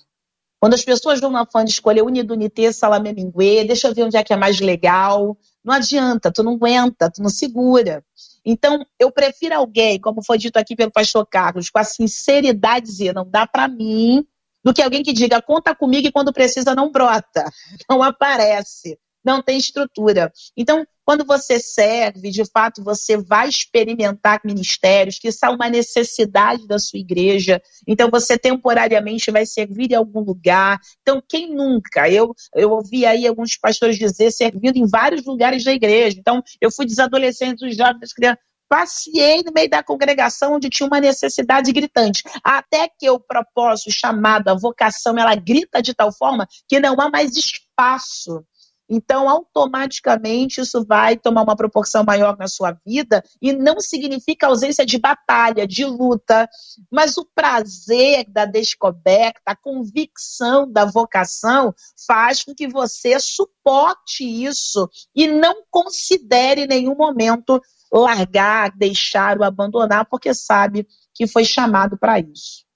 Quando 0.60 0.74
as 0.74 0.84
pessoas 0.84 1.20
vão 1.20 1.30
na 1.30 1.46
fã 1.46 1.64
de 1.64 1.70
escolher 1.70 2.02
unidunité, 2.02 2.72
salame 2.72 3.12
minguê, 3.12 3.64
deixa 3.64 3.88
eu 3.88 3.94
ver 3.94 4.04
onde 4.04 4.16
é 4.16 4.24
que 4.24 4.32
é 4.32 4.36
mais 4.36 4.60
legal. 4.60 5.36
Não 5.64 5.72
adianta, 5.72 6.32
tu 6.32 6.42
não 6.42 6.54
aguenta, 6.54 7.10
tu 7.10 7.22
não 7.22 7.30
segura. 7.30 8.04
Então, 8.44 8.84
eu 8.98 9.10
prefiro 9.12 9.54
alguém, 9.54 10.00
como 10.00 10.24
foi 10.24 10.38
dito 10.38 10.56
aqui 10.56 10.74
pelo 10.74 10.90
pastor 10.90 11.26
Carlos, 11.26 11.70
com 11.70 11.78
a 11.78 11.84
sinceridade 11.84 12.86
dizer, 12.86 13.14
não 13.14 13.28
dá 13.28 13.46
para 13.46 13.68
mim, 13.68 14.26
do 14.64 14.74
que 14.74 14.82
alguém 14.82 15.02
que 15.02 15.12
diga, 15.12 15.40
conta 15.40 15.74
comigo 15.74 16.08
e 16.08 16.12
quando 16.12 16.32
precisa 16.32 16.74
não 16.74 16.90
brota, 16.90 17.44
não 17.88 18.02
aparece 18.02 18.98
não 19.24 19.42
tem 19.42 19.58
estrutura. 19.58 20.32
Então, 20.56 20.86
quando 21.04 21.24
você 21.24 21.58
serve, 21.58 22.30
de 22.30 22.44
fato, 22.44 22.84
você 22.84 23.16
vai 23.16 23.48
experimentar 23.48 24.42
ministérios, 24.44 25.18
que 25.18 25.32
são 25.32 25.54
uma 25.54 25.70
necessidade 25.70 26.66
da 26.66 26.78
sua 26.78 26.98
igreja. 26.98 27.62
Então, 27.86 28.10
você 28.10 28.36
temporariamente 28.36 29.30
vai 29.30 29.46
servir 29.46 29.92
em 29.92 29.94
algum 29.94 30.20
lugar. 30.20 30.78
Então, 31.00 31.22
quem 31.26 31.54
nunca? 31.54 32.10
Eu, 32.10 32.34
eu 32.54 32.70
ouvi 32.70 33.06
aí 33.06 33.26
alguns 33.26 33.56
pastores 33.56 33.96
dizer 33.96 34.30
servindo 34.30 34.76
em 34.76 34.86
vários 34.86 35.24
lugares 35.24 35.64
da 35.64 35.72
igreja. 35.72 36.18
Então, 36.18 36.42
eu 36.60 36.70
fui 36.70 36.84
dos 36.84 36.98
adolescentes, 36.98 37.66
dos 37.66 37.74
jovens, 37.74 38.12
crianças. 38.12 38.42
Passei 38.68 39.42
no 39.42 39.50
meio 39.50 39.70
da 39.70 39.82
congregação 39.82 40.56
onde 40.56 40.68
tinha 40.68 40.86
uma 40.86 41.00
necessidade 41.00 41.72
gritante. 41.72 42.22
Até 42.44 42.86
que 42.86 43.08
o 43.08 43.18
propósito, 43.18 43.90
chamado, 43.90 44.48
a 44.48 44.54
vocação, 44.54 45.18
ela 45.18 45.34
grita 45.34 45.80
de 45.80 45.94
tal 45.94 46.12
forma 46.12 46.46
que 46.68 46.78
não 46.78 47.00
há 47.00 47.08
mais 47.08 47.34
espaço 47.34 48.44
então, 48.88 49.28
automaticamente, 49.28 50.60
isso 50.60 50.84
vai 50.84 51.16
tomar 51.16 51.42
uma 51.42 51.56
proporção 51.56 52.02
maior 52.04 52.36
na 52.38 52.48
sua 52.48 52.72
vida 52.86 53.22
e 53.40 53.52
não 53.52 53.80
significa 53.80 54.46
ausência 54.46 54.86
de 54.86 54.98
batalha, 54.98 55.66
de 55.66 55.84
luta, 55.84 56.48
mas 56.90 57.18
o 57.18 57.28
prazer 57.34 58.24
da 58.28 58.46
descoberta, 58.46 59.40
a 59.44 59.54
convicção 59.54 60.70
da 60.70 60.86
vocação 60.86 61.74
faz 62.06 62.42
com 62.42 62.54
que 62.54 62.66
você 62.66 63.20
suporte 63.20 64.24
isso 64.24 64.88
e 65.14 65.26
não 65.26 65.62
considere 65.70 66.62
em 66.62 66.66
nenhum 66.66 66.94
momento 66.94 67.60
largar, 67.92 68.72
deixar 68.76 69.38
ou 69.38 69.44
abandonar, 69.44 70.06
porque 70.06 70.32
sabe 70.32 70.86
que 71.14 71.26
foi 71.26 71.44
chamado 71.44 71.98
para 71.98 72.18
isso. 72.20 72.66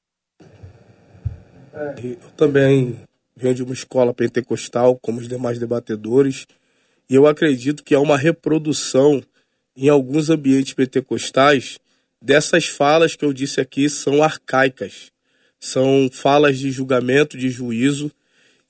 É, 1.72 1.94
eu 2.00 2.30
também 2.36 3.02
venho 3.36 3.54
de 3.54 3.62
uma 3.62 3.74
escola 3.74 4.12
pentecostal, 4.12 4.98
como 4.98 5.20
os 5.20 5.28
demais 5.28 5.58
debatedores, 5.58 6.46
e 7.08 7.14
eu 7.14 7.26
acredito 7.26 7.82
que 7.82 7.94
há 7.94 8.00
uma 8.00 8.16
reprodução 8.16 9.22
em 9.76 9.88
alguns 9.88 10.30
ambientes 10.30 10.74
pentecostais 10.74 11.78
dessas 12.20 12.66
falas 12.66 13.16
que 13.16 13.24
eu 13.24 13.32
disse 13.32 13.60
aqui 13.60 13.88
são 13.88 14.22
arcaicas. 14.22 15.10
São 15.58 16.08
falas 16.12 16.58
de 16.58 16.70
julgamento, 16.70 17.36
de 17.36 17.48
juízo, 17.48 18.10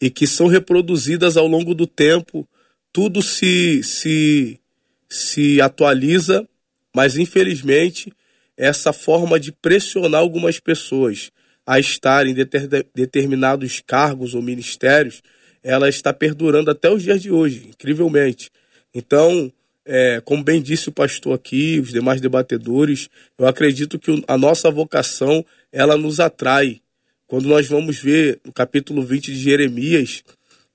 e 0.01 0.11
que 0.11 0.27
são 0.27 0.47
reproduzidas 0.47 1.37
ao 1.37 1.47
longo 1.47 1.75
do 1.75 1.87
tempo. 1.87 2.49
Tudo 2.93 3.23
se, 3.23 3.83
se, 3.83 4.61
se 5.09 5.61
atualiza, 5.61 6.47
mas 6.95 7.17
infelizmente 7.17 8.13
essa 8.57 8.93
forma 8.93 9.41
de 9.41 9.53
pressionar 9.53 10.21
algumas 10.21 10.61
pessoas 10.61 11.31
a 11.67 11.79
estar 11.79 12.27
em 12.27 12.35
deter, 12.35 12.69
determinados 12.95 13.81
cargos 13.87 14.35
ou 14.35 14.43
ministérios, 14.43 15.23
ela 15.63 15.89
está 15.89 16.13
perdurando 16.13 16.71
até 16.71 16.91
os 16.91 17.03
dias 17.03 17.23
de 17.23 17.31
hoje, 17.31 17.69
incrivelmente. 17.69 18.51
Então, 18.95 19.53
é, 19.85 20.21
como 20.25 20.43
bem 20.43 20.61
disse 20.61 20.89
o 20.89 20.93
pastor 20.93 21.35
aqui, 21.35 21.81
os 21.81 21.91
demais 21.91 22.21
debatedores, 22.21 23.09
eu 23.39 23.47
acredito 23.47 23.99
que 23.99 24.23
a 24.27 24.37
nossa 24.37 24.71
vocação 24.71 25.45
ela 25.73 25.97
nos 25.97 26.21
atrai. 26.21 26.81
Quando 27.27 27.49
nós 27.49 27.67
vamos 27.67 27.99
ver 27.99 28.41
no 28.45 28.53
capítulo 28.53 29.03
20 29.03 29.33
de 29.33 29.39
Jeremias, 29.39 30.23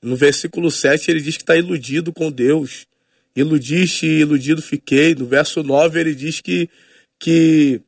no 0.02 0.16
versículo 0.16 0.72
7, 0.72 1.12
ele 1.12 1.22
diz 1.22 1.38
que 1.38 1.44
está 1.44 1.56
iludido 1.56 2.12
com 2.14 2.32
Deus. 2.32 2.88
Iludiste 3.36 4.06
e 4.06 4.22
iludido 4.22 4.62
fiquei. 4.62 5.14
No 5.14 5.26
verso 5.26 5.62
9, 5.62 6.00
ele 6.00 6.16
diz 6.16 6.42
que, 6.42 6.70
que 7.20 7.82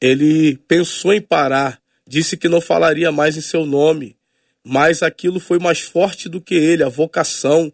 ele 0.00 0.56
pensou 0.68 1.12
em 1.12 1.20
parar, 1.20 1.80
disse 2.08 2.38
que 2.38 2.48
não 2.48 2.60
falaria 2.60 3.12
mais 3.12 3.36
em 3.36 3.42
seu 3.42 3.66
nome, 3.66 4.16
mas 4.64 5.02
aquilo 5.02 5.38
foi 5.38 5.58
mais 5.58 5.80
forte 5.80 6.28
do 6.28 6.40
que 6.40 6.54
ele, 6.54 6.82
a 6.82 6.88
vocação 6.88 7.70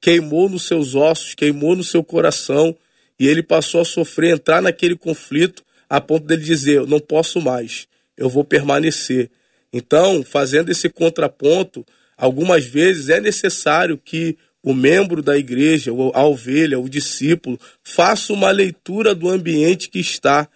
queimou 0.00 0.48
nos 0.48 0.66
seus 0.66 0.94
ossos, 0.94 1.34
queimou 1.34 1.74
no 1.74 1.82
seu 1.82 2.04
coração, 2.04 2.76
e 3.18 3.26
ele 3.26 3.42
passou 3.42 3.80
a 3.80 3.84
sofrer, 3.84 4.34
entrar 4.34 4.60
naquele 4.60 4.94
conflito, 4.94 5.64
a 5.88 6.00
ponto 6.00 6.26
dele 6.26 6.44
dizer: 6.44 6.86
não 6.86 7.00
posso 7.00 7.40
mais, 7.40 7.88
eu 8.16 8.28
vou 8.28 8.44
permanecer. 8.44 9.30
Então, 9.72 10.22
fazendo 10.22 10.70
esse 10.70 10.88
contraponto, 10.88 11.84
algumas 12.16 12.64
vezes 12.64 13.08
é 13.08 13.20
necessário 13.20 13.98
que 13.98 14.36
o 14.62 14.74
membro 14.74 15.22
da 15.22 15.36
igreja, 15.36 15.90
a 16.14 16.24
ovelha, 16.24 16.78
o 16.78 16.88
discípulo, 16.88 17.58
faça 17.82 18.32
uma 18.32 18.50
leitura 18.50 19.14
do 19.14 19.28
ambiente 19.28 19.88
que 19.88 19.98
está 19.98 20.48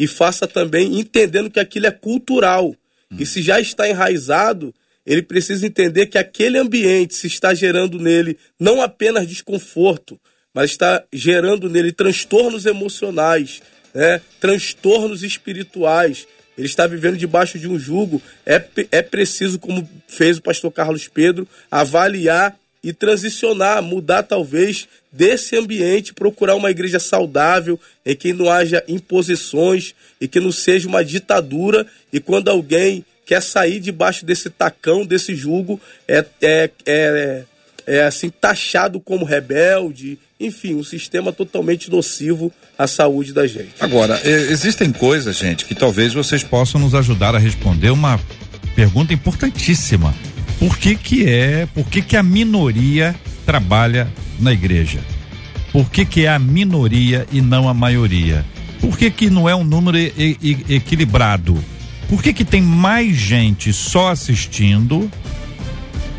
e 0.00 0.06
faça 0.06 0.46
também 0.46 0.98
entendendo 0.98 1.50
que 1.50 1.60
aquilo 1.60 1.86
é 1.86 1.90
cultural. 1.90 2.74
E 3.18 3.26
se 3.26 3.42
já 3.42 3.60
está 3.60 3.86
enraizado, 3.86 4.74
ele 5.04 5.20
precisa 5.20 5.66
entender 5.66 6.06
que 6.06 6.16
aquele 6.16 6.56
ambiente 6.56 7.14
se 7.14 7.26
está 7.26 7.52
gerando 7.52 7.98
nele 7.98 8.38
não 8.58 8.80
apenas 8.80 9.28
desconforto, 9.28 10.18
mas 10.54 10.70
está 10.70 11.04
gerando 11.12 11.68
nele 11.68 11.92
transtornos 11.92 12.64
emocionais, 12.64 13.60
né? 13.92 14.22
transtornos 14.40 15.22
espirituais. 15.22 16.26
ele 16.56 16.66
está 16.66 16.86
vivendo 16.86 17.18
debaixo 17.18 17.58
de 17.58 17.68
um 17.68 17.78
jugo. 17.78 18.22
É, 18.46 18.64
é 18.90 19.02
preciso, 19.02 19.58
como 19.58 19.86
fez 20.08 20.38
o 20.38 20.42
pastor 20.42 20.72
Carlos 20.72 21.08
Pedro, 21.08 21.46
avaliar 21.70 22.58
e 22.82 22.94
transicionar, 22.94 23.82
mudar 23.82 24.22
talvez 24.22 24.88
desse 25.12 25.56
ambiente, 25.56 26.14
procurar 26.14 26.54
uma 26.54 26.70
igreja 26.70 26.98
saudável, 26.98 27.78
em 28.04 28.14
que 28.14 28.32
não 28.32 28.48
haja 28.48 28.82
imposições 28.86 29.94
e 30.20 30.28
que 30.28 30.40
não 30.40 30.52
seja 30.52 30.88
uma 30.88 31.04
ditadura. 31.04 31.86
E 32.12 32.20
quando 32.20 32.48
alguém 32.48 33.04
quer 33.26 33.42
sair 33.42 33.80
debaixo 33.80 34.24
desse 34.24 34.50
tacão, 34.50 35.04
desse 35.04 35.34
jugo, 35.34 35.80
é, 36.06 36.24
é, 36.40 36.70
é, 36.86 37.42
é 37.86 38.02
assim 38.02 38.30
taxado 38.30 39.00
como 39.00 39.24
rebelde, 39.24 40.18
enfim, 40.38 40.74
um 40.74 40.84
sistema 40.84 41.32
totalmente 41.32 41.90
nocivo 41.90 42.52
à 42.78 42.86
saúde 42.86 43.32
da 43.32 43.46
gente. 43.46 43.74
Agora, 43.78 44.20
existem 44.24 44.90
coisas, 44.90 45.36
gente, 45.36 45.64
que 45.64 45.74
talvez 45.74 46.14
vocês 46.14 46.42
possam 46.42 46.80
nos 46.80 46.94
ajudar 46.94 47.34
a 47.34 47.38
responder 47.38 47.90
uma 47.90 48.18
pergunta 48.74 49.12
importantíssima 49.12 50.14
por 50.60 50.78
que 50.78 50.94
que 50.94 51.26
é, 51.26 51.66
por 51.74 51.88
que 51.88 52.02
que 52.02 52.16
a 52.16 52.22
minoria 52.22 53.14
trabalha 53.46 54.06
na 54.40 54.52
igreja? 54.52 55.00
Por 55.72 55.90
que 55.90 56.04
que 56.04 56.24
é 56.26 56.28
a 56.28 56.38
minoria 56.38 57.26
e 57.32 57.40
não 57.40 57.68
a 57.68 57.74
maioria? 57.74 58.44
Por 58.80 58.96
que 58.96 59.10
que 59.10 59.30
não 59.30 59.48
é 59.48 59.54
um 59.54 59.62
número 59.62 59.96
e, 59.96 60.36
e, 60.42 60.74
equilibrado? 60.74 61.62
Por 62.08 62.22
que 62.22 62.32
que 62.32 62.44
tem 62.44 62.60
mais 62.60 63.14
gente 63.16 63.72
só 63.72 64.08
assistindo, 64.08 65.08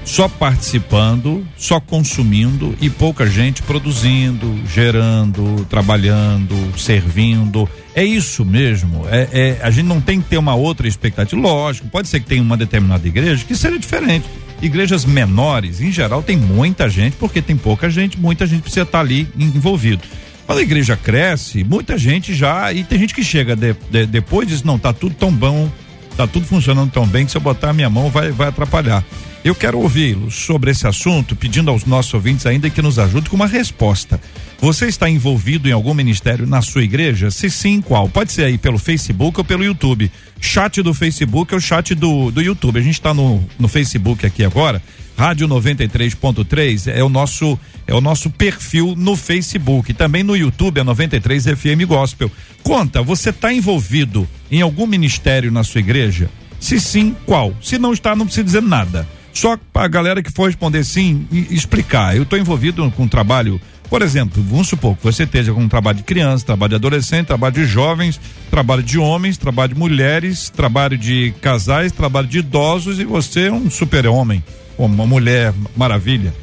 só 0.06 0.30
participando, 0.30 1.46
só 1.58 1.82
consumindo 1.82 2.74
e 2.80 2.90
pouca 2.90 3.28
gente 3.28 3.62
produzindo, 3.64 4.58
gerando, 4.74 5.66
trabalhando, 5.70 6.56
servindo? 6.78 7.68
É 7.94 8.06
isso 8.06 8.46
mesmo. 8.46 9.06
É, 9.10 9.28
é, 9.34 9.60
a 9.62 9.70
gente 9.70 9.88
não 9.88 10.00
tem 10.00 10.22
que 10.22 10.30
ter 10.30 10.38
uma 10.38 10.56
outra 10.56 10.88
expectativa. 10.88 11.42
Lógico, 11.42 11.90
pode 11.90 12.08
ser 12.08 12.22
que 12.22 12.28
tenha 12.28 12.42
uma 12.42 12.56
determinada 12.56 13.06
igreja 13.06 13.44
que 13.44 13.56
seja 13.56 13.78
diferente. 13.78 14.26
Igrejas 14.62 15.06
menores, 15.06 15.82
em 15.82 15.92
geral, 15.92 16.22
tem 16.22 16.38
muita 16.38 16.88
gente, 16.88 17.16
porque 17.18 17.42
tem 17.42 17.58
pouca 17.58 17.90
gente, 17.90 18.20
muita 18.20 18.46
gente 18.46 18.62
precisa 18.62 18.84
estar 18.84 19.00
ali 19.00 19.28
envolvido. 19.38 20.04
Quando 20.46 20.60
a 20.60 20.62
igreja 20.62 20.98
cresce, 20.98 21.64
muita 21.64 21.98
gente 21.98 22.34
já. 22.34 22.72
E 22.74 22.84
tem 22.84 23.00
gente 23.00 23.14
que 23.14 23.24
chega 23.24 23.56
de, 23.56 23.74
de, 23.90 24.06
depois 24.06 24.48
diz: 24.48 24.64
não, 24.64 24.78
tá 24.78 24.92
tudo 24.92 25.16
tão 25.16 25.32
bom, 25.32 25.72
tá 26.16 26.28
tudo 26.28 26.46
funcionando 26.46 26.92
tão 26.92 27.08
bem 27.08 27.26
que 27.26 27.32
se 27.32 27.38
eu 27.38 27.42
botar 27.42 27.70
a 27.70 27.74
minha 27.74 27.90
mão 27.90 28.10
vai, 28.10 28.32
vai 28.32 28.50
atrapalhar. 28.50 29.04
Eu 29.44 29.56
quero 29.56 29.80
ouvi-lo 29.80 30.30
sobre 30.30 30.70
esse 30.70 30.86
assunto, 30.86 31.36
pedindo 31.36 31.72
aos 31.72 31.86
nossos 31.86 32.14
ouvintes 32.14 32.46
ainda 32.46 32.70
que 32.70 32.82
nos 32.82 33.00
ajude 33.00 33.30
com 33.30 33.36
uma 33.36 33.48
resposta. 33.48 34.22
Você 34.62 34.86
está 34.86 35.10
envolvido 35.10 35.68
em 35.68 35.72
algum 35.72 35.92
ministério 35.92 36.46
na 36.46 36.62
sua 36.62 36.84
igreja? 36.84 37.32
Se 37.32 37.50
sim, 37.50 37.82
qual? 37.82 38.08
Pode 38.08 38.32
ser 38.32 38.44
aí 38.44 38.60
pelo 38.60 38.78
Facebook 38.78 39.40
ou 39.40 39.44
pelo 39.44 39.64
YouTube. 39.64 40.12
Chat 40.40 40.84
do 40.84 40.94
Facebook 40.94 41.52
ou 41.56 41.60
chat 41.60 41.96
do, 41.96 42.30
do 42.30 42.44
YouTube. 42.44 42.78
A 42.78 42.84
gente 42.84 42.94
está 42.94 43.12
no, 43.12 43.44
no 43.58 43.68
Facebook 43.68 44.24
aqui 44.24 44.44
agora. 44.44 44.80
Rádio 45.18 45.48
93.3 45.48 46.94
é 46.94 47.04
o 47.04 47.10
nosso 47.10 47.58
é 47.88 47.94
o 47.94 48.00
nosso 48.00 48.30
perfil 48.30 48.94
no 48.96 49.16
Facebook, 49.16 49.94
também 49.94 50.24
no 50.24 50.38
YouTube 50.38 50.80
é 50.80 50.84
93 50.84 51.44
FM 51.44 51.86
Gospel. 51.88 52.32
Conta, 52.64 53.02
você 53.02 53.32
está 53.32 53.52
envolvido 53.52 54.28
em 54.50 54.62
algum 54.62 54.86
ministério 54.86 55.52
na 55.52 55.64
sua 55.64 55.80
igreja? 55.80 56.30
Se 56.60 56.80
sim, 56.80 57.16
qual? 57.26 57.54
Se 57.62 57.80
não 57.80 57.94
está, 57.94 58.16
não 58.16 58.26
precisa 58.26 58.46
dizer 58.46 58.62
nada. 58.62 59.08
Só 59.34 59.58
a 59.74 59.88
galera 59.88 60.22
que 60.22 60.32
for 60.32 60.46
responder 60.48 60.84
sim 60.84 61.28
explicar. 61.50 62.16
Eu 62.16 62.24
estou 62.24 62.38
envolvido 62.38 62.90
com 62.92 63.04
um 63.04 63.08
trabalho, 63.08 63.60
por 63.92 64.02
exemplo, 64.02 64.42
vamos 64.42 64.70
supor 64.70 64.96
que 64.96 65.04
você 65.04 65.24
esteja 65.24 65.54
com 65.54 65.60
um 65.60 65.68
trabalho 65.68 65.98
de 65.98 66.04
criança, 66.04 66.46
trabalho 66.46 66.70
de 66.70 66.76
adolescente, 66.76 67.28
trabalho 67.28 67.56
de 67.56 67.66
jovens, 67.66 68.22
trabalho 68.50 68.82
de 68.82 68.98
homens, 68.98 69.38
trabalho 69.38 69.74
de 69.74 69.80
mulheres, 69.80 70.50
trabalho 70.50 70.98
de 70.98 71.34
casais, 71.42 71.92
trabalho 71.92 72.26
de 72.26 72.40
idosos 72.40 73.02
e 73.02 73.04
você 73.04 73.48
é 73.48 73.52
um 73.52 73.70
super-homem, 73.70 74.42
uma 74.78 75.06
mulher 75.06 75.54
maravilha. 75.76 76.34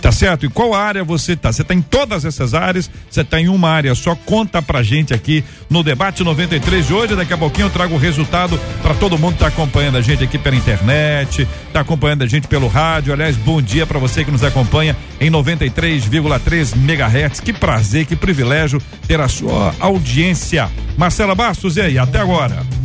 Tá 0.00 0.12
certo? 0.12 0.46
E 0.46 0.48
qual 0.48 0.72
área 0.74 1.02
você 1.02 1.34
tá? 1.34 1.52
Você 1.52 1.64
tá 1.64 1.74
em 1.74 1.82
todas 1.82 2.24
essas 2.24 2.54
áreas? 2.54 2.90
Você 3.10 3.24
tá 3.24 3.40
em 3.40 3.48
uma 3.48 3.68
área 3.68 3.94
só? 3.94 4.14
Conta 4.14 4.62
pra 4.62 4.82
gente 4.82 5.12
aqui 5.12 5.44
no 5.68 5.82
debate 5.82 6.22
93 6.22 6.86
de 6.86 6.94
hoje. 6.94 7.16
Daqui 7.16 7.32
a 7.32 7.38
pouquinho 7.38 7.66
eu 7.66 7.70
trago 7.70 7.94
o 7.94 7.98
resultado 7.98 8.58
para 8.82 8.94
todo 8.94 9.18
mundo 9.18 9.34
que 9.34 9.40
tá 9.40 9.48
acompanhando 9.48 9.96
a 9.96 10.00
gente 10.00 10.22
aqui 10.22 10.38
pela 10.38 10.56
internet, 10.56 11.46
tá 11.72 11.80
acompanhando 11.80 12.22
a 12.22 12.26
gente 12.26 12.46
pelo 12.46 12.68
rádio. 12.68 13.12
Aliás, 13.12 13.36
bom 13.36 13.60
dia 13.60 13.86
para 13.86 13.98
você 13.98 14.24
que 14.24 14.30
nos 14.30 14.44
acompanha 14.44 14.96
em 15.20 15.30
93,3 15.30 16.76
megahertz. 16.76 17.40
Que 17.40 17.52
prazer, 17.52 18.06
que 18.06 18.14
privilégio 18.14 18.80
ter 19.08 19.20
a 19.20 19.28
sua 19.28 19.74
audiência. 19.80 20.70
Marcela 20.96 21.34
Bastos, 21.34 21.76
e 21.76 21.80
aí? 21.80 21.98
Até 21.98 22.20
agora. 22.20 22.83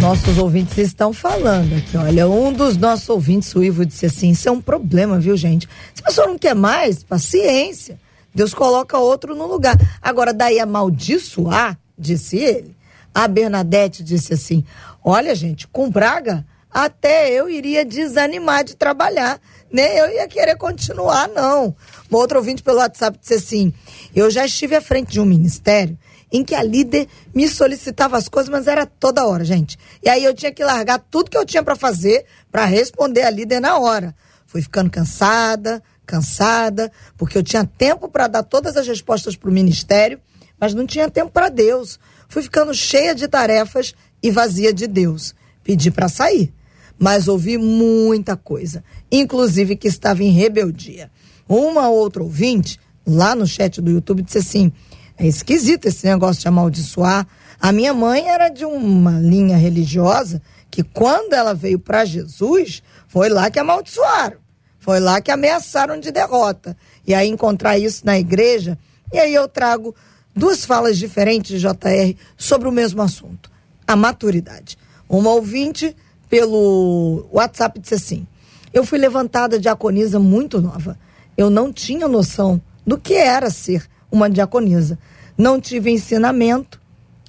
Nossos 0.00 0.38
ouvintes 0.38 0.76
estão 0.76 1.12
falando 1.12 1.76
aqui, 1.76 1.96
olha, 1.96 2.28
um 2.28 2.52
dos 2.52 2.76
nossos 2.76 3.08
ouvintes, 3.08 3.54
o 3.54 3.62
Ivo, 3.62 3.86
disse 3.86 4.06
assim, 4.06 4.30
isso 4.30 4.48
é 4.48 4.52
um 4.52 4.60
problema, 4.60 5.18
viu, 5.18 5.36
gente? 5.36 5.68
Se 5.94 6.02
a 6.02 6.06
pessoa 6.06 6.26
não 6.26 6.38
quer 6.38 6.54
mais, 6.54 7.02
paciência. 7.02 7.98
Deus 8.34 8.52
coloca 8.52 8.98
outro 8.98 9.34
no 9.34 9.46
lugar. 9.46 9.76
Agora, 10.02 10.34
daí 10.34 10.58
amaldiçoar, 10.58 11.78
disse 11.96 12.36
ele. 12.36 12.74
A 13.14 13.28
Bernadette 13.28 14.02
disse 14.02 14.34
assim, 14.34 14.64
olha, 15.02 15.34
gente, 15.34 15.68
com 15.68 15.88
Braga, 15.88 16.44
até 16.70 17.30
eu 17.30 17.48
iria 17.48 17.84
desanimar 17.84 18.64
de 18.64 18.74
trabalhar. 18.74 19.40
Nem 19.70 19.96
eu 19.96 20.10
ia 20.10 20.26
querer 20.26 20.56
continuar, 20.56 21.28
não. 21.28 21.74
Um 22.10 22.16
outro 22.16 22.38
ouvinte 22.38 22.62
pelo 22.62 22.78
WhatsApp 22.78 23.18
disse 23.20 23.34
assim, 23.34 23.72
eu 24.14 24.30
já 24.30 24.44
estive 24.44 24.74
à 24.74 24.80
frente 24.80 25.12
de 25.12 25.20
um 25.20 25.24
ministério 25.24 25.96
em 26.34 26.44
que 26.44 26.52
a 26.52 26.64
líder 26.64 27.06
me 27.32 27.48
solicitava 27.48 28.16
as 28.16 28.28
coisas, 28.28 28.50
mas 28.50 28.66
era 28.66 28.84
toda 28.84 29.24
hora, 29.24 29.44
gente. 29.44 29.78
E 30.02 30.08
aí 30.08 30.24
eu 30.24 30.34
tinha 30.34 30.50
que 30.50 30.64
largar 30.64 30.98
tudo 30.98 31.30
que 31.30 31.38
eu 31.38 31.46
tinha 31.46 31.62
para 31.62 31.76
fazer 31.76 32.26
para 32.50 32.64
responder 32.64 33.22
a 33.22 33.30
líder 33.30 33.60
na 33.60 33.78
hora. 33.78 34.12
Fui 34.44 34.60
ficando 34.60 34.90
cansada, 34.90 35.80
cansada, 36.04 36.90
porque 37.16 37.38
eu 37.38 37.42
tinha 37.44 37.64
tempo 37.64 38.08
para 38.08 38.26
dar 38.26 38.42
todas 38.42 38.76
as 38.76 38.84
respostas 38.84 39.36
para 39.36 39.48
o 39.48 39.52
ministério, 39.52 40.20
mas 40.58 40.74
não 40.74 40.84
tinha 40.84 41.08
tempo 41.08 41.30
para 41.30 41.48
Deus. 41.48 42.00
Fui 42.28 42.42
ficando 42.42 42.74
cheia 42.74 43.14
de 43.14 43.28
tarefas 43.28 43.94
e 44.20 44.28
vazia 44.32 44.72
de 44.72 44.88
Deus. 44.88 45.36
Pedi 45.62 45.92
para 45.92 46.08
sair, 46.08 46.52
mas 46.98 47.28
ouvi 47.28 47.56
muita 47.56 48.36
coisa, 48.36 48.82
inclusive 49.10 49.76
que 49.76 49.86
estava 49.86 50.24
em 50.24 50.32
rebeldia. 50.32 51.12
Uma 51.48 51.88
outra 51.88 52.24
ouvinte, 52.24 52.80
lá 53.06 53.36
no 53.36 53.46
chat 53.46 53.80
do 53.80 53.92
YouTube, 53.92 54.22
disse 54.22 54.38
assim: 54.38 54.72
é 55.16 55.26
esquisito 55.26 55.86
esse 55.86 56.06
negócio 56.06 56.42
de 56.42 56.48
amaldiçoar. 56.48 57.26
A 57.60 57.72
minha 57.72 57.94
mãe 57.94 58.28
era 58.28 58.48
de 58.48 58.64
uma 58.64 59.18
linha 59.18 59.56
religiosa 59.56 60.42
que 60.70 60.82
quando 60.82 61.34
ela 61.34 61.54
veio 61.54 61.78
para 61.78 62.04
Jesus, 62.04 62.82
foi 63.06 63.28
lá 63.28 63.50
que 63.50 63.58
amaldiçoaram. 63.58 64.38
Foi 64.80 65.00
lá 65.00 65.20
que 65.20 65.30
ameaçaram 65.30 65.98
de 65.98 66.10
derrota. 66.10 66.76
E 67.06 67.14
aí 67.14 67.28
encontrar 67.28 67.78
isso 67.78 68.04
na 68.04 68.18
igreja, 68.18 68.78
e 69.12 69.18
aí 69.18 69.32
eu 69.32 69.48
trago 69.48 69.94
duas 70.34 70.64
falas 70.64 70.98
diferentes, 70.98 71.60
JR, 71.60 72.16
sobre 72.36 72.68
o 72.68 72.72
mesmo 72.72 73.00
assunto: 73.00 73.50
a 73.86 73.94
maturidade. 73.94 74.76
Uma 75.08 75.30
ouvinte 75.30 75.94
pelo 76.28 77.26
WhatsApp 77.32 77.78
disse 77.78 77.94
assim: 77.94 78.26
Eu 78.72 78.84
fui 78.84 78.98
levantada 78.98 79.58
diaconisa 79.58 80.18
muito 80.18 80.60
nova. 80.60 80.98
Eu 81.36 81.48
não 81.48 81.72
tinha 81.72 82.08
noção 82.08 82.60
do 82.86 82.98
que 82.98 83.14
era 83.14 83.50
ser 83.50 83.88
uma 84.14 84.30
diaconisa. 84.30 84.98
Não 85.36 85.60
tive 85.60 85.90
ensinamento, 85.90 86.80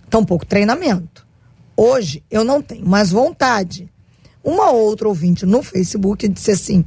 tampouco 0.10 0.46
treinamento. 0.46 1.26
Hoje 1.76 2.24
eu 2.30 2.44
não 2.44 2.62
tenho 2.62 2.88
mais 2.88 3.12
vontade. 3.12 3.92
Uma 4.44 4.70
outra 4.70 5.08
ouvinte 5.08 5.46
no 5.46 5.64
Facebook 5.64 6.28
disse 6.28 6.52
assim: 6.52 6.86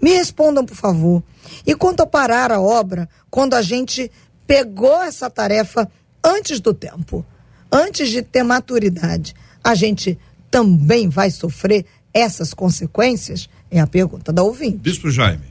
me 0.00 0.12
respondam, 0.12 0.64
por 0.64 0.76
favor. 0.76 1.22
E 1.66 1.74
quanto 1.74 2.00
a 2.00 2.06
parar 2.06 2.52
a 2.52 2.60
obra, 2.60 3.08
quando 3.28 3.54
a 3.54 3.62
gente 3.62 4.10
pegou 4.46 5.02
essa 5.02 5.28
tarefa 5.28 5.90
antes 6.24 6.60
do 6.60 6.72
tempo, 6.72 7.26
antes 7.70 8.08
de 8.08 8.22
ter 8.22 8.44
maturidade, 8.44 9.34
a 9.62 9.74
gente 9.74 10.16
também 10.50 11.08
vai 11.08 11.30
sofrer 11.30 11.84
essas 12.14 12.54
consequências? 12.54 13.48
É 13.70 13.80
a 13.80 13.86
pergunta 13.86 14.32
da 14.32 14.42
ouvinte. 14.42 14.78
Bispo 14.78 15.10
Jaime. 15.10 15.49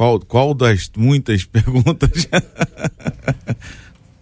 Qual, 0.00 0.18
qual 0.18 0.54
das 0.54 0.90
muitas 0.96 1.44
perguntas? 1.52 2.26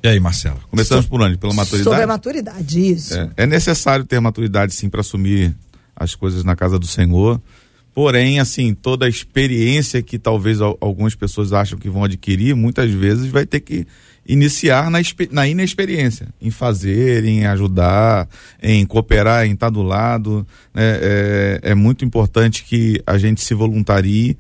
e 0.03 0.09
aí, 0.09 0.19
Marcela? 0.19 0.59
Começamos 0.69 1.07
por 1.07 1.23
onde? 1.23 1.39
Pela 1.39 1.55
maturidade? 1.55 1.85
Sobre 1.85 2.03
a 2.03 2.07
maturidade, 2.09 2.91
isso. 2.91 3.15
É, 3.15 3.31
é 3.37 3.47
necessário 3.47 4.05
ter 4.05 4.19
maturidade, 4.19 4.75
sim, 4.75 4.89
para 4.89 5.03
assumir 5.03 5.55
as 5.95 6.17
coisas 6.17 6.43
na 6.43 6.57
casa 6.57 6.81
do 6.81 6.87
Senhor. 6.89 7.41
Porém, 7.95 8.41
assim, 8.41 8.75
toda 8.75 9.07
a 9.07 9.09
experiência 9.09 10.03
que 10.03 10.19
talvez 10.19 10.61
algumas 10.61 11.15
pessoas 11.15 11.53
acham 11.53 11.79
que 11.79 11.89
vão 11.89 12.03
adquirir, 12.03 12.57
muitas 12.57 12.91
vezes 12.91 13.27
vai 13.27 13.47
ter 13.47 13.61
que 13.61 13.87
iniciar 14.27 14.91
na, 14.91 14.99
na 15.31 15.47
inexperiência, 15.47 16.27
em 16.43 16.51
fazer, 16.51 17.25
em 17.25 17.47
ajudar, 17.47 18.29
em 18.61 18.85
cooperar, 18.85 19.47
em 19.47 19.53
estar 19.53 19.71
do 19.71 19.83
lado. 19.83 20.45
Né? 20.75 20.99
É, 21.01 21.61
é 21.63 21.75
muito 21.77 22.05
importante 22.05 22.65
que 22.65 23.01
a 23.07 23.17
gente 23.17 23.41
se 23.41 23.55
voluntarie 23.55 24.37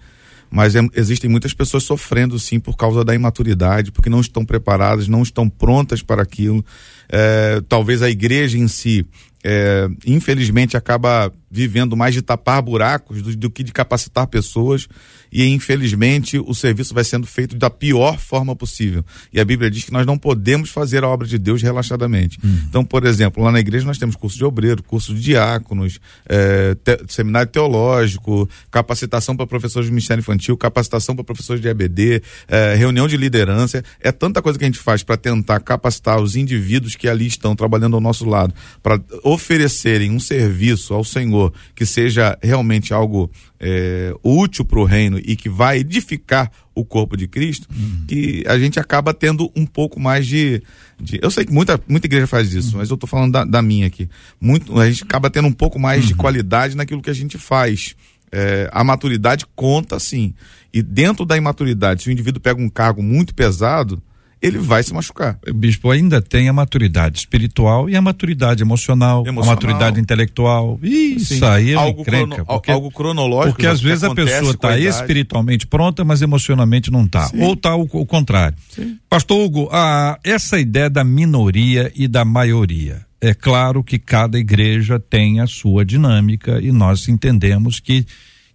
mas 0.50 0.74
é, 0.74 0.80
existem 0.94 1.28
muitas 1.28 1.52
pessoas 1.52 1.84
sofrendo 1.84 2.38
sim 2.38 2.58
por 2.58 2.76
causa 2.76 3.04
da 3.04 3.14
imaturidade, 3.14 3.92
porque 3.92 4.10
não 4.10 4.20
estão 4.20 4.44
preparadas, 4.44 5.08
não 5.08 5.22
estão 5.22 5.48
prontas 5.48 6.02
para 6.02 6.22
aquilo. 6.22 6.64
é, 7.08 7.60
talvez 7.68 8.02
a 8.02 8.10
igreja 8.10 8.58
em 8.58 8.68
si, 8.68 9.06
é, 9.44 9.88
infelizmente, 10.06 10.76
acaba 10.76 11.32
vivendo 11.50 11.96
mais 11.96 12.14
de 12.14 12.22
tapar 12.22 12.60
buracos 12.60 13.22
do, 13.22 13.36
do, 13.36 13.50
que 13.50 13.62
de 13.62 13.72
capacitar 13.72 14.26
pessoas 14.26 14.88
e 15.30 15.46
infelizmente 15.46 16.38
o 16.38 16.54
serviço 16.54 16.94
vai 16.94 17.04
sendo 17.04 17.26
feito 17.26 17.56
da 17.56 17.70
pior 17.70 18.18
forma 18.18 18.54
possível. 18.56 19.04
E 19.32 19.40
a 19.40 19.44
Bíblia 19.44 19.70
diz 19.70 19.84
que 19.84 19.92
nós 19.92 20.06
não 20.06 20.18
podemos 20.18 20.70
fazer 20.70 21.04
a 21.04 21.08
obra 21.08 21.26
de 21.26 21.38
Deus 21.38 21.62
relaxadamente. 21.62 22.38
Uhum. 22.42 22.62
Então, 22.68 22.84
por 22.84 23.04
exemplo, 23.04 23.42
lá 23.42 23.52
na 23.52 23.60
igreja 23.60 23.86
nós 23.86 23.98
temos 23.98 24.16
curso 24.16 24.36
de 24.36 24.44
obreiro, 24.44 24.82
curso 24.82 25.14
de 25.14 25.20
diáconos, 25.20 26.00
é, 26.26 26.74
te, 26.74 26.98
seminário 27.08 27.50
teológico, 27.50 28.48
capacitação 28.70 29.36
para 29.36 29.46
professores 29.46 29.86
de 29.86 29.92
ministério 29.92 30.20
infantil, 30.20 30.56
capacitação 30.56 31.14
para 31.14 31.24
professores 31.24 31.60
de 31.60 31.68
EBD, 31.68 32.22
é, 32.48 32.74
reunião 32.74 33.06
de 33.06 33.16
liderança. 33.16 33.82
É 34.00 34.10
tanta 34.10 34.42
coisa 34.42 34.58
que 34.58 34.64
a 34.64 34.68
gente 34.68 34.78
faz 34.78 35.02
para 35.02 35.16
tentar 35.16 35.60
capacitar 35.60 36.20
os 36.20 36.36
indivíduos 36.36 36.96
que 36.96 37.08
ali 37.08 37.26
estão 37.26 37.54
trabalhando 37.54 37.94
ao 37.94 38.00
nosso 38.00 38.28
lado, 38.28 38.54
para 38.82 39.00
oferecerem 39.22 40.10
um 40.10 40.20
serviço 40.20 40.94
ao 40.94 41.04
Senhor 41.04 41.28
Senhor 41.28 41.52
que 41.74 41.86
seja 41.86 42.38
realmente 42.42 42.92
algo 42.92 43.30
é, 43.60 44.14
útil 44.22 44.64
para 44.64 44.78
o 44.78 44.84
reino 44.84 45.18
e 45.18 45.34
que 45.34 45.48
vai 45.48 45.78
edificar 45.78 46.50
o 46.74 46.84
corpo 46.84 47.16
de 47.16 47.26
Cristo, 47.26 47.66
uhum. 47.74 48.04
que 48.06 48.44
a 48.46 48.58
gente 48.58 48.78
acaba 48.78 49.12
tendo 49.12 49.50
um 49.56 49.66
pouco 49.66 49.98
mais 49.98 50.26
de, 50.26 50.62
de, 51.00 51.18
Eu 51.20 51.30
sei 51.30 51.44
que 51.44 51.52
muita, 51.52 51.80
muita 51.88 52.06
igreja 52.06 52.26
faz 52.26 52.52
isso, 52.52 52.72
uhum. 52.72 52.78
mas 52.78 52.90
eu 52.90 52.94
estou 52.94 53.08
falando 53.08 53.32
da, 53.32 53.44
da, 53.44 53.60
minha 53.60 53.86
aqui. 53.86 54.08
Muito, 54.40 54.78
a 54.78 54.88
gente 54.88 55.02
acaba 55.02 55.28
tendo 55.28 55.48
um 55.48 55.52
pouco 55.52 55.78
mais 55.78 56.02
uhum. 56.02 56.08
de 56.08 56.14
qualidade 56.14 56.76
naquilo 56.76 57.02
que 57.02 57.10
a 57.10 57.14
gente 57.14 57.36
faz. 57.36 57.96
É, 58.30 58.68
a 58.72 58.84
maturidade 58.84 59.44
conta 59.56 59.98
sim. 59.98 60.34
E 60.72 60.82
dentro 60.82 61.24
da 61.24 61.36
imaturidade, 61.36 62.02
se 62.02 62.08
o 62.08 62.12
indivíduo 62.12 62.40
pega 62.40 62.60
um 62.60 62.68
cargo 62.68 63.02
muito 63.02 63.34
pesado, 63.34 64.00
ele 64.40 64.58
vai 64.58 64.82
se 64.82 64.92
machucar. 64.92 65.38
O 65.48 65.52
bispo 65.52 65.90
ainda 65.90 66.22
tem 66.22 66.48
a 66.48 66.52
maturidade 66.52 67.18
espiritual 67.18 67.90
e 67.90 67.96
a 67.96 68.02
maturidade 68.02 68.62
emocional, 68.62 69.26
emocional. 69.26 69.42
a 69.42 69.54
maturidade 69.54 70.00
intelectual. 70.00 70.78
Isso 70.82 71.34
Sim. 71.36 71.44
aí 71.44 71.72
é 71.72 71.74
algo, 71.74 72.04
crono, 72.04 72.44
porque, 72.44 72.70
algo 72.70 72.90
cronológico. 72.90 73.54
Porque 73.54 73.66
às 73.66 73.80
vezes 73.80 74.04
a 74.04 74.14
pessoa 74.14 74.52
está 74.52 74.78
espiritualmente 74.78 75.66
pronta, 75.66 76.04
mas 76.04 76.22
emocionalmente 76.22 76.90
não 76.90 77.04
está. 77.04 77.30
Ou 77.38 77.54
está 77.54 77.74
o, 77.74 77.82
o, 77.82 78.06
contrário. 78.06 78.56
Sim. 78.68 78.96
Pastor 79.08 79.44
Hugo, 79.44 79.68
a, 79.72 80.18
essa 80.22 80.58
ideia 80.58 80.88
da 80.88 81.02
minoria 81.02 81.92
e 81.94 82.06
da 82.06 82.24
maioria. 82.24 83.06
É 83.20 83.34
claro 83.34 83.82
que 83.82 83.98
cada 83.98 84.38
igreja 84.38 85.00
tem 85.00 85.40
a 85.40 85.46
sua 85.48 85.84
dinâmica 85.84 86.60
e 86.60 86.70
nós 86.70 87.08
entendemos 87.08 87.80
que 87.80 88.06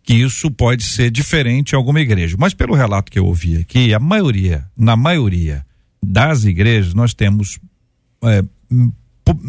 que 0.03 0.13
isso 0.13 0.51
pode 0.51 0.83
ser 0.83 1.09
diferente 1.09 1.71
em 1.71 1.75
alguma 1.75 2.01
igreja. 2.01 2.35
Mas 2.37 2.53
pelo 2.53 2.75
relato 2.75 3.11
que 3.11 3.17
eu 3.17 3.25
ouvi 3.25 3.57
aqui, 3.57 3.93
a 3.93 3.99
maioria, 3.99 4.65
na 4.77 4.95
maioria, 4.95 5.65
das 6.03 6.43
igrejas, 6.43 6.93
nós 6.93 7.13
temos 7.13 7.59
é, 8.23 8.43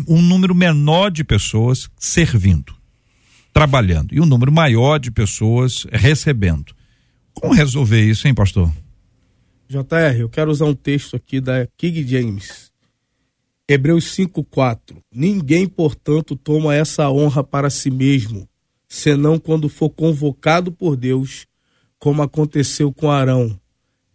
um 0.09 0.23
número 0.23 0.55
menor 0.55 1.11
de 1.11 1.25
pessoas 1.25 1.89
servindo, 1.99 2.75
trabalhando, 3.53 4.15
e 4.15 4.21
um 4.21 4.27
número 4.27 4.53
maior 4.53 4.99
de 4.99 5.11
pessoas 5.11 5.87
recebendo. 5.91 6.75
Como 7.33 7.53
resolver 7.53 8.01
isso, 8.01 8.29
hein, 8.29 8.35
pastor? 8.35 8.73
JR, 9.69 10.19
eu 10.19 10.29
quero 10.29 10.51
usar 10.51 10.67
um 10.67 10.75
texto 10.75 11.17
aqui 11.17 11.41
da 11.41 11.67
King 11.77 12.07
James. 12.07 12.73
Hebreus 13.69 14.05
5:4. 14.15 14.99
Ninguém, 15.13 15.67
portanto, 15.67 16.37
toma 16.37 16.75
essa 16.75 17.11
honra 17.11 17.43
para 17.43 17.71
si 17.71 17.91
mesmo, 17.91 18.49
senão 18.89 19.39
quando 19.39 19.69
for 19.69 19.91
convocado 19.91 20.71
por 20.71 20.97
Deus, 20.97 21.47
como 21.99 22.23
aconteceu 22.23 22.93
com 22.93 23.11
Arão. 23.11 23.59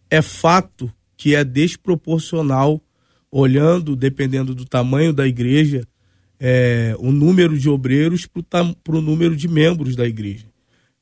É 0.08 0.22
fato 0.22 0.90
que 1.20 1.34
é 1.34 1.44
desproporcional, 1.44 2.80
olhando, 3.30 3.94
dependendo 3.94 4.54
do 4.54 4.64
tamanho 4.64 5.12
da 5.12 5.28
igreja, 5.28 5.86
é, 6.40 6.96
o 6.98 7.12
número 7.12 7.58
de 7.58 7.68
obreiros 7.68 8.26
para 8.26 8.96
o 8.96 9.02
número 9.02 9.36
de 9.36 9.46
membros 9.46 9.94
da 9.94 10.06
igreja. 10.06 10.46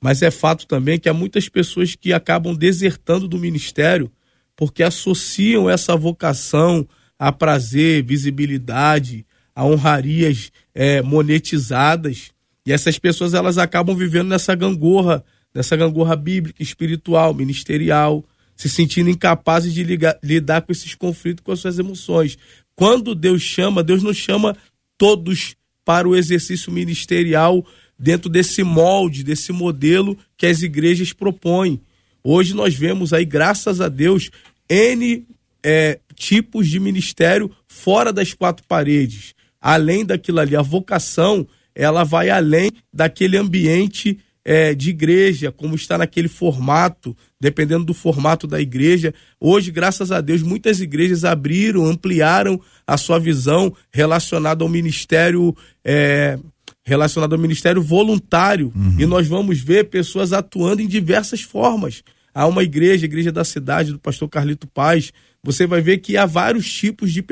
Mas 0.00 0.20
é 0.20 0.32
fato 0.32 0.66
também 0.66 0.98
que 0.98 1.08
há 1.08 1.14
muitas 1.14 1.48
pessoas 1.48 1.94
que 1.94 2.12
acabam 2.12 2.52
desertando 2.52 3.28
do 3.28 3.38
ministério 3.38 4.10
porque 4.56 4.82
associam 4.82 5.70
essa 5.70 5.94
vocação 5.94 6.84
a 7.16 7.30
prazer, 7.30 8.02
visibilidade, 8.02 9.24
a 9.54 9.64
honrarias 9.64 10.50
é, 10.74 11.00
monetizadas. 11.00 12.32
E 12.66 12.72
essas 12.72 12.98
pessoas 12.98 13.34
elas 13.34 13.56
acabam 13.56 13.96
vivendo 13.96 14.30
nessa 14.30 14.56
gangorra, 14.56 15.24
nessa 15.54 15.76
gangorra 15.76 16.16
bíblica, 16.16 16.60
espiritual, 16.60 17.32
ministerial, 17.32 18.24
se 18.58 18.68
sentindo 18.68 19.08
incapazes 19.08 19.72
de 19.72 19.84
ligar, 19.84 20.18
lidar 20.22 20.62
com 20.62 20.72
esses 20.72 20.94
conflitos, 20.96 21.44
com 21.44 21.52
as 21.52 21.60
suas 21.60 21.78
emoções. 21.78 22.36
Quando 22.74 23.14
Deus 23.14 23.40
chama, 23.40 23.84
Deus 23.84 24.02
não 24.02 24.12
chama 24.12 24.56
todos 24.98 25.54
para 25.84 26.08
o 26.08 26.16
exercício 26.16 26.72
ministerial 26.72 27.64
dentro 27.96 28.28
desse 28.28 28.64
molde, 28.64 29.22
desse 29.22 29.52
modelo 29.52 30.18
que 30.36 30.44
as 30.44 30.60
igrejas 30.60 31.12
propõem. 31.12 31.80
Hoje 32.22 32.52
nós 32.52 32.74
vemos 32.74 33.12
aí, 33.12 33.24
graças 33.24 33.80
a 33.80 33.88
Deus, 33.88 34.28
N 34.68 35.24
é, 35.64 36.00
tipos 36.16 36.68
de 36.68 36.80
ministério 36.80 37.50
fora 37.68 38.12
das 38.12 38.34
quatro 38.34 38.66
paredes. 38.66 39.34
Além 39.60 40.04
daquilo 40.04 40.40
ali, 40.40 40.56
a 40.56 40.62
vocação, 40.62 41.46
ela 41.74 42.02
vai 42.02 42.28
além 42.28 42.72
daquele 42.92 43.36
ambiente 43.36 44.18
é, 44.50 44.74
de 44.74 44.88
igreja, 44.88 45.52
como 45.52 45.74
está 45.74 45.98
naquele 45.98 46.26
formato, 46.26 47.14
dependendo 47.38 47.84
do 47.84 47.92
formato 47.92 48.46
da 48.46 48.58
igreja. 48.58 49.12
Hoje, 49.38 49.70
graças 49.70 50.10
a 50.10 50.22
Deus, 50.22 50.42
muitas 50.42 50.80
igrejas 50.80 51.22
abriram, 51.22 51.84
ampliaram 51.84 52.58
a 52.86 52.96
sua 52.96 53.18
visão 53.18 53.70
relacionada 53.92 54.64
ao 54.64 54.70
ministério. 54.70 55.54
É, 55.84 56.38
relacionado 56.82 57.34
ao 57.34 57.38
ministério 57.38 57.82
voluntário 57.82 58.72
uhum. 58.74 58.96
e 58.98 59.04
nós 59.04 59.28
vamos 59.28 59.60
ver 59.60 59.90
pessoas 59.90 60.32
atuando 60.32 60.80
em 60.80 60.86
diversas 60.86 61.42
formas. 61.42 62.02
Há 62.32 62.46
uma 62.46 62.62
igreja, 62.62 63.04
a 63.04 63.10
igreja 63.10 63.30
da 63.30 63.44
cidade 63.44 63.92
do 63.92 63.98
pastor 63.98 64.26
Carlito 64.30 64.66
Paz, 64.66 65.12
você 65.44 65.66
vai 65.66 65.82
ver 65.82 65.98
que 65.98 66.16
há 66.16 66.24
vários 66.24 66.72
tipos 66.72 67.12
de, 67.12 67.22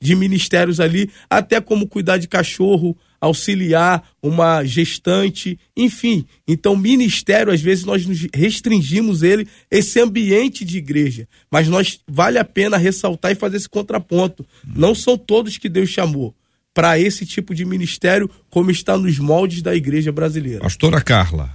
de 0.00 0.16
ministérios 0.16 0.80
ali, 0.80 1.08
até 1.30 1.60
como 1.60 1.86
cuidar 1.86 2.18
de 2.18 2.26
cachorro, 2.26 2.96
auxiliar 3.24 4.06
uma 4.22 4.64
gestante, 4.64 5.58
enfim. 5.74 6.26
Então, 6.46 6.76
ministério, 6.76 7.52
às 7.52 7.60
vezes, 7.60 7.84
nós 7.84 8.06
nos 8.06 8.26
restringimos 8.34 9.22
ele, 9.22 9.48
esse 9.70 9.98
ambiente 9.98 10.64
de 10.64 10.78
igreja. 10.78 11.26
Mas 11.50 11.66
nós 11.66 12.00
vale 12.06 12.38
a 12.38 12.44
pena 12.44 12.76
ressaltar 12.76 13.32
e 13.32 13.34
fazer 13.34 13.56
esse 13.56 13.68
contraponto. 13.68 14.46
Não 14.64 14.94
são 14.94 15.16
todos 15.16 15.56
que 15.56 15.68
Deus 15.68 15.88
chamou 15.88 16.34
para 16.74 16.98
esse 16.98 17.24
tipo 17.24 17.54
de 17.54 17.64
ministério, 17.64 18.28
como 18.50 18.70
está 18.70 18.98
nos 18.98 19.18
moldes 19.18 19.62
da 19.62 19.74
igreja 19.74 20.12
brasileira. 20.12 20.60
Pastora 20.60 21.00
Carla. 21.00 21.50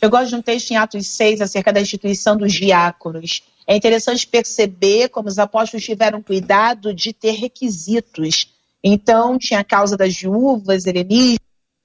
Eu 0.00 0.08
gosto 0.08 0.28
de 0.28 0.36
um 0.36 0.42
texto 0.42 0.70
em 0.70 0.76
Atos 0.76 1.08
6 1.08 1.40
acerca 1.40 1.72
da 1.72 1.80
instituição 1.80 2.36
dos 2.36 2.52
diáconos. 2.52 3.42
É 3.66 3.76
interessante 3.76 4.26
perceber 4.26 5.08
como 5.08 5.28
os 5.28 5.38
apóstolos 5.38 5.84
tiveram 5.84 6.22
cuidado 6.22 6.94
de 6.94 7.12
ter 7.12 7.32
requisitos 7.32 8.57
então, 8.82 9.38
tinha 9.38 9.60
a 9.60 9.64
causa 9.64 9.96
das 9.96 10.16
viúvas, 10.16 10.86
helenistas, 10.86 11.38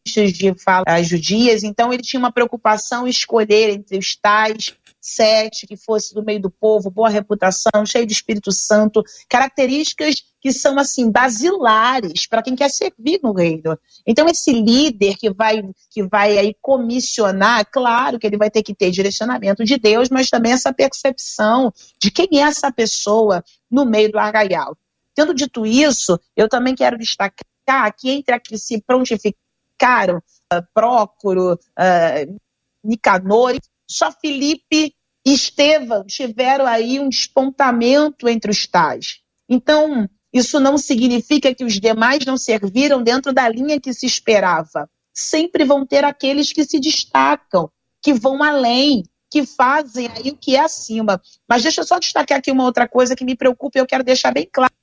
de 0.05 0.53
falas 0.55 1.07
judias. 1.07 1.63
Então, 1.63 1.93
ele 1.93 2.03
tinha 2.03 2.19
uma 2.19 2.31
preocupação 2.31 3.07
em 3.07 3.09
escolher 3.09 3.69
entre 3.69 3.97
os 3.97 4.15
tais 4.15 4.75
sete, 5.03 5.67
que 5.67 5.75
fosse 5.75 6.13
do 6.13 6.23
meio 6.23 6.41
do 6.41 6.49
povo, 6.49 6.89
boa 6.89 7.09
reputação, 7.09 7.85
cheio 7.85 8.05
de 8.05 8.13
Espírito 8.13 8.51
Santo, 8.53 9.03
características 9.27 10.15
que 10.39 10.51
são 10.51 10.79
assim 10.79 11.11
basilares 11.11 12.25
para 12.25 12.41
quem 12.41 12.55
quer 12.55 12.69
servir 12.69 13.19
no 13.21 13.33
reino. 13.33 13.77
Então 14.07 14.27
esse 14.27 14.51
líder 14.51 15.15
que 15.17 15.29
vai 15.29 15.61
que 15.89 16.03
vai 16.03 16.37
aí 16.37 16.55
comissionar, 16.61 17.67
claro 17.69 18.17
que 18.17 18.25
ele 18.25 18.37
vai 18.37 18.49
ter 18.49 18.63
que 18.63 18.73
ter 18.73 18.91
direcionamento 18.91 19.63
de 19.65 19.77
Deus, 19.77 20.09
mas 20.09 20.29
também 20.29 20.53
essa 20.53 20.73
percepção 20.73 21.73
de 22.01 22.09
quem 22.09 22.27
é 22.41 22.43
essa 22.43 22.71
pessoa 22.71 23.43
no 23.69 23.85
meio 23.85 24.11
do 24.11 24.19
arraial. 24.19 24.77
Tendo 25.16 25.34
dito 25.34 25.66
isso, 25.66 26.20
eu 26.36 26.49
também 26.49 26.76
quero 26.76 26.97
destacar 26.97 27.93
que 27.97 28.09
entre 28.09 28.34
aqui 28.34 28.57
se 28.57 28.82
prontificaram 28.82 30.18
uh, 30.18 30.64
Prócoro, 30.74 31.53
uh, 31.53 32.39
Nicanor, 32.84 33.57
só 33.88 34.11
Felipe 34.11 34.95
e 35.26 35.34
Estevão 35.34 36.03
tiveram 36.05 36.66
aí 36.66 36.99
um 36.99 37.07
despontamento 37.07 38.28
entre 38.28 38.51
os 38.51 38.68
tais. 38.68 39.22
Então, 39.47 40.09
isso 40.34 40.59
não 40.59 40.78
significa 40.78 41.53
que 41.53 41.64
os 41.64 41.80
demais 41.80 42.26
não 42.26 42.38
serviram 42.38 43.01
dentro 43.03 43.32
da 43.32 43.47
linha 43.47 43.80
que 43.80 43.93
se 43.93 44.05
esperava. 44.05 44.89
Sempre 45.14 45.64
vão 45.64 45.86
ter 45.86 46.03
aqueles 46.03 46.51
que 46.51 46.66
se 46.66 46.80
destacam, 46.80 47.70
que 48.01 48.14
vão 48.14 48.41
além, 48.41 49.03
que 49.30 49.45
fazem 49.45 50.07
aí 50.07 50.32
o 50.32 50.38
que 50.38 50.55
é 50.55 50.61
acima. 50.61 51.22
Mas 51.47 51.61
deixa 51.61 51.82
eu 51.82 51.86
só 51.86 51.99
destacar 51.99 52.39
aqui 52.39 52.51
uma 52.51 52.64
outra 52.64 52.88
coisa 52.88 53.16
que 53.16 53.24
me 53.24 53.36
preocupa 53.36 53.78
e 53.78 53.82
eu 53.82 53.86
quero 53.86 54.03
deixar 54.03 54.34
bem 54.34 54.49
claro 54.51 54.74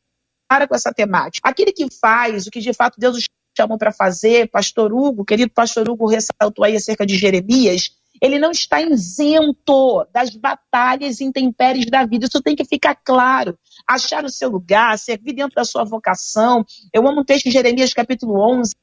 para 0.50 0.66
com 0.66 0.74
essa 0.74 0.92
temática. 0.92 1.48
Aquele 1.48 1.72
que 1.72 1.86
faz 2.00 2.48
o 2.48 2.50
que 2.50 2.58
de 2.58 2.72
fato 2.72 2.98
Deus 2.98 3.22
chamou 3.56 3.78
para 3.78 3.92
fazer, 3.92 4.50
pastor 4.50 4.92
Hugo, 4.92 5.24
querido 5.24 5.52
pastor 5.52 5.88
Hugo 5.88 6.08
ressaltou 6.08 6.64
aí 6.64 6.74
acerca 6.74 7.06
de 7.06 7.16
Jeremias, 7.16 7.92
ele 8.20 8.36
não 8.36 8.50
está 8.50 8.82
isento 8.82 10.04
das 10.12 10.34
batalhas 10.34 11.20
intempéries 11.20 11.86
da 11.86 12.04
vida. 12.04 12.26
Isso 12.26 12.42
tem 12.42 12.56
que 12.56 12.64
ficar 12.64 12.96
claro. 12.96 13.56
achar 13.88 14.24
o 14.24 14.28
seu 14.28 14.50
lugar, 14.50 14.98
servir 14.98 15.34
dentro 15.34 15.54
da 15.54 15.64
sua 15.64 15.84
vocação. 15.84 16.64
Eu 16.92 17.06
amo 17.08 17.20
um 17.20 17.24
texto 17.24 17.46
em 17.46 17.50
Jeremias 17.52 17.94
capítulo 17.94 18.38
11, 18.40 18.74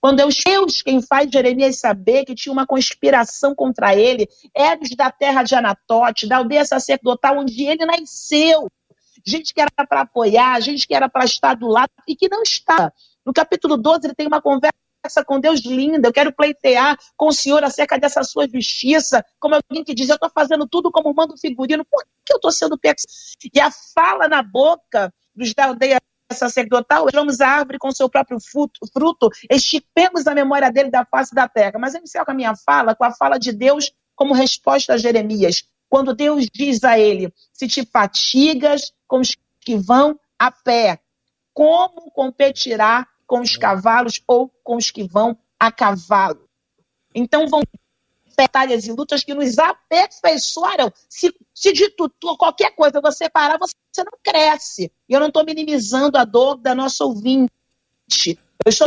quando 0.00 0.20
é 0.20 0.26
os 0.26 0.40
Deus 0.46 0.80
quem 0.80 1.02
faz 1.02 1.28
Jeremias 1.30 1.80
saber 1.80 2.24
que 2.24 2.36
tinha 2.36 2.52
uma 2.52 2.66
conspiração 2.66 3.52
contra 3.52 3.96
ele, 3.96 4.28
Eros 4.54 4.90
da 4.96 5.10
terra 5.10 5.42
de 5.42 5.56
Anatote, 5.56 6.28
da 6.28 6.36
aldeia 6.36 6.64
sacerdotal 6.64 7.38
onde 7.38 7.64
ele 7.64 7.84
nasceu. 7.84 8.68
Gente 9.26 9.52
que 9.52 9.60
era 9.60 9.70
para 9.88 10.02
apoiar, 10.02 10.60
gente 10.60 10.86
que 10.86 10.94
era 10.94 11.08
para 11.08 11.24
estar 11.24 11.54
do 11.54 11.66
lado 11.66 11.90
e 12.06 12.14
que 12.14 12.28
não 12.28 12.42
está. 12.42 12.92
No 13.24 13.32
capítulo 13.32 13.76
12, 13.76 14.06
ele 14.06 14.14
tem 14.14 14.26
uma 14.26 14.40
conversa 14.40 14.72
com 15.24 15.40
Deus 15.40 15.60
linda, 15.60 16.08
eu 16.08 16.12
quero 16.12 16.32
pleitear 16.32 16.98
com 17.16 17.28
o 17.28 17.32
Senhor 17.32 17.62
acerca 17.62 17.98
dessa 17.98 18.24
sua 18.24 18.48
justiça, 18.48 19.24
como 19.38 19.54
alguém 19.54 19.84
que 19.84 19.94
diz, 19.94 20.08
eu 20.08 20.14
estou 20.14 20.30
fazendo 20.30 20.66
tudo 20.66 20.90
como 20.90 21.14
manda 21.14 21.36
figurino, 21.36 21.84
por 21.84 22.04
que 22.24 22.32
eu 22.32 22.36
estou 22.36 22.50
sendo 22.50 22.76
pego? 22.76 22.96
E 23.54 23.60
a 23.60 23.70
fala 23.70 24.28
na 24.28 24.42
boca 24.42 25.12
dos 25.34 25.54
da 25.54 25.66
aldeia 25.66 26.00
sacerdotal, 26.32 27.06
vamos 27.12 27.40
a 27.40 27.48
árvore 27.48 27.78
com 27.78 27.92
seu 27.92 28.08
próprio 28.08 28.38
fruto, 28.40 29.30
estipemos 29.50 30.26
a 30.26 30.34
memória 30.34 30.70
dele 30.70 30.90
da 30.90 31.04
face 31.04 31.34
da 31.34 31.48
terra. 31.48 31.78
Mas 31.78 31.94
eu 31.94 32.02
encerro 32.02 32.24
a 32.26 32.34
minha 32.34 32.54
fala 32.56 32.94
com 32.94 33.04
a 33.04 33.12
fala 33.12 33.38
de 33.38 33.52
Deus 33.52 33.92
como 34.14 34.34
resposta 34.34 34.94
a 34.94 34.96
Jeremias. 34.96 35.64
Quando 35.88 36.14
Deus 36.14 36.46
diz 36.52 36.82
a 36.82 36.98
ele, 36.98 37.32
se 37.52 37.68
te 37.68 37.86
fatigas 37.86 38.92
com 39.06 39.20
os 39.20 39.36
que 39.60 39.76
vão 39.76 40.18
a 40.38 40.50
pé, 40.50 41.00
como 41.52 42.10
competirá 42.10 43.06
com 43.26 43.40
os 43.40 43.56
cavalos 43.56 44.22
ou 44.26 44.48
com 44.62 44.76
os 44.76 44.90
que 44.90 45.04
vão 45.04 45.36
a 45.58 45.72
cavalo. 45.72 46.48
Então 47.14 47.48
vão 47.48 47.62
batalhas 48.36 48.86
e 48.86 48.92
lutas 48.92 49.24
que 49.24 49.32
nos 49.32 49.58
aperfeiçoaram. 49.58 50.92
Se, 51.08 51.34
se 51.54 51.72
de 51.72 51.88
tudo, 51.90 52.14
qualquer 52.36 52.74
coisa 52.76 53.00
você 53.00 53.30
parar, 53.30 53.56
você, 53.58 53.74
você 53.90 54.04
não 54.04 54.18
cresce. 54.22 54.92
E 55.08 55.14
eu 55.14 55.20
não 55.20 55.28
estou 55.28 55.44
minimizando 55.44 56.18
a 56.18 56.24
dor 56.24 56.56
da 56.56 56.74
nossa 56.74 57.04
ouvinte. 57.04 58.38
Eu 58.64 58.68
estou 58.70 58.86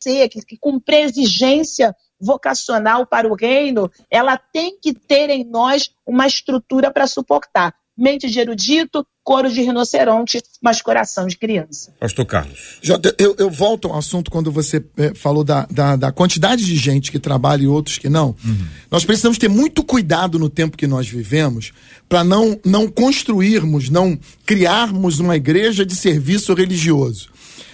que, 0.00 0.28
que 0.28 0.56
cumprir 0.56 0.96
a 0.96 1.00
exigência 1.02 1.94
vocacional 2.18 3.06
para 3.06 3.28
o 3.28 3.34
reino, 3.34 3.90
ela 4.10 4.38
tem 4.38 4.78
que 4.80 4.94
ter 4.94 5.28
em 5.28 5.44
nós 5.44 5.94
uma 6.06 6.26
estrutura 6.26 6.90
para 6.90 7.06
suportar 7.06 7.76
mente 7.96 8.28
de 8.28 8.40
erudito, 8.40 9.06
couro 9.22 9.50
de 9.50 9.62
rinoceronte, 9.62 10.42
mas 10.60 10.82
coração 10.82 11.26
de 11.26 11.36
criança. 11.36 11.94
Pastor 11.98 12.26
Carlos. 12.26 12.78
Jota, 12.82 13.14
eu, 13.18 13.34
eu 13.38 13.50
volto 13.50 13.88
ao 13.88 13.98
assunto 13.98 14.30
quando 14.30 14.50
você 14.50 14.84
é, 14.96 15.14
falou 15.14 15.44
da, 15.44 15.66
da, 15.70 15.96
da, 15.96 16.12
quantidade 16.12 16.64
de 16.64 16.76
gente 16.76 17.10
que 17.10 17.18
trabalha 17.18 17.62
e 17.62 17.66
outros 17.66 17.98
que 17.98 18.08
não. 18.08 18.36
Uhum. 18.44 18.66
Nós 18.90 19.04
precisamos 19.04 19.38
ter 19.38 19.48
muito 19.48 19.82
cuidado 19.82 20.38
no 20.38 20.50
tempo 20.50 20.76
que 20.76 20.86
nós 20.86 21.08
vivemos 21.08 21.72
para 22.08 22.22
não, 22.22 22.60
não 22.64 22.88
construirmos, 22.88 23.88
não 23.88 24.18
criarmos 24.44 25.20
uma 25.20 25.36
igreja 25.36 25.86
de 25.86 25.94
serviço 25.94 26.52
religioso. 26.52 27.30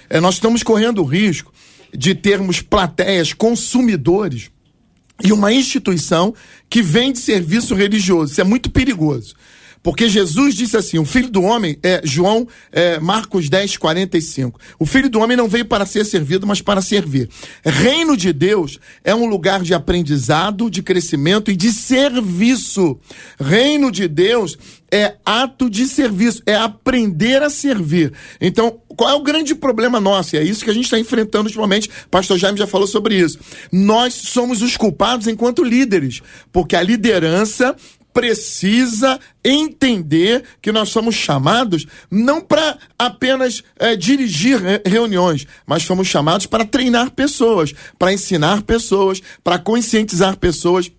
É, 0.08 0.20
nós 0.20 0.34
estamos 0.34 0.62
correndo 0.62 1.02
o 1.02 1.04
risco 1.04 1.52
de 1.92 2.14
termos 2.14 2.60
plateias 2.60 3.32
consumidores 3.32 4.50
e 5.22 5.32
uma 5.32 5.52
instituição 5.52 6.34
que 6.68 6.82
vende 6.82 7.18
serviço 7.18 7.74
religioso. 7.74 8.32
Isso 8.32 8.40
é 8.40 8.44
muito 8.44 8.70
perigoso. 8.70 9.34
Porque 9.82 10.08
Jesus 10.08 10.54
disse 10.54 10.76
assim: 10.76 10.98
o 10.98 11.04
filho 11.04 11.30
do 11.30 11.42
homem, 11.42 11.78
é 11.82 12.00
João 12.04 12.46
é, 12.70 13.00
Marcos 13.00 13.48
10, 13.48 13.76
45. 13.76 14.60
O 14.78 14.86
filho 14.86 15.08
do 15.08 15.20
homem 15.20 15.36
não 15.36 15.48
veio 15.48 15.64
para 15.64 15.86
ser 15.86 16.04
servido, 16.04 16.46
mas 16.46 16.60
para 16.60 16.82
servir. 16.82 17.28
Reino 17.64 18.16
de 18.16 18.32
Deus 18.32 18.78
é 19.02 19.14
um 19.14 19.26
lugar 19.26 19.62
de 19.62 19.72
aprendizado, 19.72 20.70
de 20.70 20.82
crescimento 20.82 21.50
e 21.50 21.56
de 21.56 21.72
serviço. 21.72 22.98
Reino 23.38 23.90
de 23.90 24.06
Deus 24.06 24.58
é 24.92 25.14
ato 25.24 25.70
de 25.70 25.86
serviço, 25.86 26.42
é 26.44 26.56
aprender 26.56 27.42
a 27.42 27.48
servir. 27.48 28.12
Então, 28.40 28.80
qual 28.88 29.10
é 29.10 29.14
o 29.14 29.22
grande 29.22 29.54
problema 29.54 30.00
nosso? 30.00 30.34
E 30.34 30.38
é 30.38 30.42
isso 30.42 30.64
que 30.64 30.70
a 30.70 30.74
gente 30.74 30.84
está 30.84 30.98
enfrentando 30.98 31.46
ultimamente. 31.46 31.88
Pastor 32.10 32.36
Jaime 32.36 32.58
já 32.58 32.66
falou 32.66 32.86
sobre 32.86 33.16
isso. 33.16 33.38
Nós 33.72 34.12
somos 34.14 34.62
os 34.62 34.76
culpados 34.76 35.26
enquanto 35.26 35.64
líderes, 35.64 36.20
porque 36.52 36.74
a 36.74 36.82
liderança 36.82 37.74
precisa 38.12 39.18
entender 39.44 40.44
que 40.60 40.72
nós 40.72 40.90
somos 40.90 41.14
chamados 41.14 41.86
não 42.10 42.40
para 42.40 42.78
apenas 42.98 43.62
é, 43.78 43.96
dirigir 43.96 44.60
reuniões, 44.84 45.46
mas 45.66 45.84
fomos 45.84 46.08
chamados 46.08 46.46
para 46.46 46.64
treinar 46.64 47.10
pessoas, 47.10 47.72
para 47.98 48.12
ensinar 48.12 48.62
pessoas, 48.62 49.22
para 49.42 49.58
conscientizar 49.58 50.36
pessoas 50.36 50.90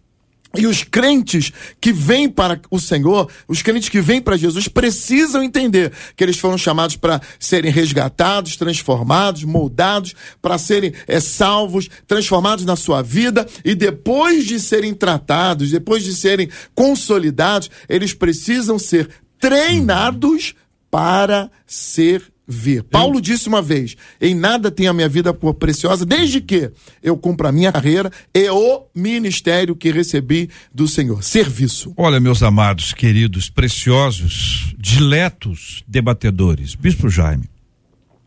e 0.56 0.68
os 0.68 0.84
crentes 0.84 1.52
que 1.80 1.94
vêm 1.94 2.30
para 2.30 2.60
o 2.70 2.80
Senhor, 2.80 3.30
os 3.48 3.62
crentes 3.62 3.88
que 3.88 4.02
vêm 4.02 4.22
para 4.22 4.36
Jesus, 4.36 4.68
precisam 4.68 5.42
entender 5.42 5.94
que 6.16 6.24
eles 6.24 6.38
foram 6.38 6.58
chamados 6.58 6.98
para 6.98 7.22
serem 7.40 7.72
resgatados, 7.72 8.58
transformados, 8.58 9.44
moldados, 9.44 10.14
para 10.42 10.58
serem 10.58 10.94
é, 11.08 11.20
salvos, 11.22 11.90
transformados 12.06 12.66
na 12.66 12.76
sua 12.76 13.02
vida. 13.02 13.48
E 13.64 13.74
depois 13.74 14.46
de 14.46 14.60
serem 14.60 14.94
tratados, 14.94 15.72
depois 15.72 16.04
de 16.04 16.14
serem 16.14 16.50
consolidados, 16.76 17.72
eles 17.88 18.14
precisam 18.14 18.78
ser 18.78 19.10
treinados 19.40 20.54
para 20.90 21.50
ser 21.66 22.24
ver. 22.52 22.84
Paulo 22.84 23.22
disse 23.22 23.48
uma 23.48 23.62
vez: 23.62 23.96
em 24.20 24.36
nada 24.36 24.70
tenho 24.70 24.92
a 24.92 24.94
minha 24.94 25.10
vida 25.10 25.34
por 25.34 25.54
preciosa, 25.54 26.06
desde 26.06 26.42
que 26.42 26.72
eu 27.02 27.18
cumpra 27.18 27.50
a 27.50 27.52
minha 27.52 27.72
carreira 27.72 28.12
e 28.34 28.50
o 28.50 28.86
ministério 28.94 29.76
que 29.76 29.92
recebi 29.92 30.50
do 30.74 30.88
Senhor. 30.88 31.24
Serviço. 31.24 31.94
Olha, 31.98 32.20
meus 32.20 32.44
amados, 32.44 32.94
queridos, 32.94 33.50
preciosos, 33.50 34.76
diletos 34.78 35.84
debatedores, 35.88 36.76
Bispo 36.76 37.10
Jaime, 37.10 37.50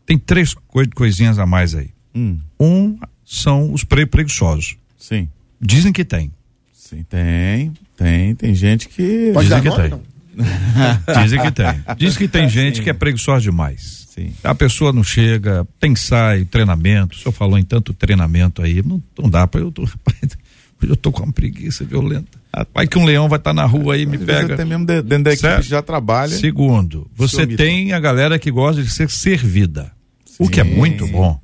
tem 0.05 0.17
três 0.17 0.55
coisinhas 0.95 1.39
a 1.39 1.45
mais 1.45 1.75
aí. 1.75 1.89
Hum. 2.13 2.39
Um 2.59 2.97
são 3.25 3.73
os 3.73 3.83
pre 3.83 4.05
preguiçosos. 4.05 4.77
Sim. 4.97 5.27
Dizem 5.59 5.91
que 5.91 6.05
tem. 6.05 6.31
Sim, 6.73 7.03
tem. 7.03 7.73
Tem. 7.97 8.35
Tem 8.35 8.53
gente 8.53 8.87
que. 8.87 9.31
Pode 9.33 9.47
Dizem 9.47 9.61
que 9.63 9.69
nome, 9.69 9.89
tem. 9.89 10.01
Dizem 11.23 11.41
que 11.41 11.51
tem. 11.51 11.83
Diz 11.97 12.17
que 12.17 12.27
tem 12.27 12.47
gente 12.49 12.77
Sim. 12.77 12.83
que 12.83 12.89
é 12.89 12.93
preguiçosa 12.93 13.41
demais. 13.41 14.04
Sim. 14.15 14.31
A 14.43 14.55
pessoa 14.55 14.93
não 14.93 15.03
chega, 15.03 15.67
tem 15.77 15.91
ensaio, 15.91 16.45
treinamento. 16.45 17.17
O 17.17 17.19
senhor 17.19 17.33
falou 17.33 17.59
em 17.59 17.63
tanto 17.63 17.93
treinamento 17.93 18.61
aí, 18.61 18.81
não, 18.81 19.03
não 19.19 19.29
dá 19.29 19.45
para 19.45 19.59
eu 19.59 19.71
tô, 19.71 19.85
eu 20.81 20.95
tô 20.95 21.11
com 21.11 21.23
uma 21.23 21.33
preguiça 21.33 21.83
violenta. 21.83 22.39
Vai 22.73 22.87
que 22.87 22.97
um 22.97 23.03
leão 23.03 23.27
vai 23.27 23.37
estar 23.37 23.49
tá 23.49 23.53
na 23.53 23.65
rua 23.65 23.95
aí 23.95 24.05
me 24.05 24.17
pega. 24.17 24.53
Até 24.53 24.63
mesmo 24.63 24.85
dentro 24.85 25.23
da 25.25 25.33
equipe 25.33 25.61
já 25.63 25.81
trabalha. 25.81 26.37
Segundo, 26.37 27.11
você 27.13 27.45
tem 27.45 27.91
a 27.91 27.99
galera 27.99 28.39
que 28.39 28.49
gosta 28.49 28.81
de 28.81 28.89
ser 28.89 29.09
servida. 29.09 29.91
Sim. 30.25 30.45
O 30.45 30.49
que 30.49 30.61
é 30.61 30.63
muito 30.63 31.05
bom. 31.07 31.37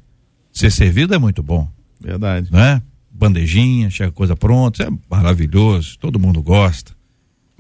Ser 0.54 0.72
servida 0.72 1.16
é 1.16 1.20
muito 1.20 1.44
bom. 1.44 1.70
Verdade. 2.00 2.50
Né? 2.50 2.82
Bandejinha, 3.12 3.90
chega 3.90 4.12
coisa 4.12 4.36
pronta, 4.36 4.84
é 4.84 4.90
maravilhoso, 5.10 5.98
todo 6.00 6.18
mundo 6.18 6.42
gosta. 6.42 6.94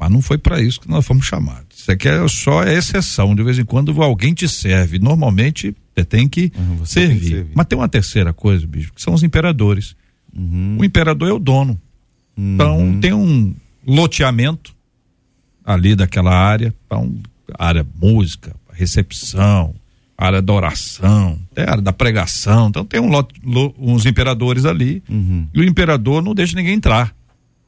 Mas 0.01 0.09
não 0.09 0.19
foi 0.19 0.39
para 0.39 0.59
isso 0.59 0.81
que 0.81 0.89
nós 0.89 1.05
fomos 1.05 1.27
chamados. 1.27 1.77
Isso 1.77 1.91
aqui 1.91 2.07
é 2.07 2.27
só 2.27 2.63
é 2.63 2.75
exceção. 2.75 3.35
De 3.35 3.43
vez 3.43 3.59
em 3.59 3.63
quando 3.63 4.01
alguém 4.01 4.33
te 4.33 4.49
serve. 4.49 4.97
Normalmente 4.97 5.75
você 5.93 6.03
tem 6.03 6.27
que, 6.27 6.51
uhum, 6.57 6.83
servir. 6.83 7.09
Tem 7.09 7.19
que 7.19 7.29
servir. 7.29 7.51
Mas 7.53 7.65
tem 7.67 7.77
uma 7.77 7.87
terceira 7.87 8.33
coisa, 8.33 8.65
bicho, 8.65 8.91
que 8.93 8.99
são 8.99 9.13
os 9.13 9.21
imperadores. 9.21 9.95
Uhum. 10.35 10.77
O 10.79 10.83
imperador 10.83 11.29
é 11.29 11.31
o 11.31 11.37
dono. 11.37 11.79
Uhum. 12.35 12.53
Então 12.55 12.99
tem 12.99 13.13
um 13.13 13.53
loteamento 13.85 14.73
ali 15.63 15.95
daquela 15.95 16.33
área, 16.33 16.73
então, 16.87 17.15
área 17.59 17.85
música, 18.01 18.55
recepção, 18.73 19.75
área 20.17 20.41
da 20.41 20.51
oração, 20.51 21.37
até 21.51 21.69
área 21.69 21.81
da 21.83 21.93
pregação. 21.93 22.69
Então 22.69 22.83
tem 22.83 22.99
um 22.99 23.09
lot, 23.09 23.31
lo, 23.43 23.71
uns 23.77 24.07
imperadores 24.07 24.65
ali 24.65 25.03
uhum. 25.07 25.47
e 25.53 25.59
o 25.59 25.63
imperador 25.63 26.23
não 26.23 26.33
deixa 26.33 26.55
ninguém 26.55 26.73
entrar. 26.73 27.15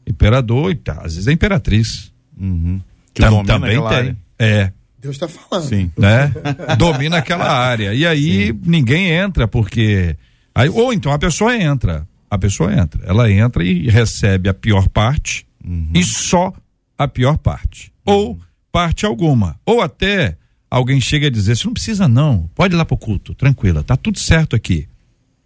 Imperador, 0.08 0.76
às 0.98 1.14
vezes 1.14 1.28
é 1.28 1.32
imperatriz. 1.32 2.12
Uhum. 2.40 2.82
Tam, 3.14 3.44
também 3.44 3.78
tem. 3.78 3.88
Área. 3.88 4.18
É. 4.40 4.72
Deus 5.00 5.16
está 5.16 5.28
falando. 5.28 5.68
Sim. 5.68 5.92
Né? 5.98 6.32
Domina 6.78 7.18
aquela 7.18 7.50
área. 7.52 7.94
E 7.94 8.06
aí 8.06 8.48
Sim. 8.48 8.60
ninguém 8.66 9.12
entra, 9.12 9.48
porque. 9.48 10.16
Aí, 10.56 10.70
ou 10.70 10.94
então 10.94 11.12
a 11.12 11.20
pessoa 11.20 11.56
entra. 11.56 12.08
A 12.30 12.38
pessoa 12.38 12.74
entra. 12.74 13.04
Ela 13.06 13.30
entra 13.32 13.64
e 13.64 13.90
recebe 13.90 14.50
a 14.50 14.54
pior 14.54 14.88
parte 14.88 15.46
uhum. 15.64 15.90
e 15.94 16.04
só 16.04 16.54
a 16.98 17.08
pior 17.08 17.38
parte. 17.38 17.92
Uhum. 18.06 18.14
Ou 18.14 18.40
parte 18.72 19.06
alguma. 19.06 19.60
Ou 19.66 19.82
até 19.82 20.38
alguém 20.70 21.00
chega 21.00 21.28
a 21.28 21.32
dizer: 21.32 21.56
você 21.56 21.66
não 21.66 21.74
precisa, 21.74 22.08
não. 22.08 22.50
Pode 22.56 22.74
ir 22.74 22.78
lá 22.78 22.86
pro 22.86 22.98
culto, 22.98 23.36
tranquila, 23.36 23.84
tá 23.84 23.96
tudo 23.96 24.20
certo 24.20 24.56
aqui. 24.56 24.88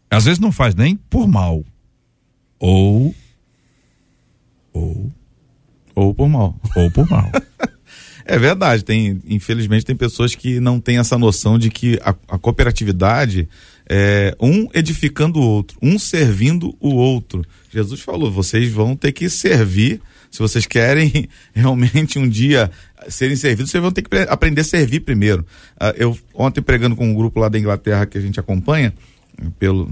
Às 0.09 0.25
vezes 0.25 0.39
não 0.39 0.51
faz 0.51 0.75
nem 0.75 0.95
por 0.95 1.27
mal. 1.27 1.63
Ou. 2.59 3.13
Ou 4.71 5.11
ou 5.97 6.13
por 6.13 6.29
mal. 6.29 6.55
Ou 6.75 6.91
por 6.91 7.09
mal. 7.09 7.31
é 8.23 8.37
verdade, 8.37 8.85
tem, 8.85 9.19
infelizmente 9.27 9.83
tem 9.83 9.95
pessoas 9.95 10.35
que 10.35 10.59
não 10.59 10.79
têm 10.79 10.99
essa 10.99 11.17
noção 11.17 11.57
de 11.57 11.71
que 11.71 11.99
a, 12.03 12.15
a 12.27 12.37
cooperatividade 12.37 13.49
é 13.89 14.35
um 14.39 14.67
edificando 14.75 15.39
o 15.39 15.43
outro, 15.43 15.75
um 15.81 15.97
servindo 15.97 16.75
o 16.79 16.93
outro. 16.93 17.43
Jesus 17.71 17.99
falou, 18.01 18.31
vocês 18.31 18.71
vão 18.71 18.95
ter 18.95 19.11
que 19.11 19.27
servir 19.29 19.99
Se 20.29 20.39
vocês 20.39 20.67
querem 20.67 21.27
realmente 21.51 22.19
um 22.19 22.29
dia 22.29 22.69
serem 23.09 23.35
servidos, 23.35 23.71
vocês 23.71 23.81
vão 23.81 23.91
ter 23.91 24.03
que 24.03 24.15
aprender 24.29 24.61
a 24.61 24.65
servir 24.65 24.99
primeiro. 24.99 25.43
Uh, 25.81 25.95
eu 25.97 26.17
ontem 26.35 26.61
pregando 26.61 26.95
com 26.95 27.07
um 27.07 27.13
grupo 27.13 27.39
lá 27.39 27.49
da 27.49 27.57
Inglaterra 27.57 28.05
que 28.05 28.19
a 28.19 28.21
gente 28.21 28.39
acompanha 28.39 28.93
pelo 29.57 29.89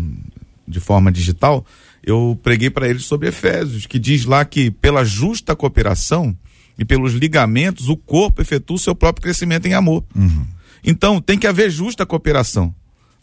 de 0.67 0.79
forma 0.79 1.11
digital, 1.11 1.65
eu 2.05 2.39
preguei 2.43 2.69
para 2.69 2.87
eles 2.87 3.05
sobre 3.05 3.27
Efésios, 3.27 3.85
que 3.85 3.97
diz 3.97 4.25
lá 4.25 4.45
que 4.45 4.69
pela 4.69 5.03
justa 5.03 5.55
cooperação 5.55 6.37
e 6.77 6.85
pelos 6.85 7.13
ligamentos 7.13 7.89
o 7.89 7.97
corpo 7.97 8.41
efetua 8.41 8.75
o 8.75 8.79
seu 8.79 8.93
próprio 8.93 9.23
crescimento 9.23 9.65
em 9.65 9.73
amor. 9.73 10.03
Uhum. 10.15 10.45
Então 10.83 11.19
tem 11.19 11.37
que 11.37 11.47
haver 11.47 11.69
justa 11.71 12.05
cooperação. 12.05 12.73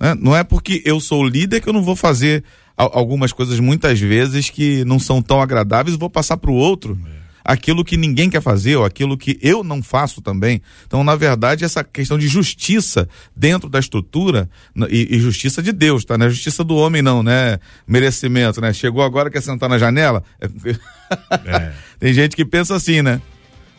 Né? 0.01 0.17
Não 0.19 0.35
é 0.35 0.43
porque 0.43 0.83
eu 0.85 0.99
sou 0.99 1.25
líder 1.25 1.61
que 1.61 1.69
eu 1.69 1.73
não 1.73 1.83
vou 1.83 1.95
fazer 1.95 2.43
algumas 2.77 3.33
coisas 3.33 3.61
muitas 3.61 4.01
vezes 4.01 4.51
que 4.51 4.85
não 4.85 4.99
são 4.99 5.23
tão 5.23 5.41
agradáveis 5.41 5.95
e 5.95 5.99
vou 5.99 6.11
passar 6.11 6.37
para 6.37 6.51
o 6.51 6.55
outro. 6.55 6.99
É 7.19 7.22
aquilo 7.45 7.85
que 7.85 7.97
ninguém 7.97 8.31
quer 8.31 8.41
fazer 8.41 8.77
ou 8.77 8.85
aquilo 8.85 9.17
que 9.17 9.39
eu 9.41 9.63
não 9.65 9.83
faço 9.83 10.21
também. 10.21 10.63
Então, 10.87 11.03
na 11.03 11.15
verdade, 11.17 11.65
essa 11.65 11.83
questão 11.83 12.19
de 12.19 12.29
justiça 12.29 13.09
dentro 13.35 13.69
da 13.69 13.79
estrutura 13.79 14.49
e, 14.89 15.17
e 15.17 15.21
justiça 15.21 15.63
de 15.63 15.73
Deus, 15.73 16.05
tá? 16.05 16.17
Não 16.17 16.27
é 16.27 16.31
justiça 16.31 16.63
do 16.63 16.77
homem, 16.77 17.03
não, 17.03 17.23
né? 17.23 17.59
Merecimento, 17.87 18.61
né? 18.61 18.73
Chegou 18.73 19.03
agora, 19.03 19.31
quer 19.31 19.43
sentar 19.43 19.69
na 19.69 19.79
janela? 19.79 20.23
É. 20.41 21.73
Tem 21.99 22.13
gente 22.13 22.37
que 22.37 22.45
pensa 22.45 22.75
assim, 22.75 23.03
né? 23.03 23.21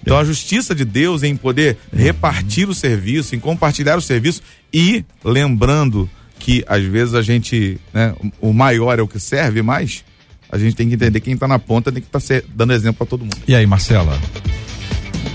Então 0.01 0.18
a 0.18 0.24
justiça 0.26 0.76
de 0.76 0.84
Deus 0.84 1.24
em 1.24 1.36
poder 1.36 1.78
repartir 1.91 2.68
o 2.70 2.74
serviço, 2.74 3.36
em 3.36 3.39
compartilhar 3.39 3.97
o 3.97 4.01
serviço 4.01 4.41
e 4.72 5.05
lembrando 5.24 6.09
que 6.38 6.64
às 6.68 6.84
vezes 6.84 7.14
a 7.14 7.22
gente, 7.22 7.80
né, 7.93 8.14
o 8.41 8.51
maior 8.51 8.99
é 8.99 9.01
o 9.01 9.07
que 9.07 9.18
serve 9.18 9.61
mais, 9.61 10.03
a 10.53 10.57
gente 10.59 10.75
tem 10.75 10.87
que 10.87 10.93
entender 10.93 11.19
quem 11.19 11.33
está 11.33 11.47
na 11.47 11.57
ponta 11.57 11.91
tem 11.91 11.99
que 11.99 12.07
estar 12.07 12.21
tá 12.21 12.47
dando 12.53 12.73
exemplo 12.73 12.97
para 12.99 13.07
todo 13.07 13.21
mundo. 13.21 13.37
E 13.47 13.55
aí, 13.55 13.65
Marcela? 13.65 14.19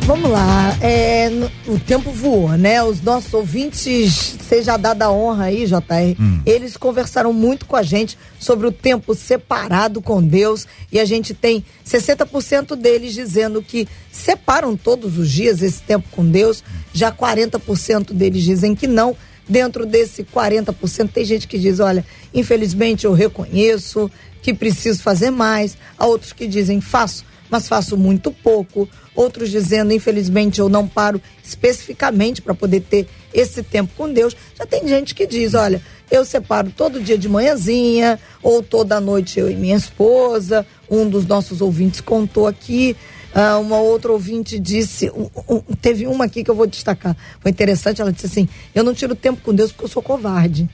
Vamos 0.03 0.31
lá, 0.31 0.79
é, 0.81 1.29
o 1.67 1.77
tempo 1.77 2.13
voou, 2.13 2.51
né? 2.53 2.81
Os 2.83 3.03
nossos 3.03 3.35
ouvintes, 3.35 4.37
seja 4.49 4.77
dada 4.77 5.07
a 5.07 5.13
honra 5.13 5.47
aí, 5.47 5.67
JR, 5.67 6.17
hum. 6.19 6.41
eles 6.47 6.77
conversaram 6.77 7.33
muito 7.33 7.67
com 7.67 7.75
a 7.75 7.83
gente 7.83 8.17
sobre 8.39 8.67
o 8.69 8.73
tempo 8.73 9.13
separado 9.13 10.01
com 10.01 10.23
Deus 10.23 10.69
e 10.93 11.01
a 11.01 11.05
gente 11.05 11.35
tem 11.35 11.65
60% 11.85 12.77
deles 12.77 13.13
dizendo 13.13 13.61
que 13.61 13.89
separam 14.13 14.77
todos 14.77 15.19
os 15.19 15.29
dias 15.31 15.63
esse 15.63 15.83
tempo 15.83 16.09
com 16.13 16.25
Deus, 16.25 16.63
já 16.95 17.11
40% 17.11 18.13
deles 18.13 18.45
dizem 18.45 18.77
que 18.77 18.87
não. 18.87 19.17
Dentro 19.49 19.87
desse 19.87 20.25
40%, 20.25 21.11
tem 21.11 21.25
gente 21.25 21.49
que 21.49 21.59
diz: 21.59 21.81
olha, 21.81 22.05
infelizmente 22.35 23.07
eu 23.07 23.15
reconheço 23.15 24.11
que 24.43 24.55
preciso 24.55 25.03
fazer 25.03 25.31
mais, 25.31 25.77
há 25.97 26.07
outros 26.07 26.33
que 26.33 26.47
dizem 26.47 26.81
faço, 26.81 27.25
mas 27.51 27.69
faço 27.69 27.97
muito 27.97 28.31
pouco 28.31 28.89
outros 29.19 29.51
dizendo, 29.51 29.93
infelizmente, 29.93 30.61
eu 30.61 30.69
não 30.69 30.87
paro 30.87 31.21
especificamente 31.43 32.41
para 32.41 32.55
poder 32.55 32.81
ter 32.83 33.09
esse 33.35 33.65
tempo 33.65 33.93
com 33.97 34.13
Deus. 34.13 34.37
Já 34.57 34.65
tem 34.65 34.87
gente 34.87 35.13
que 35.13 35.27
diz, 35.27 35.55
olha, 35.55 35.83
eu 36.09 36.25
separo 36.25 36.71
todo 36.71 37.03
dia 37.03 37.19
de 37.19 37.29
manhãzinha, 37.29 38.19
ou 38.41 38.63
toda 38.63 39.01
noite 39.01 39.41
eu 39.41 39.51
e 39.51 39.57
minha 39.57 39.77
esposa. 39.77 40.65
Um 40.89 41.09
dos 41.09 41.27
nossos 41.27 41.61
ouvintes 41.61 42.01
contou 42.01 42.47
aqui. 42.47 42.97
Uh, 43.35 43.61
uma 43.61 43.79
outra 43.79 44.11
ouvinte 44.13 44.59
disse, 44.59 45.11
um, 45.11 45.29
um, 45.49 45.61
teve 45.83 46.07
uma 46.07 46.25
aqui 46.25 46.45
que 46.45 46.51
eu 46.51 46.55
vou 46.55 46.67
destacar. 46.67 47.17
Foi 47.41 47.51
interessante, 47.51 48.01
ela 48.01 48.13
disse 48.13 48.27
assim: 48.27 48.49
Eu 48.75 48.83
não 48.83 48.95
tiro 48.95 49.15
tempo 49.15 49.43
com 49.43 49.53
Deus 49.53 49.71
porque 49.71 49.85
eu 49.85 49.89
sou 49.89 50.03
covarde. 50.03 50.69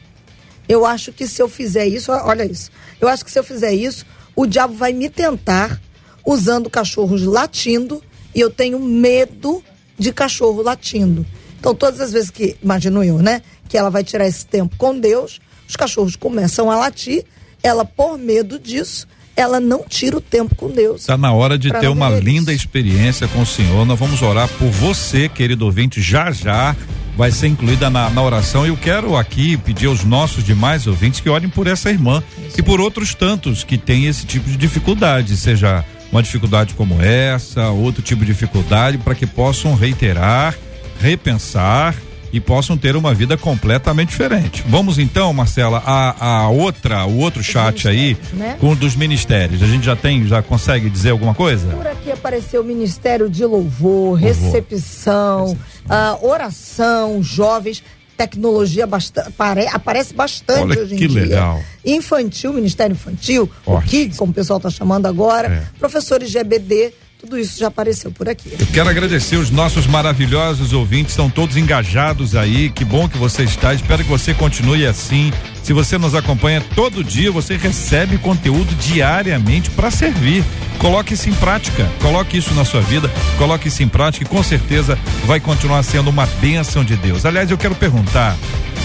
Eu 0.68 0.86
acho 0.86 1.12
que 1.12 1.26
se 1.26 1.42
eu 1.42 1.48
fizer 1.48 1.86
isso, 1.86 2.10
olha 2.10 2.44
isso. 2.44 2.70
Eu 3.00 3.08
acho 3.08 3.24
que 3.24 3.30
se 3.30 3.38
eu 3.38 3.44
fizer 3.44 3.72
isso, 3.72 4.06
o 4.34 4.46
diabo 4.46 4.74
vai 4.74 4.92
me 4.92 5.10
tentar 5.10 5.80
usando 6.24 6.70
cachorros 6.70 7.22
latindo 7.22 8.02
e 8.34 8.40
eu 8.40 8.50
tenho 8.50 8.80
medo 8.80 9.62
de 9.98 10.12
cachorro 10.12 10.62
latindo. 10.62 11.24
Então, 11.58 11.74
todas 11.74 12.00
as 12.00 12.12
vezes 12.12 12.30
que, 12.30 12.56
imagino 12.62 13.02
eu, 13.04 13.18
né, 13.18 13.42
que 13.68 13.78
ela 13.78 13.90
vai 13.90 14.02
tirar 14.02 14.26
esse 14.26 14.44
tempo 14.44 14.76
com 14.76 14.98
Deus, 14.98 15.40
os 15.68 15.76
cachorros 15.76 16.16
começam 16.16 16.70
a 16.70 16.76
latir, 16.76 17.24
ela, 17.62 17.84
por 17.84 18.18
medo 18.18 18.58
disso, 18.58 19.06
ela 19.36 19.58
não 19.58 19.82
tira 19.82 20.16
o 20.16 20.20
tempo 20.20 20.54
com 20.54 20.68
Deus. 20.68 21.02
Está 21.02 21.16
na 21.16 21.32
hora 21.32 21.58
de 21.58 21.70
ter 21.72 21.88
uma 21.88 22.08
linda 22.10 22.52
experiência 22.52 23.26
com 23.28 23.42
o 23.42 23.46
Senhor. 23.46 23.84
Nós 23.84 23.98
vamos 23.98 24.22
orar 24.22 24.48
por 24.48 24.68
você, 24.68 25.28
querido 25.28 25.64
ouvinte, 25.64 26.00
já 26.00 26.30
já 26.30 26.76
vai 27.16 27.30
ser 27.30 27.48
incluída 27.48 27.88
na, 27.88 28.10
na 28.10 28.22
oração. 28.22 28.66
Eu 28.66 28.76
quero 28.76 29.16
aqui 29.16 29.56
pedir 29.56 29.86
aos 29.86 30.04
nossos 30.04 30.44
demais 30.44 30.86
ouvintes 30.86 31.20
que 31.20 31.28
orem 31.28 31.48
por 31.48 31.66
essa 31.66 31.90
irmã 31.90 32.22
Isso. 32.46 32.58
e 32.58 32.62
por 32.62 32.80
outros 32.80 33.14
tantos 33.14 33.64
que 33.64 33.78
têm 33.78 34.06
esse 34.06 34.26
tipo 34.26 34.48
de 34.48 34.56
dificuldade, 34.56 35.36
seja 35.36 35.84
uma 36.10 36.22
dificuldade 36.22 36.74
como 36.74 37.00
essa, 37.02 37.70
outro 37.70 38.02
tipo 38.02 38.24
de 38.24 38.32
dificuldade, 38.32 38.98
para 38.98 39.14
que 39.14 39.26
possam 39.26 39.74
reiterar, 39.74 40.54
repensar 41.00 41.94
e 42.34 42.40
possam 42.40 42.76
ter 42.76 42.96
uma 42.96 43.14
vida 43.14 43.36
completamente 43.36 44.08
diferente. 44.08 44.64
Vamos 44.66 44.98
então, 44.98 45.32
Marcela, 45.32 45.80
a, 45.86 46.40
a 46.42 46.48
outra, 46.48 47.06
o 47.06 47.18
outro 47.18 47.44
chat 47.44 47.86
aí, 47.86 48.16
né? 48.32 48.56
com 48.60 48.74
dos 48.74 48.96
ministérios. 48.96 49.62
A 49.62 49.66
gente 49.68 49.86
já 49.86 49.94
tem, 49.94 50.26
já 50.26 50.42
consegue 50.42 50.90
dizer 50.90 51.10
alguma 51.10 51.32
coisa? 51.32 51.68
Por 51.68 51.86
aqui 51.86 52.10
apareceu 52.10 52.62
o 52.62 52.64
Ministério 52.64 53.30
de 53.30 53.44
Louvor, 53.44 53.64
Louvor. 53.64 54.18
Recepção, 54.18 55.46
recepção. 55.46 55.58
Uh, 55.84 56.26
oração, 56.28 57.22
jovens 57.22 57.84
tecnologia 58.16 58.86
bastante, 58.86 59.32
aparece 59.72 60.14
bastante 60.14 60.60
Olha 60.60 60.82
hoje 60.82 60.94
em 60.94 60.98
que 60.98 61.08
dia. 61.08 61.22
legal. 61.22 61.60
Infantil, 61.84 62.52
Ministério 62.52 62.94
Infantil, 62.94 63.50
Ótimo. 63.66 63.78
o 63.78 63.82
Kids, 63.82 64.18
como 64.18 64.30
o 64.32 64.34
pessoal 64.34 64.56
está 64.56 64.70
chamando 64.70 65.06
agora, 65.06 65.48
é. 65.48 65.78
professores 65.78 66.30
de 66.30 66.38
EBD, 66.38 66.92
tudo 67.24 67.38
isso 67.38 67.58
já 67.58 67.68
apareceu 67.68 68.10
por 68.10 68.28
aqui. 68.28 68.50
Eu 68.58 68.66
quero 68.66 68.88
agradecer 68.88 69.36
os 69.36 69.50
nossos 69.50 69.86
maravilhosos 69.86 70.72
ouvintes, 70.72 71.12
estão 71.12 71.30
todos 71.30 71.56
engajados 71.56 72.36
aí. 72.36 72.70
Que 72.70 72.84
bom 72.84 73.08
que 73.08 73.16
você 73.16 73.44
está. 73.44 73.72
Espero 73.72 74.04
que 74.04 74.10
você 74.10 74.34
continue 74.34 74.86
assim. 74.86 75.32
Se 75.64 75.72
você 75.72 75.96
nos 75.96 76.14
acompanha 76.14 76.60
todo 76.60 77.02
dia, 77.02 77.32
você 77.32 77.56
recebe 77.56 78.18
conteúdo 78.18 78.74
diariamente 78.74 79.70
para 79.70 79.90
servir. 79.90 80.44
Coloque 80.76 81.14
isso 81.14 81.30
em 81.30 81.32
prática, 81.32 81.90
coloque 82.02 82.36
isso 82.36 82.52
na 82.52 82.66
sua 82.66 82.82
vida, 82.82 83.10
coloque 83.38 83.68
isso 83.68 83.82
em 83.82 83.88
prática 83.88 84.26
e 84.26 84.28
com 84.28 84.42
certeza 84.42 84.98
vai 85.24 85.40
continuar 85.40 85.82
sendo 85.82 86.10
uma 86.10 86.26
bênção 86.26 86.84
de 86.84 86.94
Deus. 86.96 87.24
Aliás, 87.24 87.50
eu 87.50 87.56
quero 87.56 87.74
perguntar 87.74 88.36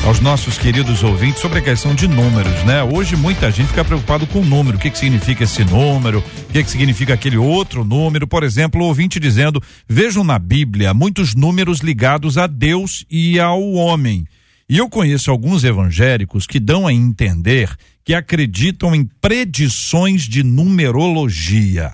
aos 0.06 0.22
nossos 0.22 0.58
queridos 0.58 1.04
ouvintes 1.04 1.42
sobre 1.42 1.60
a 1.60 1.62
questão 1.62 1.94
de 1.94 2.08
números, 2.08 2.64
né? 2.64 2.82
Hoje 2.82 3.18
muita 3.18 3.52
gente 3.52 3.68
fica 3.68 3.84
preocupado 3.84 4.26
com 4.26 4.40
o 4.40 4.46
número, 4.46 4.78
o 4.78 4.80
que 4.80 4.90
que 4.90 4.98
significa 4.98 5.44
esse 5.44 5.66
número, 5.66 6.20
o 6.20 6.54
que 6.54 6.64
que 6.64 6.72
significa 6.72 7.14
aquele 7.14 7.36
outro 7.36 7.84
número, 7.84 8.26
por 8.26 8.42
exemplo, 8.42 8.82
o 8.82 8.86
ouvinte 8.86 9.20
dizendo, 9.20 9.62
vejam 9.86 10.24
na 10.24 10.40
Bíblia 10.40 10.94
muitos 10.94 11.36
números 11.36 11.82
ligados 11.82 12.38
a 12.38 12.48
Deus 12.48 13.04
e 13.12 13.38
ao 13.38 13.62
homem. 13.74 14.26
E 14.70 14.78
eu 14.78 14.88
conheço 14.88 15.32
alguns 15.32 15.64
evangélicos 15.64 16.46
que 16.46 16.60
dão 16.60 16.86
a 16.86 16.94
entender 16.94 17.76
que 18.04 18.14
acreditam 18.14 18.94
em 18.94 19.04
predições 19.04 20.24
de 20.24 20.44
numerologia. 20.44 21.94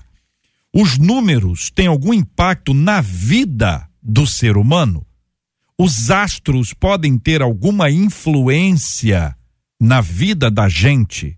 Os 0.74 0.98
números 0.98 1.70
têm 1.70 1.88
algum 1.88 2.14
impacto 2.14 2.74
na 2.74 3.00
vida 3.00 3.88
do 4.04 4.28
ser 4.28 4.58
humano? 4.58 5.06
Os 5.80 6.12
astros 6.12 6.74
podem 6.74 7.18
ter 7.18 7.42
alguma 7.42 7.90
influência 7.90 9.34
na 9.80 10.02
vida 10.02 10.52
da 10.52 10.68
gente? 10.68 11.38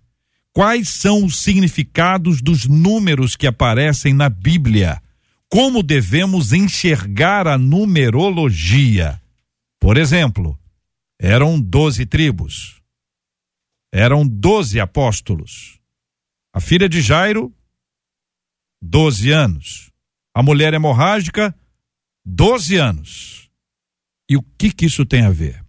Quais 0.52 0.88
são 0.88 1.24
os 1.24 1.38
significados 1.38 2.42
dos 2.42 2.66
números 2.66 3.36
que 3.36 3.46
aparecem 3.46 4.12
na 4.12 4.28
Bíblia? 4.28 5.00
Como 5.48 5.84
devemos 5.84 6.52
enxergar 6.52 7.46
a 7.46 7.56
numerologia? 7.56 9.20
Por 9.78 9.96
exemplo, 9.96 10.58
eram 11.20 11.60
doze 11.60 12.06
tribos, 12.06 12.80
eram 13.92 14.26
doze 14.26 14.78
apóstolos. 14.78 15.80
A 16.52 16.60
filha 16.60 16.88
de 16.88 17.00
Jairo, 17.00 17.54
doze 18.80 19.30
anos. 19.30 19.90
A 20.34 20.42
mulher 20.42 20.72
hemorrágica, 20.72 21.54
doze 22.24 22.76
anos. 22.76 23.50
E 24.30 24.36
o 24.36 24.42
que 24.42 24.72
que 24.72 24.86
isso 24.86 25.04
tem 25.04 25.24
a 25.24 25.30
ver? 25.30 25.64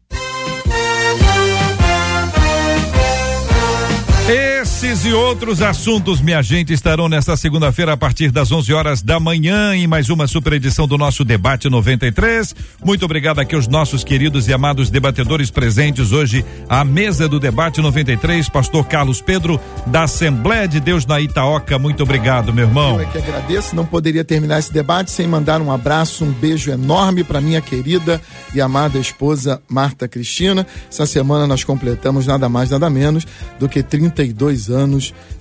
Esses 4.79 5.03
e 5.03 5.11
outros 5.11 5.61
assuntos, 5.61 6.21
minha 6.21 6.41
gente, 6.41 6.71
estarão 6.71 7.09
nesta 7.09 7.35
segunda-feira 7.35 7.91
a 7.91 7.97
partir 7.97 8.31
das 8.31 8.49
11 8.49 8.73
horas 8.73 9.01
da 9.01 9.19
manhã 9.19 9.75
em 9.75 9.85
mais 9.85 10.09
uma 10.09 10.25
super 10.25 10.53
edição 10.53 10.87
do 10.87 10.97
nosso 10.97 11.25
debate 11.25 11.69
93. 11.69 12.55
Muito 12.81 13.03
obrigado 13.03 13.39
aqui 13.39 13.55
aos 13.55 13.67
nossos 13.67 14.05
queridos 14.05 14.47
e 14.47 14.53
amados 14.53 14.89
debatedores 14.89 15.51
presentes 15.51 16.13
hoje 16.13 16.45
à 16.69 16.85
mesa 16.85 17.27
do 17.27 17.41
debate 17.41 17.81
93, 17.81 18.47
pastor 18.47 18.87
Carlos 18.87 19.19
Pedro 19.19 19.59
da 19.85 20.03
Assembleia 20.03 20.65
de 20.65 20.79
Deus 20.79 21.05
na 21.05 21.19
Itaoca. 21.19 21.77
Muito 21.77 22.01
obrigado, 22.01 22.53
meu 22.53 22.65
irmão. 22.65 23.01
Eu 23.01 23.01
é 23.01 23.11
que 23.11 23.17
agradeço, 23.17 23.75
não 23.75 23.85
poderia 23.85 24.23
terminar 24.23 24.59
esse 24.59 24.71
debate 24.71 25.11
sem 25.11 25.27
mandar 25.27 25.61
um 25.61 25.73
abraço, 25.73 26.23
um 26.23 26.31
beijo 26.31 26.71
enorme 26.71 27.25
para 27.25 27.41
minha 27.41 27.59
querida 27.59 28.21
e 28.55 28.61
amada 28.61 28.97
esposa 28.97 29.61
Marta 29.67 30.07
Cristina. 30.07 30.65
Essa 30.89 31.05
semana 31.05 31.45
nós 31.45 31.65
completamos 31.65 32.25
nada 32.25 32.47
mais, 32.47 32.69
nada 32.69 32.89
menos 32.89 33.27
do 33.59 33.67
que 33.67 33.83
32 33.83 34.67
anos 34.67 34.68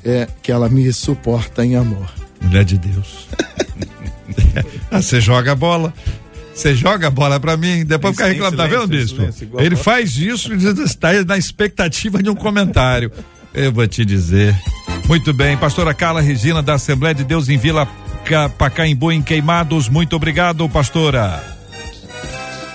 é, 0.05 0.27
que 0.43 0.51
ela 0.51 0.69
me 0.69 0.93
suporta 0.93 1.65
em 1.65 1.77
amor. 1.77 2.11
Mulher 2.41 2.65
de 2.65 2.79
Deus. 2.79 3.29
ah, 4.91 5.03
você 5.03 5.21
joga 5.21 5.53
a 5.53 5.55
bola. 5.55 5.93
Você 6.55 6.75
joga 6.75 7.07
a 7.07 7.11
bola 7.11 7.39
pra 7.39 7.57
mim, 7.57 7.85
depois 7.85 8.17
fica 8.17 8.27
reclamando, 8.27 8.57
tá 8.57 8.67
vendo, 8.67 8.89
bispo? 8.89 9.23
Ele 9.59 9.77
faz 9.77 10.17
isso 10.17 10.53
e 10.53 10.85
está 10.85 11.13
na 11.25 11.39
expectativa 11.39 12.21
de 12.21 12.29
um 12.29 12.35
comentário. 12.35 13.13
Eu 13.55 13.73
vou 13.73 13.87
te 13.87 14.05
dizer. 14.05 14.59
Muito 15.07 15.33
bem, 15.33 15.57
pastora 15.57 15.95
Carla 15.95 16.21
Regina 16.21 16.61
da 16.61 16.75
Assembleia 16.75 17.15
de 17.15 17.23
Deus 17.23 17.49
em 17.49 17.57
Vila 17.57 17.89
Pacaembu 18.59 19.13
em 19.13 19.23
Queimados. 19.23 19.89
Muito 19.89 20.17
obrigado, 20.17 20.69
pastora. 20.69 21.58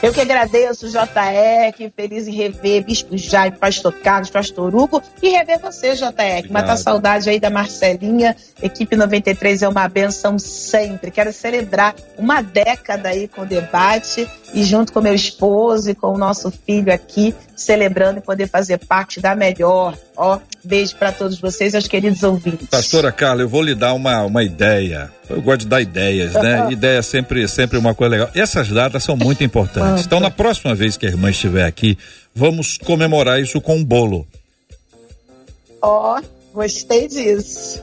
Eu 0.03 0.11
que 0.11 0.19
agradeço, 0.19 0.89
JR, 0.89 1.71
que 1.73 1.89
feliz 1.89 2.27
em 2.27 2.33
rever 2.33 2.83
Bispo 2.83 3.17
Jaime, 3.17 3.57
Pastor 3.57 3.93
Carlos, 3.93 4.29
Pastor 4.29 4.75
Hugo 4.75 5.01
e 5.21 5.29
rever 5.29 5.61
você, 5.61 5.95
JR. 5.95 6.51
Matar 6.51 6.75
saudade 6.75 7.29
aí 7.29 7.39
da 7.39 7.49
Marcelinha. 7.49 8.35
Equipe 8.61 8.97
93 8.97 9.61
é 9.61 9.69
uma 9.69 9.87
benção 9.87 10.37
sempre. 10.37 11.09
Quero 11.09 11.31
celebrar 11.31 11.95
uma 12.17 12.41
década 12.41 13.07
aí 13.07 13.29
com 13.29 13.43
o 13.43 13.45
debate 13.45 14.29
e 14.53 14.61
junto 14.65 14.91
com 14.91 14.99
meu 14.99 15.15
esposo 15.15 15.91
e 15.91 15.95
com 15.95 16.07
o 16.07 16.17
nosso 16.17 16.51
filho 16.51 16.93
aqui, 16.93 17.33
celebrando 17.55 18.19
e 18.19 18.21
poder 18.21 18.49
fazer 18.49 18.79
parte 18.79 19.21
da 19.21 19.33
melhor. 19.33 19.97
Ó, 20.17 20.37
beijo 20.63 20.95
para 20.95 21.11
todos 21.11 21.39
vocês, 21.39 21.73
meus 21.73 21.87
queridos 21.87 22.23
ouvintes. 22.23 22.67
Pastora 22.67 23.11
Carla, 23.11 23.41
eu 23.41 23.49
vou 23.49 23.61
lhe 23.61 23.75
dar 23.75 23.93
uma, 23.93 24.23
uma 24.23 24.43
ideia. 24.43 25.11
Eu 25.29 25.41
gosto 25.41 25.61
de 25.61 25.67
dar 25.67 25.81
ideias, 25.81 26.33
né? 26.33 26.67
Ideia 26.71 26.99
é 26.99 27.01
sempre, 27.01 27.47
sempre 27.47 27.77
uma 27.77 27.93
coisa 27.93 28.11
legal. 28.11 28.29
Essas 28.35 28.69
datas 28.69 29.03
são 29.03 29.15
muito 29.15 29.43
importantes. 29.43 30.05
Então, 30.05 30.19
na 30.19 30.31
próxima 30.31 30.73
vez 30.75 30.97
que 30.97 31.05
a 31.05 31.09
irmã 31.09 31.29
estiver 31.29 31.65
aqui, 31.65 31.97
vamos 32.33 32.77
comemorar 32.77 33.41
isso 33.41 33.59
com 33.61 33.77
um 33.77 33.83
bolo. 33.83 34.27
Ó, 35.81 36.21
gostei 36.53 37.07
disso. 37.07 37.81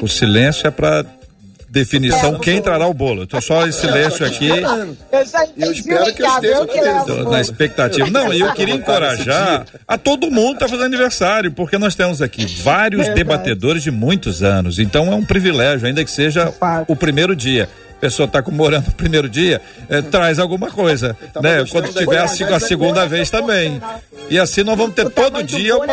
O 0.00 0.08
silêncio 0.08 0.66
é 0.66 0.70
para 0.70 1.04
definição 1.70 2.38
quem 2.38 2.58
entrará 2.58 2.86
o 2.86 2.92
bolo. 2.92 3.22
Então 3.22 3.40
só 3.40 3.66
esse 3.66 3.80
silêncio 3.80 4.26
aqui. 4.26 4.48
Eu 5.56 5.72
espero 5.72 6.12
que 6.12 6.22
eu 6.22 6.64
esteja 6.64 7.24
na 7.24 7.40
expectativa. 7.40 8.10
Não, 8.10 8.32
e 8.32 8.40
eu 8.40 8.52
queria 8.52 8.74
encorajar 8.74 9.64
a 9.86 9.96
todo 9.96 10.30
mundo 10.30 10.58
que 10.58 10.64
está 10.64 10.68
fazendo 10.68 10.86
aniversário, 10.86 11.52
porque 11.52 11.78
nós 11.78 11.94
temos 11.94 12.20
aqui 12.20 12.44
vários 12.62 13.08
debatedores 13.14 13.82
de 13.82 13.90
muitos 13.90 14.42
anos. 14.42 14.78
Então 14.78 15.12
é 15.12 15.14
um 15.14 15.24
privilégio, 15.24 15.86
ainda 15.86 16.04
que 16.04 16.10
seja 16.10 16.52
o 16.88 16.96
primeiro 16.96 17.36
dia 17.36 17.68
pessoa 18.00 18.26
está 18.26 18.42
comemorando 18.42 18.88
o 18.88 18.92
primeiro 18.92 19.28
dia, 19.28 19.60
é, 19.88 20.00
traz 20.00 20.38
alguma 20.38 20.70
coisa, 20.70 21.16
né? 21.42 21.64
Quando 21.70 21.92
tiver 21.92 22.18
a, 22.18 22.24
a, 22.24 22.60
segunda 22.60 23.06
vez 23.06 23.30
também. 23.30 23.80
E 24.28 24.38
assim 24.38 24.62
nós 24.62 24.76
vamos 24.76 24.94
ter 24.94 25.08
todo 25.10 25.42
dia 25.42 25.76
uma, 25.76 25.84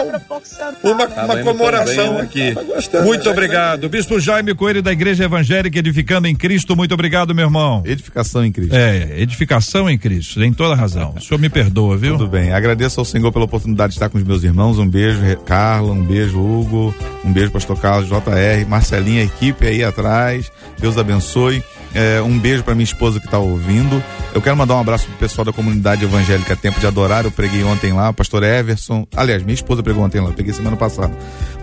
uma, 0.83 1.07
tá 1.07 1.25
uma 1.25 1.37
comemoração 1.37 2.15
né? 2.15 2.21
aqui. 2.21 2.55
Tá 2.91 3.01
muito 3.01 3.29
obrigado. 3.29 3.89
Bispo 3.89 4.19
Jaime 4.19 4.55
Coelho 4.55 4.81
da 4.81 4.91
Igreja 4.91 5.25
Evangélica 5.25 5.79
Edificando 5.79 6.27
em 6.27 6.35
Cristo, 6.35 6.75
muito 6.75 6.93
obrigado, 6.93 7.35
meu 7.35 7.45
irmão. 7.45 7.83
Edificação 7.85 8.45
em 8.45 8.51
Cristo. 8.51 8.75
É, 8.75 9.19
edificação 9.19 9.89
em 9.89 9.97
Cristo, 9.97 10.39
tem 10.39 10.53
toda 10.53 10.75
razão. 10.75 11.13
O 11.17 11.21
senhor 11.21 11.39
me 11.39 11.49
perdoa, 11.49 11.97
viu? 11.97 12.17
Tudo 12.17 12.29
bem. 12.29 12.53
Agradeço 12.53 12.99
ao 12.99 13.05
Senhor 13.05 13.31
pela 13.31 13.45
oportunidade 13.45 13.91
de 13.91 13.97
estar 13.97 14.09
com 14.09 14.17
os 14.17 14.23
meus 14.23 14.43
irmãos. 14.43 14.79
Um 14.79 14.87
beijo, 14.87 15.19
Carla, 15.45 15.91
um 15.91 16.03
beijo, 16.03 16.39
Hugo, 16.39 16.95
um 17.23 17.33
beijo, 17.33 17.51
Pastor 17.51 17.79
Carlos, 17.79 18.07
JR, 18.07 18.67
Marcelinha, 18.67 19.23
equipe 19.23 19.65
aí 19.67 19.83
atrás. 19.83 20.51
Deus 20.79 20.97
abençoe. 20.97 21.63
É, 21.93 22.21
um 22.21 22.37
beijo 22.37 22.63
para 22.63 22.75
minha 22.75 22.83
esposa 22.83 23.19
que 23.19 23.25
está 23.25 23.39
ouvindo. 23.39 24.03
Eu 24.33 24.41
quero 24.41 24.55
mandar 24.55 24.75
um 24.75 24.79
abraço 24.79 25.07
pro 25.07 25.17
pessoal 25.17 25.45
da 25.45 25.53
comunidade 25.53 26.03
evangélica 26.03 26.55
Tempo 26.55 26.79
de 26.79 26.87
Adorar. 26.87 27.25
Eu 27.25 27.31
preguei 27.31 27.63
ontem 27.63 27.93
lá, 27.93 28.11
pastor 28.13 28.43
Everson. 28.43 29.07
Aliás, 29.15 29.43
minha 29.43 29.55
esposa 29.55 29.81
pregou 29.81 30.03
ontem 30.03 30.21
lá, 30.21 30.29
eu 30.29 30.33
peguei 30.33 30.53
semana 30.53 30.77
passada. 30.77 31.11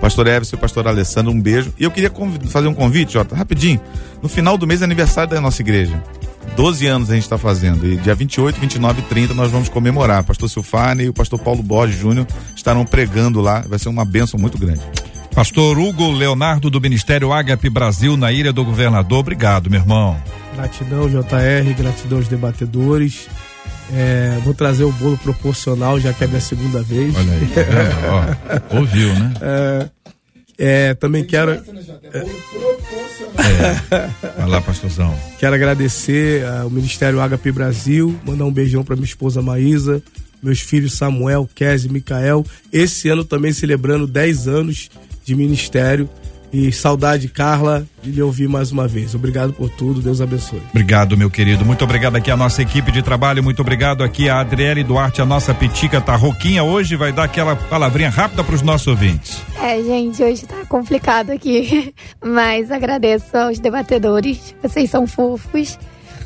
Pastor 0.00 0.26
Everson 0.26 0.56
e 0.56 0.58
pastor 0.58 0.88
Alessandro, 0.88 1.30
um 1.32 1.40
beijo. 1.40 1.72
E 1.78 1.84
eu 1.84 1.90
queria 1.90 2.10
fazer 2.48 2.68
um 2.68 2.74
convite, 2.74 3.12
Jota, 3.12 3.34
rapidinho. 3.36 3.80
No 4.22 4.28
final 4.28 4.58
do 4.58 4.66
mês 4.66 4.80
é 4.80 4.84
aniversário 4.84 5.30
da 5.30 5.40
nossa 5.40 5.62
igreja. 5.62 6.02
12 6.56 6.86
anos 6.86 7.10
a 7.10 7.14
gente 7.14 7.24
está 7.24 7.38
fazendo. 7.38 7.86
E 7.86 7.96
dia 7.96 8.14
28, 8.14 8.60
29 8.60 9.00
e 9.00 9.04
30 9.04 9.34
nós 9.34 9.50
vamos 9.50 9.68
comemorar. 9.68 10.22
Pastor 10.24 10.48
Silfane 10.48 11.04
e 11.04 11.08
o 11.08 11.12
pastor 11.12 11.38
Paulo 11.38 11.62
Borges 11.62 11.98
Júnior 11.98 12.26
estarão 12.54 12.84
pregando 12.84 13.40
lá. 13.40 13.64
Vai 13.66 13.78
ser 13.78 13.88
uma 13.88 14.04
bênção 14.04 14.38
muito 14.38 14.58
grande. 14.58 14.80
Pastor 15.34 15.76
Hugo 15.76 16.12
Leonardo 16.12 16.70
do 16.70 16.80
Ministério 16.80 17.32
Agape 17.32 17.68
Brasil 17.68 18.16
na 18.16 18.30
Ilha 18.30 18.52
do 18.52 18.64
Governador, 18.64 19.18
obrigado, 19.18 19.68
meu 19.68 19.80
irmão. 19.80 20.16
Gratidão, 20.54 21.08
JR, 21.08 21.74
gratidão 21.76 22.18
aos 22.18 22.28
debatedores. 22.28 23.26
É, 23.92 24.38
vou 24.44 24.54
trazer 24.54 24.84
o 24.84 24.92
bolo 24.92 25.18
proporcional, 25.18 25.98
já 25.98 26.12
que 26.12 26.22
é 26.22 26.28
minha 26.28 26.40
segunda 26.40 26.84
vez. 26.84 27.12
Olha 27.16 27.32
aí, 27.32 27.52
é, 27.56 28.70
ó, 28.70 28.78
ouviu, 28.78 29.12
né? 29.12 29.34
É, 29.40 29.88
é, 30.56 30.94
também 30.94 31.24
quero. 31.24 31.50
É, 31.50 31.60
vai 34.38 34.48
lá, 34.48 34.60
pastorzão. 34.60 35.12
Quero 35.40 35.56
agradecer 35.56 36.46
ao 36.46 36.70
Ministério 36.70 37.20
Agape 37.20 37.50
Brasil, 37.50 38.16
mandar 38.24 38.44
um 38.44 38.52
beijão 38.52 38.84
para 38.84 38.94
minha 38.94 39.04
esposa 39.04 39.42
Maísa, 39.42 40.00
meus 40.40 40.60
filhos 40.60 40.92
Samuel, 40.94 41.48
Kézia 41.52 41.90
e 41.90 41.92
Micael. 41.92 42.46
Esse 42.72 43.08
ano 43.08 43.24
também 43.24 43.52
celebrando 43.52 44.06
10 44.06 44.46
anos 44.46 44.88
de 45.24 45.34
ministério. 45.34 46.08
E 46.56 46.70
saudade, 46.70 47.26
Carla, 47.26 47.84
de 48.00 48.12
lhe 48.12 48.22
ouvir 48.22 48.48
mais 48.48 48.70
uma 48.70 48.86
vez. 48.86 49.12
Obrigado 49.12 49.52
por 49.52 49.68
tudo, 49.68 50.00
Deus 50.00 50.20
abençoe. 50.20 50.62
Obrigado, 50.70 51.16
meu 51.16 51.28
querido. 51.28 51.64
Muito 51.64 51.82
obrigado 51.82 52.14
aqui 52.14 52.30
à 52.30 52.36
nossa 52.36 52.62
equipe 52.62 52.92
de 52.92 53.02
trabalho. 53.02 53.42
Muito 53.42 53.60
obrigado 53.60 54.04
aqui 54.04 54.28
a 54.28 54.38
Adriele 54.38 54.84
Duarte, 54.84 55.20
a 55.20 55.26
nossa 55.26 55.52
pitica 55.52 56.00
tá 56.00 56.14
roquinha 56.14 56.62
hoje. 56.62 56.94
Vai 56.94 57.12
dar 57.12 57.24
aquela 57.24 57.56
palavrinha 57.56 58.08
rápida 58.08 58.44
para 58.44 58.54
os 58.54 58.62
nossos 58.62 58.86
ouvintes. 58.86 59.42
É, 59.60 59.82
gente, 59.82 60.22
hoje 60.22 60.46
tá 60.46 60.64
complicado 60.68 61.30
aqui. 61.30 61.92
Mas 62.24 62.70
agradeço 62.70 63.36
aos 63.36 63.58
debatedores. 63.58 64.54
Vocês 64.62 64.88
são 64.88 65.08
fofos. 65.08 65.76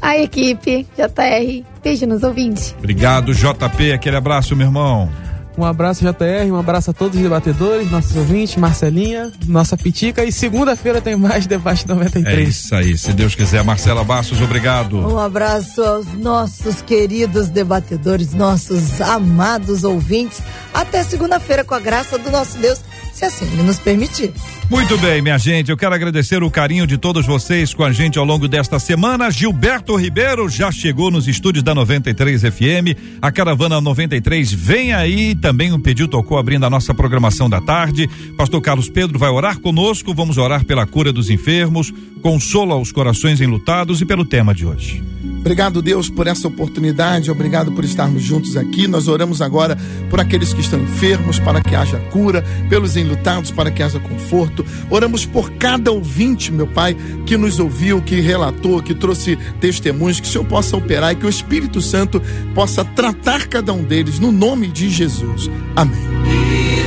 A 0.03 0.19
equipe, 0.19 0.87
JR. 0.95 1.65
Beijo 1.83 2.07
nos 2.07 2.23
ouvintes. 2.23 2.75
Obrigado, 2.79 3.33
JP. 3.33 3.93
Aquele 3.93 4.17
abraço, 4.17 4.55
meu 4.55 4.67
irmão. 4.67 5.11
Um 5.59 5.65
abraço, 5.65 6.05
JR, 6.05 6.53
um 6.53 6.57
abraço 6.57 6.93
a 6.93 6.95
todos 6.95 7.17
os 7.17 7.23
debatedores, 7.23 7.91
nossos 7.91 8.15
ouvintes, 8.15 8.55
Marcelinha, 8.55 9.33
nossa 9.49 9.77
Pitica. 9.77 10.25
E 10.25 10.31
segunda-feira 10.31 11.01
tem 11.01 11.17
mais 11.17 11.49
Debate 11.49 11.85
93. 11.89 12.39
É 12.39 12.43
isso 12.49 12.75
aí, 12.77 12.97
se 12.97 13.13
Deus 13.13 13.35
quiser. 13.35 13.65
Marcela 13.65 14.05
Bastos, 14.05 14.41
obrigado. 14.41 14.97
Um 15.01 15.19
abraço 15.19 15.83
aos 15.83 16.07
nossos 16.15 16.81
queridos 16.81 17.49
debatedores, 17.49 18.35
nossos 18.35 19.01
amados 19.01 19.83
ouvintes. 19.83 20.41
Até 20.73 21.03
segunda-feira, 21.03 21.65
com 21.65 21.75
a 21.75 21.81
graça 21.81 22.17
do 22.17 22.31
nosso 22.31 22.57
Deus, 22.59 22.81
se 23.13 23.25
assim 23.25 23.45
ele 23.53 23.65
nos 23.65 23.81
permitir. 23.81 24.33
Muito 24.71 24.97
bem, 24.99 25.21
minha 25.21 25.39
gente, 25.39 25.71
eu 25.71 25.77
quero 25.77 25.95
agradecer 25.95 26.41
o 26.41 26.51
carinho 26.51 26.87
de 26.87 26.97
todos 26.97 27.27
vocês 27.27 27.75
com 27.75 27.83
a 27.83 27.91
gente 27.91 28.17
ao 28.17 28.25
longo 28.25 28.47
desta 28.47 28.79
semana. 28.79 29.29
Gilberto 29.29 29.97
Ribeiro 29.97 30.49
já 30.49 30.71
chegou 30.71 31.11
nos 31.11 31.27
estúdios 31.27 31.65
da 31.65 31.75
93 31.75 32.43
FM. 32.43 33.19
A 33.21 33.33
Caravana 33.33 33.81
93 33.81 34.53
vem 34.53 34.93
aí. 34.93 35.35
Também 35.35 35.48
o 35.75 35.79
pedido 35.79 36.09
tocou 36.09 36.39
abrindo 36.39 36.65
a 36.65 36.71
nossa 36.71 36.93
programação 36.93 37.49
da 37.49 37.61
tarde. 37.61 38.09
Pastor 38.37 38.61
Carlos 38.61 38.89
Pedro 38.89 39.19
vai 39.19 39.31
orar 39.31 39.59
conosco. 39.59 40.15
Vamos 40.15 40.39
orar 40.39 40.65
pela 40.65 40.87
cura 40.87 41.13
dos 41.13 41.31
enfermos, 41.31 41.93
consolo 42.23 42.73
aos 42.73 42.93
corações 42.93 43.41
enlutados 43.41 44.01
e 44.01 44.07
pelo 44.07 44.25
tema 44.25 44.55
de 44.55 44.67
hoje. 44.67 45.03
Obrigado, 45.41 45.81
Deus, 45.81 46.11
por 46.11 46.27
essa 46.27 46.49
oportunidade. 46.49 47.31
Obrigado 47.31 47.73
por 47.73 47.85
estarmos 47.85 48.23
juntos 48.23 48.57
aqui. 48.57 48.89
Nós 48.89 49.09
oramos 49.09 49.41
agora 49.41 49.79
por 50.11 50.21
aqueles 50.21 50.53
que 50.53 50.61
estão 50.61 50.81
enfermos, 50.81 51.39
para 51.39 51.63
que 51.63 51.75
haja 51.75 51.99
cura, 52.11 52.45
pelos 52.69 52.97
enlutados, 52.97 53.51
para 53.51 53.71
que 53.71 53.83
haja 53.83 53.99
conforto. 54.01 54.65
Oramos 54.91 55.25
por 55.25 55.51
cada 55.53 55.91
ouvinte, 55.91 56.53
meu 56.53 56.67
Pai, 56.67 56.97
que 57.25 57.37
nos 57.37 57.59
ouviu, 57.59 58.03
que 58.03 58.21
relatou, 58.21 58.83
que 58.83 58.95
trouxe 58.95 59.37
testemunhos, 59.61 60.21
que 60.21 60.27
o 60.27 60.31
Senhor 60.31 60.45
possa 60.45 60.77
operar 60.77 61.13
e 61.13 61.17
que 61.17 61.27
o 61.27 61.31
Espírito 61.31 61.81
Santo 61.81 62.21
possa 62.55 62.85
tratar 62.85 63.47
cada 63.47 63.73
um 63.73 63.85
deles, 63.85 64.19
no 64.19 64.33
nome 64.33 64.67
de 64.67 64.91
Jesus. 64.91 65.49
Amém. 65.77 65.99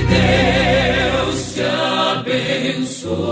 Deus 0.10 1.54
te 1.54 1.62
abençoe. 2.82 3.32